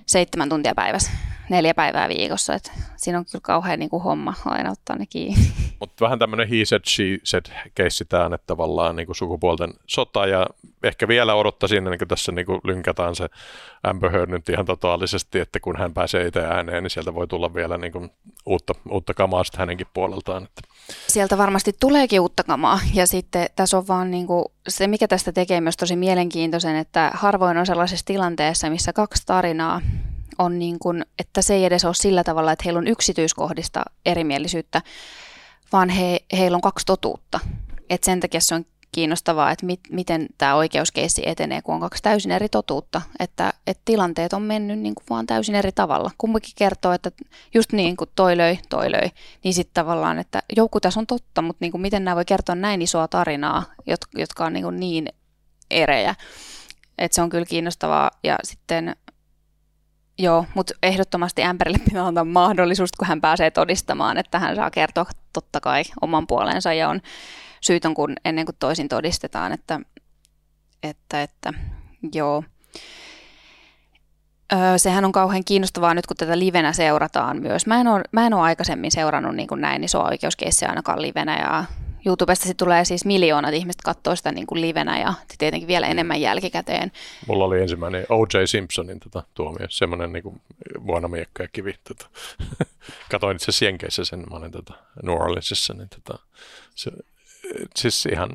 seitsemän 0.06 0.48
tuntia 0.48 0.74
päivässä, 0.74 1.10
neljä 1.50 1.74
päivää 1.74 2.08
viikossa. 2.08 2.54
Et 2.54 2.72
siinä 2.96 3.18
on 3.18 3.24
kyllä 3.24 3.42
kauhean 3.42 3.78
niin 3.78 3.90
kuin 3.90 4.02
homma 4.02 4.34
aina 4.44 4.70
ottaa 4.70 4.96
ne 4.96 5.06
kiinni. 5.06 5.46
Mutta 5.80 6.04
vähän 6.04 6.18
tämmöinen 6.18 6.48
he 6.48 6.64
said, 6.64 6.82
she 6.88 7.04
said 7.24 7.44
keissi 7.74 8.04
tämä, 8.04 8.34
että 8.34 8.46
tavallaan 8.46 8.96
niin 8.96 9.06
kuin 9.06 9.16
sukupuolten 9.16 9.74
sota 9.86 10.26
ja 10.26 10.46
ehkä 10.82 11.08
vielä 11.08 11.34
odottaisin, 11.34 11.84
niin 11.84 11.98
kuin 11.98 12.08
tässä 12.08 12.32
niin 12.32 12.46
kuin 12.46 12.60
lynkätään 12.64 13.14
se 13.14 13.28
Amber 13.82 14.10
Heard 14.10 14.30
nyt 14.30 14.48
ihan 14.48 14.66
totaalisesti, 14.66 15.38
että 15.38 15.60
kun 15.60 15.76
hän 15.78 15.94
pääsee 15.94 16.26
itse 16.26 16.44
ääneen, 16.44 16.82
niin 16.82 16.90
sieltä 16.90 17.14
voi 17.14 17.26
tulla 17.26 17.54
vielä 17.54 17.78
niin 17.78 17.92
kuin 17.92 18.10
uutta, 18.46 18.74
uutta 18.90 19.14
kamaa 19.14 19.44
sitten 19.44 19.58
hänenkin 19.58 19.86
puoleltaan. 19.94 20.44
Että. 20.44 20.62
Sieltä 21.06 21.38
varmasti 21.38 21.72
tuleekin 21.80 22.20
uutta 22.20 22.44
kamaa 22.44 22.80
ja 22.94 23.06
sitten 23.06 23.46
tässä 23.56 23.78
on 23.78 23.88
vaan 23.88 24.10
niin 24.10 24.26
kuin, 24.26 24.44
se, 24.68 24.86
mikä 24.86 25.08
tästä 25.08 25.32
tekee 25.32 25.60
myös 25.60 25.76
tosi 25.76 25.96
mielenkiintoisen, 25.96 26.76
että 26.76 27.10
harvoin 27.14 27.56
on 27.56 27.66
sellaisessa 27.66 28.06
tilanteessa, 28.06 28.70
missä 28.70 28.92
kaksi 28.92 29.22
tarinaa 29.26 29.80
on 30.38 30.58
niin 30.58 30.78
kuin, 30.78 31.04
että 31.18 31.42
se 31.42 31.54
ei 31.54 31.64
edes 31.64 31.84
ole 31.84 31.94
sillä 31.94 32.24
tavalla, 32.24 32.52
että 32.52 32.62
heillä 32.64 32.78
on 32.78 32.86
yksityiskohdista 32.86 33.82
erimielisyyttä, 34.06 34.82
vaan 35.72 35.88
he, 35.88 36.20
heillä 36.32 36.54
on 36.54 36.60
kaksi 36.60 36.86
totuutta. 36.86 37.40
Et 37.90 38.04
sen 38.04 38.20
takia 38.20 38.40
se 38.40 38.54
on 38.54 38.64
kiinnostavaa, 38.94 39.50
että 39.50 39.66
mit, 39.66 39.80
miten 39.90 40.26
tämä 40.38 40.54
oikeuskeissi 40.54 41.22
etenee, 41.26 41.62
kun 41.62 41.74
on 41.74 41.80
kaksi 41.80 42.02
täysin 42.02 42.32
eri 42.32 42.48
totuutta, 42.48 43.02
että, 43.18 43.52
että 43.66 43.82
tilanteet 43.84 44.32
on 44.32 44.42
mennyt 44.42 44.78
niin 44.78 44.94
kuin 44.94 45.04
vaan 45.10 45.26
täysin 45.26 45.54
eri 45.54 45.72
tavalla. 45.72 46.10
Kumpikin 46.18 46.52
kertoo, 46.56 46.92
että 46.92 47.10
just 47.54 47.72
niin 47.72 47.96
kuin 47.96 48.10
toi 48.14 48.36
löi, 48.36 48.58
toi 48.68 48.92
löi, 48.92 49.10
niin 49.44 49.54
sitten 49.54 49.74
tavallaan, 49.74 50.18
että 50.18 50.42
joku 50.56 50.80
tässä 50.80 51.00
on 51.00 51.06
totta, 51.06 51.42
mutta 51.42 51.58
niin 51.60 51.72
kuin 51.72 51.80
miten 51.82 52.04
nämä 52.04 52.16
voi 52.16 52.24
kertoa 52.24 52.54
näin 52.54 52.82
isoa 52.82 53.08
tarinaa, 53.08 53.62
jotka, 54.16 54.44
on 54.44 54.52
niin, 54.52 54.64
kuin 54.64 54.80
niin 54.80 55.08
erejä. 55.70 56.14
Että 56.98 57.14
se 57.14 57.22
on 57.22 57.30
kyllä 57.30 57.46
kiinnostavaa 57.46 58.10
ja 58.24 58.36
sitten 58.44 58.96
Joo, 60.18 60.46
mutta 60.54 60.74
ehdottomasti 60.82 61.42
Ämpärille 61.42 61.78
pitää 61.84 62.06
antaa 62.06 62.24
mahdollisuus, 62.24 62.92
kun 62.92 63.08
hän 63.08 63.20
pääsee 63.20 63.50
todistamaan, 63.50 64.16
että 64.16 64.38
hän 64.38 64.56
saa 64.56 64.70
kertoa 64.70 65.06
totta 65.32 65.60
kai 65.60 65.82
oman 66.00 66.26
puolensa 66.26 66.72
ja 66.72 66.88
on 66.88 67.00
syytön 67.64 67.94
kun 67.94 68.14
ennen 68.24 68.46
kuin 68.46 68.56
toisin 68.58 68.88
todistetaan, 68.88 69.52
että, 69.52 69.80
että, 70.82 71.22
että 71.22 71.52
joo. 72.14 72.44
Öö, 74.52 74.78
sehän 74.78 75.04
on 75.04 75.12
kauhean 75.12 75.44
kiinnostavaa 75.44 75.94
nyt, 75.94 76.06
kun 76.06 76.16
tätä 76.16 76.38
livenä 76.38 76.72
seurataan 76.72 77.42
myös. 77.42 77.66
Mä 77.66 77.80
en 77.80 77.88
ole, 77.88 78.02
mä 78.12 78.26
en 78.26 78.34
ole 78.34 78.42
aikaisemmin 78.42 78.90
seurannut 78.90 79.36
niin 79.36 79.48
kuin 79.48 79.60
näin 79.60 79.84
isoa 79.84 80.08
oikeuskeissiä 80.08 80.68
ainakaan 80.68 81.02
livenä 81.02 81.38
ja 81.38 81.64
YouTubesta 82.06 82.48
se 82.48 82.54
tulee 82.54 82.84
siis 82.84 83.04
miljoonat 83.04 83.54
ihmiset 83.54 83.82
katsoa 83.82 84.16
sitä 84.16 84.32
niin 84.32 84.46
kuin 84.46 84.60
livenä 84.60 85.00
ja 85.00 85.14
tietenkin 85.38 85.68
vielä 85.68 85.86
enemmän 85.86 86.20
jälkikäteen. 86.20 86.92
Mulla 87.26 87.44
oli 87.44 87.60
ensimmäinen 87.60 88.06
O.J. 88.10 88.44
Simpsonin 88.44 89.00
tota, 89.00 89.22
tuomio, 89.34 89.66
semmoinen 89.70 90.12
niin 90.12 90.22
kuin 90.22 90.40
vuonna 90.86 91.08
miekka 91.08 91.42
ja 91.42 91.48
kivi. 91.52 91.74
Tota. 91.88 92.06
Katoin 93.10 93.36
itse 93.36 93.44
asiassa 93.44 93.64
Jenkeissä 93.64 94.04
sen, 94.04 94.24
mä 94.30 94.36
olin 94.36 94.52
tota, 94.52 94.74
New 95.02 95.14
Orleansissa, 95.14 95.74
niin 95.74 95.88
tota, 95.88 96.18
se, 96.74 96.90
siis 97.76 98.06
ihan 98.06 98.30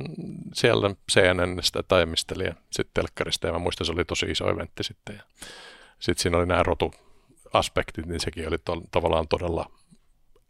siellä 0.53 0.95
CNNstä 1.11 1.83
tai 1.83 2.05
mistä 2.05 2.35
liian 2.37 2.57
sitten 2.71 2.93
telkkarista 2.93 3.47
ja 3.47 3.53
mä 3.53 3.59
muistan, 3.59 3.85
se 3.85 3.91
oli 3.91 4.05
tosi 4.05 4.25
iso 4.25 4.49
eventti 4.49 4.83
sitten 4.83 5.15
ja 5.15 5.23
sitten 5.99 6.21
siinä 6.21 6.37
oli 6.37 6.45
nämä 6.45 6.63
rotuaspektit, 6.63 8.05
niin 8.05 8.19
sekin 8.19 8.47
oli 8.47 8.57
to- 8.57 8.81
tavallaan 8.91 9.27
todella 9.27 9.71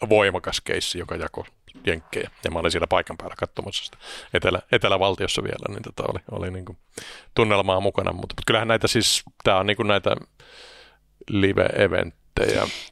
voimakas 0.10 0.62
keissi, 0.62 0.99
joka 0.99 1.16
jakoi 1.16 1.43
jenkkejä. 1.86 2.30
Ja 2.43 2.51
mä 2.51 2.60
olin 2.60 2.72
siellä 2.72 2.88
paikan 2.88 3.18
päällä 3.18 3.36
katsomassa 3.39 3.86
sitä 3.86 3.97
Etelä, 4.34 4.62
Etelävaltiossa 4.72 5.43
vielä, 5.43 5.66
niin 5.74 5.84
tota 5.84 6.03
oli, 6.07 6.20
oli 6.32 6.51
niin 6.51 6.66
kuin 6.66 6.78
tunnelmaa 7.36 7.80
mukana. 7.80 8.12
Mutta, 8.12 8.22
mutta 8.22 8.43
kyllähän 8.47 8.68
näitä 8.68 8.88
siis, 8.88 9.24
tämä 9.43 9.57
on 9.57 9.66
niin 9.66 9.78
kuin 9.78 9.88
näitä 9.88 10.16
live-eventtejä. 11.30 12.20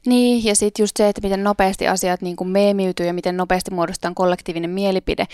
Niin, 0.06 0.44
ja 0.44 0.56
sitten 0.56 0.82
just 0.82 0.96
se, 0.96 1.08
että 1.08 1.20
miten 1.22 1.44
nopeasti 1.44 1.88
asiat 1.88 2.22
niin 2.22 2.36
kuin 2.36 2.48
meemiytyy 2.48 3.06
ja 3.06 3.12
miten 3.12 3.36
nopeasti 3.36 3.70
muodostaa 3.70 4.12
kollektiivinen 4.14 4.70
mielipide. 4.70 5.26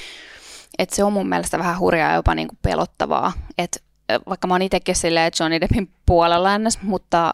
Että 0.79 0.97
se 0.97 1.05
on 1.05 1.13
mun 1.13 1.29
mielestä 1.29 1.59
vähän 1.59 1.79
hurjaa 1.79 2.09
ja 2.09 2.15
jopa 2.15 2.35
niin 2.35 2.49
kuin 2.49 2.59
pelottavaa. 2.63 3.33
Että 3.59 3.81
vaikka 4.29 4.47
mä 4.47 4.55
oon 4.55 4.63
itsekin 4.63 4.97
silleen 4.97 5.33
Johnny 5.41 5.61
Deppin 5.61 5.89
puolella 6.07 6.55
ennäs, 6.55 6.79
mutta, 6.83 7.33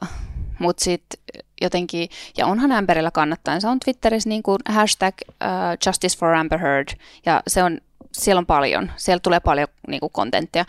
mutta 0.59 0.85
sitten 0.85 1.21
jotenkin, 1.61 2.09
ja 2.37 2.47
onhan 2.47 2.73
Amberilla 2.73 3.11
se 3.59 3.69
on 3.69 3.81
Twitterissä 3.81 4.29
niin 4.29 4.43
kuin 4.43 4.59
hashtag 4.69 5.15
uh, 5.29 5.29
Justice 5.87 6.19
for 6.19 6.35
Amber 6.35 6.59
Heard, 6.59 6.89
ja 7.27 7.43
se 7.49 7.63
on, 7.63 7.79
siellä 8.13 8.39
on 8.39 8.47
paljon, 8.47 8.93
siellä 8.97 9.21
tulee 9.21 9.41
paljon 9.41 9.69
niin 9.89 10.01
kuin 10.01 10.13
kontenttia, 10.13 10.65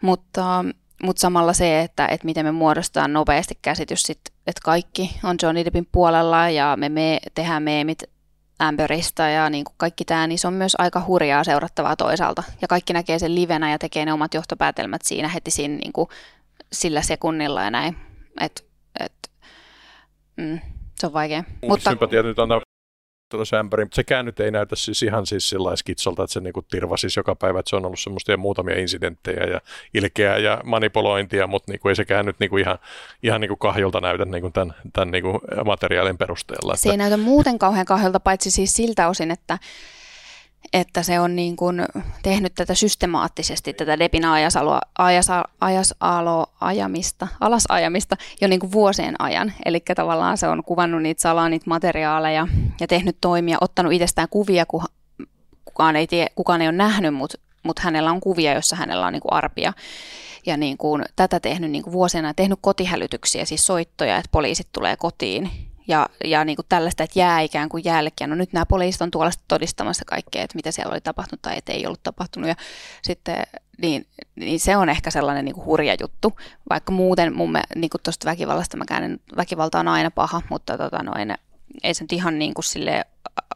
mutta, 0.00 0.64
mutta 1.02 1.20
samalla 1.20 1.52
se, 1.52 1.80
että, 1.80 2.06
että 2.06 2.24
miten 2.24 2.46
me 2.46 2.52
muodostetaan 2.52 3.12
nopeasti 3.12 3.58
käsitys, 3.62 4.02
sit, 4.02 4.20
että 4.46 4.60
kaikki 4.64 5.18
on 5.24 5.36
Johnny 5.42 5.64
Deppin 5.64 5.88
puolella, 5.92 6.50
ja 6.50 6.76
me, 6.76 6.88
me 6.88 7.18
tehdään 7.34 7.62
meemit 7.62 8.02
Amberista 8.58 9.22
ja 9.22 9.50
niin 9.50 9.64
kuin 9.64 9.74
kaikki 9.76 10.04
tämä, 10.04 10.26
niin 10.26 10.38
se 10.38 10.46
on 10.46 10.54
myös 10.54 10.74
aika 10.78 11.04
hurjaa 11.06 11.44
seurattavaa 11.44 11.96
toisaalta. 11.96 12.42
Ja 12.62 12.68
kaikki 12.68 12.92
näkee 12.92 13.18
sen 13.18 13.34
livenä 13.34 13.70
ja 13.70 13.78
tekee 13.78 14.04
ne 14.04 14.12
omat 14.12 14.34
johtopäätelmät 14.34 15.02
siinä 15.04 15.28
heti 15.28 15.50
siinä 15.50 15.74
niin 15.74 15.92
kuin 15.92 16.08
sillä 16.72 17.02
sekunnilla 17.02 17.62
ja 17.62 17.70
näin. 17.70 17.96
Et, 18.40 18.66
et, 19.00 19.30
mm, 20.36 20.60
se 20.94 21.06
on 21.06 21.12
vaikea. 21.12 21.44
Mutta... 21.68 21.90
Sympatia 21.90 22.22
nyt 22.22 22.38
antaa 22.38 22.60
sämpäri, 23.44 23.84
mutta 23.84 23.96
sekään 23.96 24.26
nyt 24.26 24.40
ei 24.40 24.50
näytä 24.50 24.76
siis 24.76 25.02
ihan 25.02 25.26
siis 25.26 25.48
sillä 25.48 25.76
skitsolta, 25.76 26.22
että 26.22 26.34
se 26.34 26.40
niinku 26.40 26.62
tirvasisi 26.62 27.20
joka 27.20 27.34
päivä, 27.34 27.58
että 27.60 27.70
se 27.70 27.76
on 27.76 27.86
ollut 27.86 28.00
semmoista 28.00 28.30
ja 28.30 28.36
muutamia 28.36 28.78
incidenttejä 28.78 29.44
ja 29.44 29.60
ilkeää 29.94 30.38
ja 30.38 30.60
manipulointia, 30.64 31.46
mutta 31.46 31.72
niinku 31.72 31.88
ei 31.88 31.96
sekään 31.96 32.26
nyt 32.26 32.36
niinku 32.40 32.56
ihan, 32.56 32.78
ihan 33.22 33.40
niinku 33.40 33.56
kahjolta 33.56 34.00
näytä 34.00 34.24
niinku 34.24 34.50
tämän, 34.50 34.74
tämän 34.92 35.10
niinku 35.10 35.40
materiaalin 35.64 36.18
perusteella. 36.18 36.76
Se 36.76 36.90
ei 36.90 36.96
näytä 36.96 37.16
muuten 37.16 37.58
kauhean 37.58 37.86
kahjolta, 37.86 38.20
paitsi 38.20 38.50
siis 38.50 38.72
siltä 38.72 39.08
osin, 39.08 39.30
että 39.30 39.58
että 40.72 41.02
se 41.02 41.20
on 41.20 41.36
niin 41.36 41.56
kuin 41.56 41.82
tehnyt 42.22 42.54
tätä 42.54 42.74
systemaattisesti, 42.74 43.72
tätä 43.74 43.98
Depin 43.98 44.24
ajasalo, 44.24 44.80
ajasa, 44.98 45.44
ajamista, 46.60 47.28
alasajamista 47.40 48.16
jo 48.40 48.48
niin 48.48 48.60
kuin 48.60 48.72
vuosien 48.72 49.14
ajan. 49.18 49.52
Eli 49.64 49.80
tavallaan 49.80 50.38
se 50.38 50.48
on 50.48 50.64
kuvannut 50.64 51.02
niitä 51.02 51.22
salaa, 51.22 51.48
niitä 51.48 51.70
materiaaleja 51.70 52.48
ja 52.80 52.86
tehnyt 52.86 53.16
toimia, 53.20 53.58
ottanut 53.60 53.92
itsestään 53.92 54.28
kuvia, 54.30 54.66
kun 54.66 54.84
kukaan 55.64 55.96
ei, 55.96 56.06
tie, 56.06 56.26
kukaan 56.34 56.62
ei 56.62 56.68
ole 56.68 56.76
nähnyt, 56.76 57.14
mutta 57.14 57.38
mut 57.62 57.78
hänellä 57.78 58.10
on 58.10 58.20
kuvia, 58.20 58.54
jossa 58.54 58.76
hänellä 58.76 59.06
on 59.06 59.12
niin 59.12 59.22
kuin 59.22 59.32
arpia. 59.32 59.72
Ja 60.46 60.56
niin 60.56 60.78
kuin 60.78 61.04
tätä 61.16 61.40
tehnyt 61.40 61.70
niin 61.70 61.82
kuin 61.82 61.92
vuosina, 61.92 62.34
tehnyt 62.34 62.58
kotihälytyksiä, 62.62 63.44
siis 63.44 63.64
soittoja, 63.64 64.16
että 64.16 64.28
poliisit 64.32 64.68
tulee 64.72 64.96
kotiin 64.96 65.50
ja, 65.88 66.08
ja 66.24 66.44
niin 66.44 66.56
kuin 66.56 66.66
tällaista, 66.68 67.02
että 67.02 67.18
jää 67.18 67.40
ikään 67.40 67.68
kuin 67.68 67.84
jälkeen. 67.84 68.30
No 68.30 68.36
nyt 68.36 68.52
nämä 68.52 68.66
poliisit 68.66 69.02
on 69.02 69.10
tuolla 69.10 69.30
todistamassa 69.48 70.04
kaikkea, 70.04 70.42
että 70.42 70.56
mitä 70.56 70.70
siellä 70.70 70.92
oli 70.92 71.00
tapahtunut 71.00 71.42
tai 71.42 71.58
että 71.58 71.72
ei 71.72 71.86
ollut 71.86 72.02
tapahtunut. 72.02 72.48
Ja 72.48 72.54
sitten, 73.02 73.36
niin, 73.82 74.06
niin 74.36 74.60
se 74.60 74.76
on 74.76 74.88
ehkä 74.88 75.10
sellainen 75.10 75.44
niin 75.44 75.54
kuin 75.54 75.64
hurja 75.64 75.94
juttu, 76.00 76.36
vaikka 76.70 76.92
muuten 76.92 77.36
mun 77.36 77.58
niin 77.74 77.90
kuin 77.90 78.02
tuosta 78.02 78.30
väkivallasta 78.30 78.76
mä 78.76 78.84
käyn, 78.88 79.20
väkivalta 79.36 79.80
on 79.80 79.88
aina 79.88 80.10
paha, 80.10 80.42
mutta 80.50 80.78
tota 80.78 81.02
noin, 81.02 81.34
ei 81.82 81.94
se 81.94 82.04
nyt 82.04 82.12
ihan 82.12 82.38
niin 82.38 82.54
kuin 82.54 82.64
sille 82.64 83.04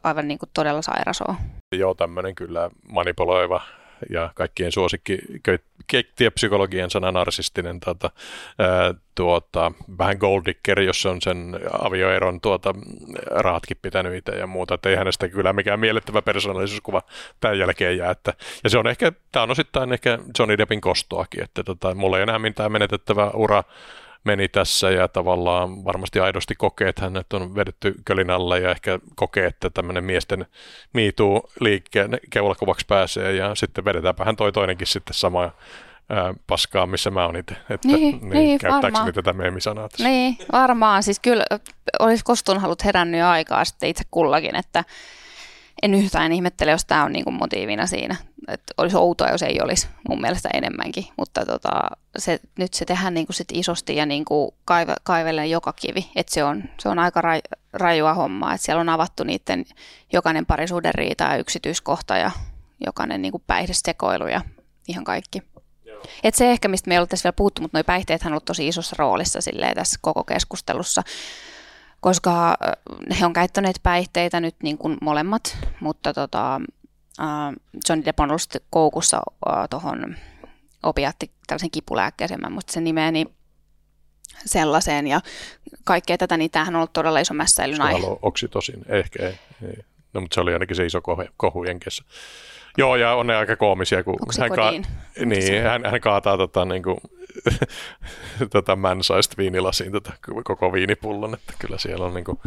aivan 0.03 0.27
niin 0.27 0.39
kuin 0.39 0.49
todella 0.53 0.81
sairas 0.81 1.21
ole. 1.21 1.37
Joo, 1.75 1.93
tämmöinen 1.93 2.35
kyllä 2.35 2.69
manipuloiva 2.91 3.61
ja 4.09 4.31
kaikkien 4.35 4.71
suosikki 4.71 5.17
keittijäpsykologian 5.87 6.89
sana 6.89 7.11
narsistinen 7.11 7.79
tuota, 7.79 8.09
tuota, 9.15 9.71
vähän 9.97 10.17
goldicker, 10.19 10.79
jos 10.79 11.05
on 11.05 11.21
sen 11.21 11.59
avioeron 11.79 12.41
tuota, 12.41 12.75
rahatkin 13.25 13.77
pitänyt 13.81 14.15
itse 14.15 14.31
ja 14.31 14.47
muuta, 14.47 14.73
että 14.73 14.89
ei 14.89 14.95
hänestä 14.95 15.29
kyllä 15.29 15.53
mikään 15.53 15.79
miellyttävä 15.79 16.21
persoonallisuuskuva 16.21 17.01
tämän 17.39 17.59
jälkeen 17.59 17.97
jää. 17.97 18.11
Että, 18.11 18.33
ja 18.63 18.69
se 18.69 18.77
on 18.77 18.87
ehkä, 18.87 19.11
tämä 19.31 19.43
on 19.43 19.51
osittain 19.51 19.93
ehkä 19.93 20.19
Johnny 20.39 20.57
Deppin 20.57 20.81
kostoakin, 20.81 21.43
että 21.43 21.63
tota, 21.63 21.95
mulla 21.95 22.17
ei 22.17 22.23
enää 22.23 22.39
mitään 22.39 22.71
menetettävä 22.71 23.31
ura 23.33 23.63
meni 24.23 24.47
tässä 24.47 24.91
ja 24.91 25.07
tavallaan 25.07 25.85
varmasti 25.85 26.19
aidosti 26.19 26.55
kokee, 26.55 26.89
että 26.89 27.01
hänet 27.01 27.33
on 27.33 27.55
vedetty 27.55 27.93
kölin 28.05 28.29
alle 28.29 28.59
ja 28.59 28.71
ehkä 28.71 28.99
kokee, 29.15 29.45
että 29.45 29.69
tämmöinen 29.69 30.03
miesten 30.03 30.45
miituu 30.93 31.49
liikkeen 31.59 32.19
keulakuvaksi 32.29 32.85
pääsee 32.85 33.33
ja 33.33 33.55
sitten 33.55 33.85
vedetäänpä 33.85 34.25
hän 34.25 34.35
toi 34.35 34.51
toinenkin 34.51 34.87
sitten 34.87 35.13
samaa 35.13 35.51
paskaa, 36.47 36.85
missä 36.85 37.11
mä 37.11 37.25
oon 37.25 37.35
itse. 37.35 37.55
Että, 37.69 37.87
niin, 37.87 38.19
niin, 38.21 38.29
niin 38.29 38.59
nyt 39.05 39.15
tätä 39.15 39.33
meemisanaa 39.33 39.89
tässä? 39.89 40.07
Niin, 40.07 40.37
varmaan. 40.51 41.03
Siis 41.03 41.19
kyllä 41.19 41.45
olisi 41.99 42.23
kostun 42.23 42.59
halut 42.59 42.85
herännyt 42.85 43.19
jo 43.19 43.27
aikaa 43.27 43.65
sitten 43.65 43.89
itse 43.89 44.03
kullakin, 44.11 44.55
että 44.55 44.83
en 45.81 45.93
yhtään 45.93 46.31
ihmettele, 46.31 46.71
jos 46.71 46.85
tämä 46.85 47.03
on 47.03 47.11
niinku 47.11 47.31
motiivina 47.31 47.85
siinä. 47.85 48.15
Että 48.51 48.73
olisi 48.77 48.97
outoa, 48.97 49.29
jos 49.29 49.43
ei 49.43 49.59
olisi 49.63 49.87
mun 50.09 50.21
mielestä 50.21 50.49
enemmänkin, 50.53 51.05
mutta 51.17 51.45
tota, 51.45 51.69
se, 52.17 52.39
nyt 52.57 52.73
se 52.73 52.85
tehdään 52.85 53.13
niinku 53.13 53.33
sit 53.33 53.47
isosti 53.53 53.95
ja 53.95 54.05
niinku 54.05 54.53
kaive, 54.65 54.93
kaivellen 55.03 55.49
joka 55.49 55.73
kivi. 55.73 56.11
Et 56.15 56.29
se, 56.29 56.43
on, 56.43 56.63
se 56.79 56.89
on 56.89 56.99
aika 56.99 57.21
raj, 57.21 57.39
rajua 57.73 58.13
hommaa, 58.13 58.53
että 58.53 58.65
siellä 58.65 58.81
on 58.81 58.89
avattu 58.89 59.23
niiden 59.23 59.65
jokainen 60.13 60.45
parisuuden 60.45 60.95
riita 60.95 61.23
ja 61.23 61.37
yksityiskohta 61.37 62.17
ja 62.17 62.31
jokainen 62.85 63.21
niinku 63.21 63.41
päihdesekoilu 63.47 64.27
ja 64.27 64.41
ihan 64.87 65.03
kaikki. 65.03 65.41
Et 66.23 66.35
se 66.35 66.51
ehkä, 66.51 66.67
mistä 66.67 66.87
me 66.87 66.95
ei 66.95 66.99
ole 66.99 67.07
tässä 67.07 67.27
vielä 67.27 67.35
puhuttu, 67.35 67.61
mutta 67.61 67.77
nuo 67.77 67.83
päihteet 67.83 68.21
on 68.21 68.31
ollut 68.31 68.45
tosi 68.45 68.67
isossa 68.67 68.95
roolissa 68.99 69.39
tässä 69.75 69.99
koko 70.01 70.23
keskustelussa 70.23 71.03
koska 72.01 72.57
he 73.19 73.25
on 73.25 73.33
käyttäneet 73.33 73.79
päihteitä 73.83 74.39
nyt 74.39 74.55
niin 74.63 74.77
kuin 74.77 74.97
molemmat, 75.01 75.57
mutta 75.79 76.13
tota, 76.13 76.61
Johnny 77.89 78.05
Depp 78.05 78.19
on 78.19 78.29
ollut 78.29 78.65
koukussa 78.69 79.21
tuohon 79.69 80.15
opiatti 80.83 81.31
tällaisen 81.47 81.71
kipulääkkeeseen, 81.71 82.41
mä 82.41 82.49
muista 82.49 82.73
sen 82.73 82.83
nimeä, 82.83 83.11
niin 83.11 83.35
sellaiseen 84.45 85.07
ja 85.07 85.21
kaikkea 85.83 86.17
tätä, 86.17 86.37
niin 86.37 86.51
tämähän 86.51 86.75
on 86.75 86.79
ollut 86.79 86.93
todella 86.93 87.19
iso 87.19 87.33
mässäilyn 87.33 87.81
aihe. 87.81 88.07
Oksitosin, 88.21 88.85
ehkä 88.87 89.25
ei, 89.25 89.39
ei. 89.63 89.77
No, 90.13 90.21
mutta 90.21 90.35
se 90.35 90.41
oli 90.41 90.53
ainakin 90.53 90.75
se 90.75 90.85
iso 90.85 91.01
kohu, 91.01 91.23
kohu 91.37 91.63
Jenkessä. 91.63 92.03
Joo, 92.77 92.95
ja 92.95 93.13
on 93.15 93.27
ne 93.27 93.35
aika 93.35 93.55
koomisia, 93.55 94.03
kun 94.03 94.19
hän, 94.39 94.51
ka- 94.51 94.71
niin, 95.25 95.63
hän, 95.63 95.85
hän 95.85 96.01
kaataa 96.01 96.37
tota, 96.37 96.65
niin 96.65 96.83
kuin, 96.83 96.97
tota 98.53 98.75
mänsaista 98.75 99.35
viinilasiin 99.37 99.91
tota, 99.91 100.13
koko 100.43 100.73
viinipullon, 100.73 101.33
että 101.33 101.53
kyllä 101.59 101.77
siellä 101.77 102.05
on 102.05 102.13
niin 102.13 102.25
kuin, 102.25 102.39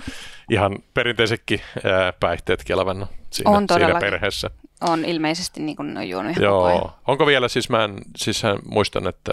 ihan 0.51 0.79
perinteisetkin 0.95 1.61
ää, 1.85 2.13
päihteet 2.13 2.65
kelvannut 2.65 3.09
siinä, 3.31 3.51
on 3.51 3.67
siinä 3.75 4.01
perheessä. 4.01 4.51
On 4.89 5.05
ilmeisesti 5.05 5.63
niin 5.63 5.77
kuin 5.77 5.99
on 5.99 6.09
juonut 6.09 6.33
ihan 6.33 6.45
Joo. 6.45 6.93
Onko 7.07 7.27
vielä, 7.27 7.49
siis 7.49 7.71
mä 7.71 7.85
en, 7.85 7.99
siis 8.17 8.43
hän, 8.43 8.59
muistan, 8.69 9.07
että 9.07 9.33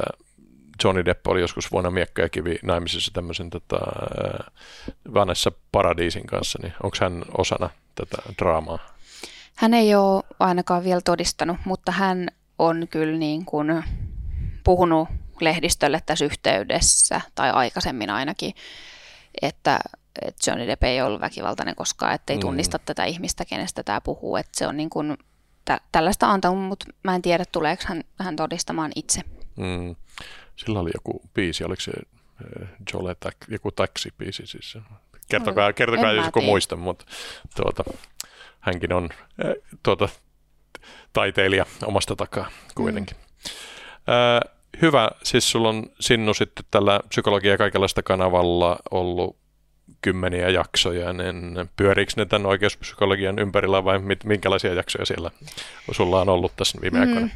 Johnny 0.83 1.05
Depp 1.05 1.27
oli 1.27 1.41
joskus 1.41 1.71
vuonna 1.71 1.91
Miekka 1.91 2.21
ja 2.21 2.29
Kivi 2.29 2.59
naimisissa 2.63 3.11
tämmöisen 3.13 3.49
tota, 3.49 3.79
Vanessa 5.13 5.51
Paradiisin 5.71 6.27
kanssa, 6.27 6.59
niin 6.61 6.73
onko 6.83 6.97
hän 7.01 7.23
osana 7.37 7.69
tätä 7.95 8.17
draamaa? 8.37 8.79
Hän 9.55 9.73
ei 9.73 9.95
ole 9.95 10.23
ainakaan 10.39 10.83
vielä 10.83 11.01
todistanut, 11.01 11.57
mutta 11.65 11.91
hän 11.91 12.27
on 12.59 12.87
kyllä 12.89 13.17
niin 13.17 13.45
kuin 13.45 13.83
puhunut 14.63 15.09
lehdistölle 15.41 16.01
tässä 16.05 16.25
yhteydessä, 16.25 17.21
tai 17.35 17.51
aikaisemmin 17.51 18.09
ainakin, 18.09 18.53
että, 19.41 19.79
että 20.21 20.51
Johnny 20.51 20.67
Depp 20.67 20.83
ei 20.83 21.01
ollut 21.01 21.21
väkivaltainen 21.21 21.75
koskaan, 21.75 22.13
ettei 22.13 22.35
mm. 22.35 22.41
tunnista 22.41 22.79
tätä 22.79 23.05
ihmistä, 23.05 23.45
kenestä 23.45 23.83
tämä 23.83 24.01
puhuu. 24.01 24.35
Että 24.35 24.51
se 24.57 24.67
on 24.67 24.77
niin 24.77 24.89
kuin, 24.89 25.17
tä, 25.65 25.81
tällaista 25.91 26.31
antanut, 26.31 26.63
mutta 26.63 26.85
mä 27.03 27.15
en 27.15 27.21
tiedä, 27.21 27.45
tuleeko 27.45 27.83
hän, 27.85 28.03
hän 28.19 28.35
todistamaan 28.35 28.91
itse. 28.95 29.21
Mm. 29.55 29.95
Sillä 30.55 30.79
oli 30.79 30.89
joku 30.93 31.21
biisi, 31.33 31.63
oliko 31.63 31.81
se 31.81 31.91
Jole, 32.93 33.15
joku 33.47 33.71
taksipiisi 33.71 34.47
siis. 34.47 34.77
Kertokaa, 35.29 35.73
kertokaa 35.73 36.11
jos 36.11 36.25
joku 36.25 36.41
muista, 36.41 36.75
mutta 36.75 37.05
tuota, 37.55 37.83
hänkin 38.59 38.93
on 38.93 39.09
tuota, 39.83 40.09
taiteilija 41.13 41.65
omasta 41.85 42.15
takaa 42.15 42.49
kuitenkin. 42.75 43.17
Mm. 43.17 44.49
hyvä, 44.81 45.11
siis 45.23 45.51
sulla 45.51 45.69
on 45.69 45.85
Sinnu 45.99 46.33
sitten 46.33 46.65
tällä 46.71 46.99
psykologia 47.09 47.57
kaikenlaista 47.57 48.03
kanavalla 48.03 48.77
ollut 48.91 49.40
kymmeniä 50.01 50.49
jaksoja, 50.49 51.13
niin 51.13 51.69
pyöriikö 51.75 52.13
ne 52.15 52.25
tämän 52.25 52.45
oikeuspsykologian 52.45 53.39
ympärillä 53.39 53.83
vai 53.83 53.99
mit, 53.99 54.23
minkälaisia 54.23 54.73
jaksoja 54.73 55.05
siellä 55.05 55.31
sulla 55.91 56.21
on 56.21 56.29
ollut 56.29 56.55
tässä 56.55 56.81
viime 56.81 56.97
mm. 56.97 57.09
aikoina? 57.09 57.29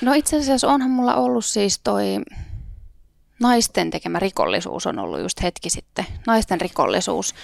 No 0.00 0.12
itse 0.12 0.36
asiassa 0.36 0.68
onhan 0.68 0.90
mulla 0.90 1.14
ollut 1.14 1.44
siis 1.44 1.80
toi 1.84 2.04
naisten 3.40 3.90
tekemä 3.90 4.18
rikollisuus 4.18 4.86
on 4.86 4.98
ollut 4.98 5.20
just 5.20 5.42
hetki 5.42 5.70
sitten. 5.70 6.06
Naisten 6.26 6.60
rikollisuus. 6.60 7.34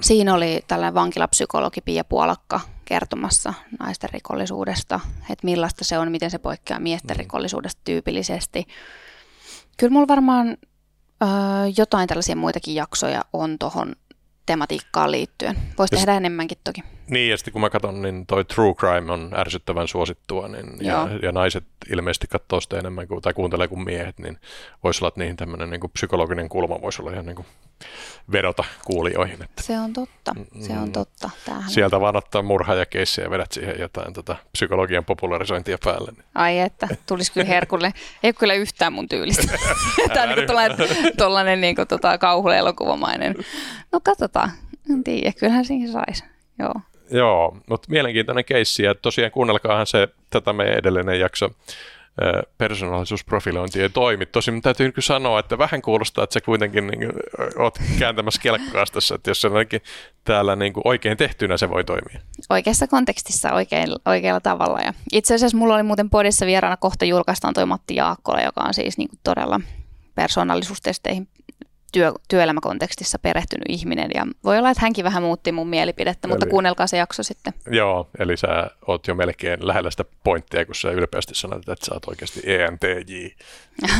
Siinä 0.00 0.34
oli 0.34 0.64
tällainen 0.68 0.94
vankilapsykologi 0.94 1.80
Pia 1.80 2.04
Puolakka 2.04 2.60
kertomassa 2.84 3.54
naisten 3.80 4.10
rikollisuudesta, 4.12 5.00
että 5.30 5.44
millaista 5.44 5.84
se 5.84 5.98
on, 5.98 6.10
miten 6.10 6.30
se 6.30 6.38
poikkeaa 6.38 6.80
miesten 6.80 7.16
mm. 7.16 7.18
rikollisuudesta 7.18 7.80
tyypillisesti. 7.84 8.66
Kyllä 9.76 9.92
mulla 9.92 10.08
varmaan 10.08 10.56
ö, 11.22 11.26
jotain 11.76 12.08
tällaisia 12.08 12.36
muitakin 12.36 12.74
jaksoja 12.74 13.24
on 13.32 13.58
tuohon 13.58 13.96
tematiikkaan 14.46 15.10
liittyen. 15.10 15.56
Voisi 15.78 15.96
tehdä 15.96 16.16
enemmänkin 16.16 16.58
toki. 16.64 16.82
Niin, 17.10 17.30
ja 17.30 17.36
sitten 17.36 17.52
kun 17.52 17.60
mä 17.60 17.70
katson, 17.70 18.02
niin 18.02 18.26
toi 18.26 18.44
True 18.44 18.74
Crime 18.74 19.12
on 19.12 19.30
ärsyttävän 19.36 19.88
suosittua, 19.88 20.48
niin, 20.48 20.66
ja, 20.80 21.08
ja, 21.22 21.32
naiset 21.32 21.64
ilmeisesti 21.90 22.26
katsoo 22.26 22.60
sitä 22.60 22.78
enemmän 22.78 23.08
kuin, 23.08 23.22
tai 23.22 23.34
kuuntelee 23.34 23.68
kuin 23.68 23.84
miehet, 23.84 24.18
niin 24.18 24.38
voisi 24.84 25.00
olla, 25.00 25.08
että 25.08 25.20
niihin 25.20 25.36
tämmöinen 25.36 25.70
niin 25.70 25.90
psykologinen 25.92 26.48
kulma 26.48 26.82
voisi 26.82 27.02
olla 27.02 27.12
ihan 27.12 27.26
niin 27.26 27.36
kuin 27.36 27.46
vedota 28.32 28.64
kuulijoihin. 28.84 29.42
Että, 29.42 29.62
se 29.62 29.78
on 29.78 29.92
totta, 29.92 30.34
se 30.60 30.72
on 30.72 30.86
mm. 30.88 30.92
totta. 30.92 31.30
Tämähän 31.44 31.70
sieltä 31.70 32.00
vaan 32.00 32.16
ottaa 32.16 32.42
murha 32.42 32.74
ja 32.74 32.86
keissi 32.86 33.20
ja 33.20 33.30
vedät 33.30 33.52
siihen 33.52 33.80
jotain 33.80 34.12
tota, 34.12 34.36
psykologian 34.52 35.04
popularisointia 35.04 35.78
päälle. 35.84 36.12
Niin. 36.12 36.24
Ai 36.34 36.58
että, 36.58 36.88
tulisi 37.06 37.32
kyllä 37.32 37.46
herkulle. 37.46 37.92
Ei 38.22 38.28
ole 38.28 38.32
kyllä 38.32 38.54
yhtään 38.54 38.92
mun 38.92 39.08
tyylistä. 39.08 39.58
Tämä 40.14 40.22
on 40.22 40.36
niin 40.36 41.16
tuollainen 41.16 41.60
niin 41.60 41.76
kuin, 41.76 41.88
tota, 41.88 42.18
kauhuelokuvamainen. 42.18 43.34
No 43.92 44.00
katsotaan, 44.00 44.50
en 44.90 45.04
tiedä, 45.04 45.32
kyllähän 45.32 45.64
siihen 45.64 45.92
saisi. 45.92 46.24
Joo. 46.58 46.74
Joo, 47.10 47.56
mutta 47.68 47.90
mielenkiintoinen 47.90 48.44
keissi 48.44 48.82
ja 48.82 48.94
tosiaan 48.94 49.30
kuunnelkaahan 49.30 49.86
se 49.86 50.08
tätä 50.30 50.52
meidän 50.52 50.78
edellinen 50.78 51.20
jakso 51.20 51.50
persoonallisuusprofilointi 52.58 53.82
ei 53.82 53.90
toimi. 53.90 54.26
Tosin 54.26 54.62
täytyy 54.62 54.92
kyllä 54.92 55.06
sanoa, 55.06 55.40
että 55.40 55.58
vähän 55.58 55.82
kuulostaa, 55.82 56.24
että 56.24 56.34
sä 56.34 56.40
kuitenkin 56.40 56.86
niin 56.86 56.98
kuin, 56.98 57.12
oot 57.58 57.78
kääntämässä 57.98 58.42
kelkkaa 58.42 58.84
tässä, 58.92 59.14
että 59.14 59.30
jos 59.30 59.40
se 59.40 59.46
on 59.48 59.54
täällä 60.24 60.56
niin 60.56 60.72
kuin 60.72 60.82
oikein 60.84 61.16
tehtynä, 61.16 61.56
se 61.56 61.70
voi 61.70 61.84
toimia. 61.84 62.20
Oikeassa 62.50 62.86
kontekstissa 62.86 63.52
oikein, 63.52 63.88
oikealla 64.06 64.40
tavalla. 64.40 64.80
Ja 64.80 64.92
itse 65.12 65.34
asiassa 65.34 65.56
mulla 65.56 65.74
oli 65.74 65.82
muuten 65.82 66.10
podissa 66.10 66.46
vieraana 66.46 66.76
kohta 66.76 67.04
julkaistaan 67.04 67.54
toi 67.54 67.66
Matti 67.66 67.94
Jaakkola, 67.94 68.40
joka 68.40 68.60
on 68.60 68.74
siis 68.74 68.98
niin 68.98 69.08
kuin 69.08 69.20
todella 69.24 69.60
persoonallisuustesteihin 70.14 71.28
työ, 71.96 72.12
työelämäkontekstissa 72.28 73.18
perehtynyt 73.18 73.64
ihminen 73.68 74.10
ja 74.14 74.26
voi 74.44 74.58
olla, 74.58 74.70
että 74.70 74.82
hänkin 74.82 75.04
vähän 75.04 75.22
muutti 75.22 75.52
mun 75.52 75.68
mielipidettä, 75.68 76.28
eli, 76.28 76.32
mutta 76.32 76.46
kuunnelkaa 76.46 76.86
se 76.86 76.96
jakso 76.96 77.22
sitten. 77.22 77.54
Joo, 77.70 78.08
eli 78.18 78.36
sä 78.36 78.70
oot 78.86 79.08
jo 79.08 79.14
melkein 79.14 79.66
lähellä 79.66 79.90
sitä 79.90 80.04
pointtia, 80.24 80.66
kun 80.66 80.74
sä 80.74 80.90
ylpeästi 80.90 81.34
sanoit, 81.34 81.68
että 81.68 81.86
sä 81.86 81.94
oot 81.94 82.08
oikeasti 82.08 82.40
ENTJ. 82.44 83.26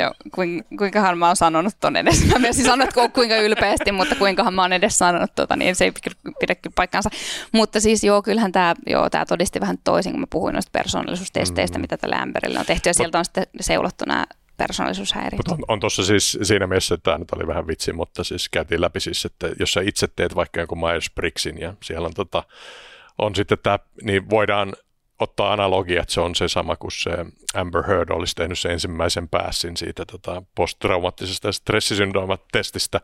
Joo, 0.00 0.14
kuinkahan 0.78 1.18
mä 1.18 1.26
oon 1.26 1.36
sanonut 1.36 1.74
ton 1.80 1.96
edes. 1.96 2.26
Mä 2.26 2.38
myös 2.38 2.56
sanonut 2.56 2.94
kuinka 3.12 3.36
ylpeästi, 3.36 3.92
mutta 3.92 4.14
kuinkahan 4.14 4.54
mä 4.54 4.62
oon 4.62 4.72
edes 4.72 4.98
sanonut 4.98 5.34
tota, 5.34 5.56
niin 5.56 5.76
se 5.76 5.84
ei 5.84 5.92
pidä 6.40 6.54
kyllä 6.54 6.74
paikkaansa. 6.74 7.10
Mutta 7.52 7.80
siis 7.80 8.04
joo, 8.04 8.22
kyllähän 8.22 8.52
tämä 8.52 8.74
joo, 8.86 9.10
tää 9.10 9.26
todisti 9.26 9.60
vähän 9.60 9.78
toisin, 9.84 10.12
kun 10.12 10.20
mä 10.20 10.26
puhuin 10.30 10.52
noista 10.52 10.70
persoonallisuustesteistä, 10.72 11.78
mm. 11.78 11.80
mitä 11.80 11.96
tällä 11.96 12.16
ämpärillä 12.16 12.60
on 12.60 12.66
tehty. 12.66 12.88
Ja 12.88 12.94
sieltä 12.94 13.18
on 13.18 13.24
sitten 13.24 13.46
seulottu 13.60 14.04
nämä 14.06 14.26
persoonallisuushäiriöt. 14.58 15.48
on, 15.48 15.58
on 15.68 15.80
tuossa 15.80 16.04
siis 16.04 16.38
siinä 16.42 16.66
mielessä, 16.66 16.94
että 16.94 17.04
tämä 17.04 17.18
nyt 17.18 17.32
oli 17.32 17.46
vähän 17.46 17.66
vitsi, 17.66 17.92
mutta 17.92 18.24
siis 18.24 18.48
käytiin 18.48 18.80
läpi 18.80 19.00
siis, 19.00 19.24
että 19.24 19.50
jos 19.60 19.72
sä 19.72 19.80
itse 19.80 20.08
teet 20.16 20.34
vaikka 20.34 20.60
jonkun 20.60 20.78
Myers-Briggsin 20.78 21.60
ja 21.60 21.74
siellä 21.82 22.06
on, 22.06 22.14
tota, 22.14 22.42
on 23.18 23.34
sitten 23.34 23.58
tämä, 23.62 23.78
niin 24.02 24.30
voidaan 24.30 24.72
ottaa 25.18 25.52
analogia, 25.52 26.02
että 26.02 26.14
se 26.14 26.20
on 26.20 26.34
se 26.34 26.48
sama 26.48 26.76
kuin 26.76 26.92
se 26.92 27.10
Amber 27.54 27.82
Heard 27.86 28.10
olisi 28.10 28.34
tehnyt 28.34 28.58
se 28.58 28.68
ensimmäisen 28.68 29.28
päässin 29.28 29.76
siitä 29.76 30.04
tota, 30.04 30.42
posttraumaattisesta 30.54 31.52
stressisyndroomatestistä 31.52 33.00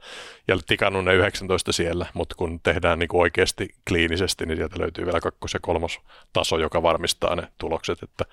ja 0.49 0.59
tikannut 0.67 1.05
ne 1.05 1.15
19 1.15 1.73
siellä, 1.73 2.07
mutta 2.15 2.35
kun 2.35 2.61
tehdään 2.61 2.99
niin 2.99 3.09
kuin 3.09 3.21
oikeasti 3.21 3.75
kliinisesti, 3.89 4.47
niin 4.47 4.57
sieltä 4.57 4.81
löytyy 4.81 5.05
vielä 5.07 5.21
kakkos- 5.21 5.55
ja 5.55 5.61
kolmos 5.61 6.01
taso, 6.33 6.59
joka 6.59 6.83
varmistaa 6.83 7.37
ne 7.37 7.49
tulokset, 7.59 8.03
että 8.03 8.25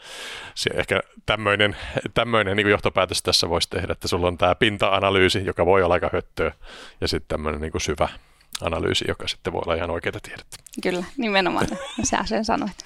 se 0.55 0.69
ehkä 0.73 1.01
tämmöinen, 1.25 1.75
tämmöinen 2.13 2.57
niin 2.57 2.69
johtopäätös 2.69 3.21
tässä 3.21 3.49
voisi 3.49 3.69
tehdä, 3.69 3.91
että 3.93 4.07
sulla 4.07 4.27
on 4.27 4.37
tämä 4.37 4.55
pinta-analyysi, 4.55 5.45
joka 5.45 5.65
voi 5.65 5.83
olla 5.83 5.93
aika 5.93 6.09
höttöä, 6.13 6.51
ja 7.01 7.07
sitten 7.07 7.27
tämmöinen 7.27 7.61
niin 7.61 7.71
kuin 7.71 7.81
syvä 7.81 8.09
analyysi, 8.61 9.05
joka 9.07 9.27
sitten 9.27 9.53
voi 9.53 9.61
olla 9.65 9.75
ihan 9.75 9.89
oikeita 9.89 10.19
tiedettä. 10.19 10.57
Kyllä, 10.83 11.03
nimenomaan. 11.17 11.67
Sä 12.03 12.17
sen 12.25 12.45
sanoit. 12.45 12.77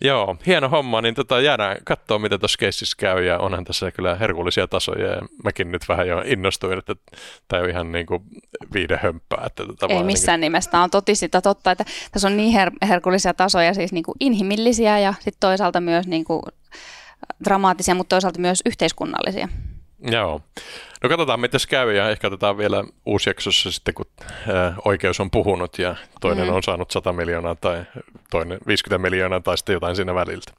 Joo, 0.00 0.36
hieno 0.46 0.68
homma, 0.68 1.00
niin 1.00 1.14
tota, 1.14 1.40
jäädään 1.40 1.76
katsoa, 1.84 2.18
mitä 2.18 2.38
tuossa 2.38 2.58
keississä 2.58 2.96
käy, 2.98 3.24
ja 3.24 3.38
onhan 3.38 3.64
tässä 3.64 3.90
kyllä 3.90 4.14
herkullisia 4.14 4.68
tasoja, 4.68 5.06
ja 5.06 5.22
mäkin 5.44 5.72
nyt 5.72 5.88
vähän 5.88 6.08
jo 6.08 6.22
innostuin, 6.26 6.78
että 6.78 6.94
tämä 7.48 7.62
on 7.62 7.70
ihan 7.70 7.92
niin 7.92 8.06
kuin 8.06 8.22
viide 8.74 9.00
hömppää. 9.02 9.44
Että 9.46 9.66
tota 9.66 9.86
Ei 9.88 10.02
missään 10.02 10.40
niin 10.40 10.46
kuin... 10.46 10.52
nimestä, 10.52 10.80
on 10.80 10.90
toti 10.90 11.14
sitä 11.14 11.40
totta, 11.40 11.70
että 11.70 11.84
tässä 12.12 12.28
on 12.28 12.36
niin 12.36 12.54
her- 12.54 12.86
herkullisia 12.88 13.34
tasoja, 13.34 13.74
siis 13.74 13.92
niin 13.92 14.04
kuin 14.04 14.16
inhimillisiä, 14.20 14.98
ja 14.98 15.14
sitten 15.14 15.40
toisaalta 15.40 15.80
myös 15.80 16.06
niin 16.06 16.24
kuin 16.24 16.42
dramaattisia, 17.44 17.94
mutta 17.94 18.16
toisaalta 18.16 18.40
myös 18.40 18.62
yhteiskunnallisia. 18.66 19.48
Joo. 20.04 20.40
No 21.02 21.08
katsotaan, 21.08 21.40
miten 21.40 21.60
se 21.60 21.68
käy 21.68 21.92
ja 21.92 22.10
ehkä 22.10 22.26
otetaan 22.26 22.58
vielä 22.58 22.84
uusi 23.06 23.30
jaksossa 23.30 23.72
sitten, 23.72 23.94
kun 23.94 24.06
oikeus 24.84 25.20
on 25.20 25.30
puhunut 25.30 25.78
ja 25.78 25.96
toinen 26.20 26.46
mm. 26.46 26.54
on 26.54 26.62
saanut 26.62 26.90
100 26.90 27.12
miljoonaa 27.12 27.54
tai 27.54 27.84
toinen 28.30 28.58
50 28.66 29.02
miljoonaa 29.02 29.40
tai 29.40 29.58
sitten 29.58 29.72
jotain 29.72 29.96
siinä 29.96 30.14
väliltä. 30.14 30.52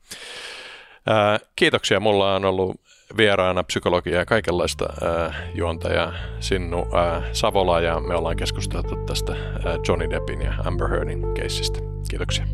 kiitoksia. 1.55 1.99
Mulla 1.99 2.35
on 2.35 2.45
ollut 2.45 2.81
vieraana 3.17 3.63
psykologia 3.63 4.19
ja 4.19 4.25
kaikenlaista 4.25 4.85
juontaja 5.53 6.13
Sinnu 6.39 6.87
Savola 7.33 7.81
ja 7.81 7.99
me 7.99 8.15
ollaan 8.15 8.37
keskusteltu 8.37 8.95
tästä 8.95 9.35
Johnny 9.87 10.09
Deppin 10.09 10.41
ja 10.41 10.53
Amber 10.65 10.89
Heardin 10.89 11.33
keissistä. 11.33 11.79
Kiitoksia. 12.09 12.45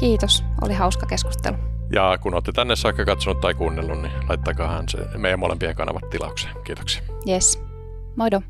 Kiitos. 0.00 0.44
Oli 0.62 0.74
hauska 0.74 1.06
keskustelu. 1.06 1.77
Ja 1.92 2.18
kun 2.20 2.34
olette 2.34 2.52
tänne 2.52 2.76
saakka 2.76 3.04
katsonut 3.04 3.40
tai 3.40 3.54
kuunnellut, 3.54 4.02
niin 4.02 4.12
laittakaahan 4.28 4.88
se 4.88 4.98
meidän 5.18 5.38
molempien 5.38 5.76
kanavat 5.76 6.10
tilaukseen. 6.10 6.54
Kiitoksia. 6.64 7.02
Yes. 7.28 7.62
Moido. 8.16 8.42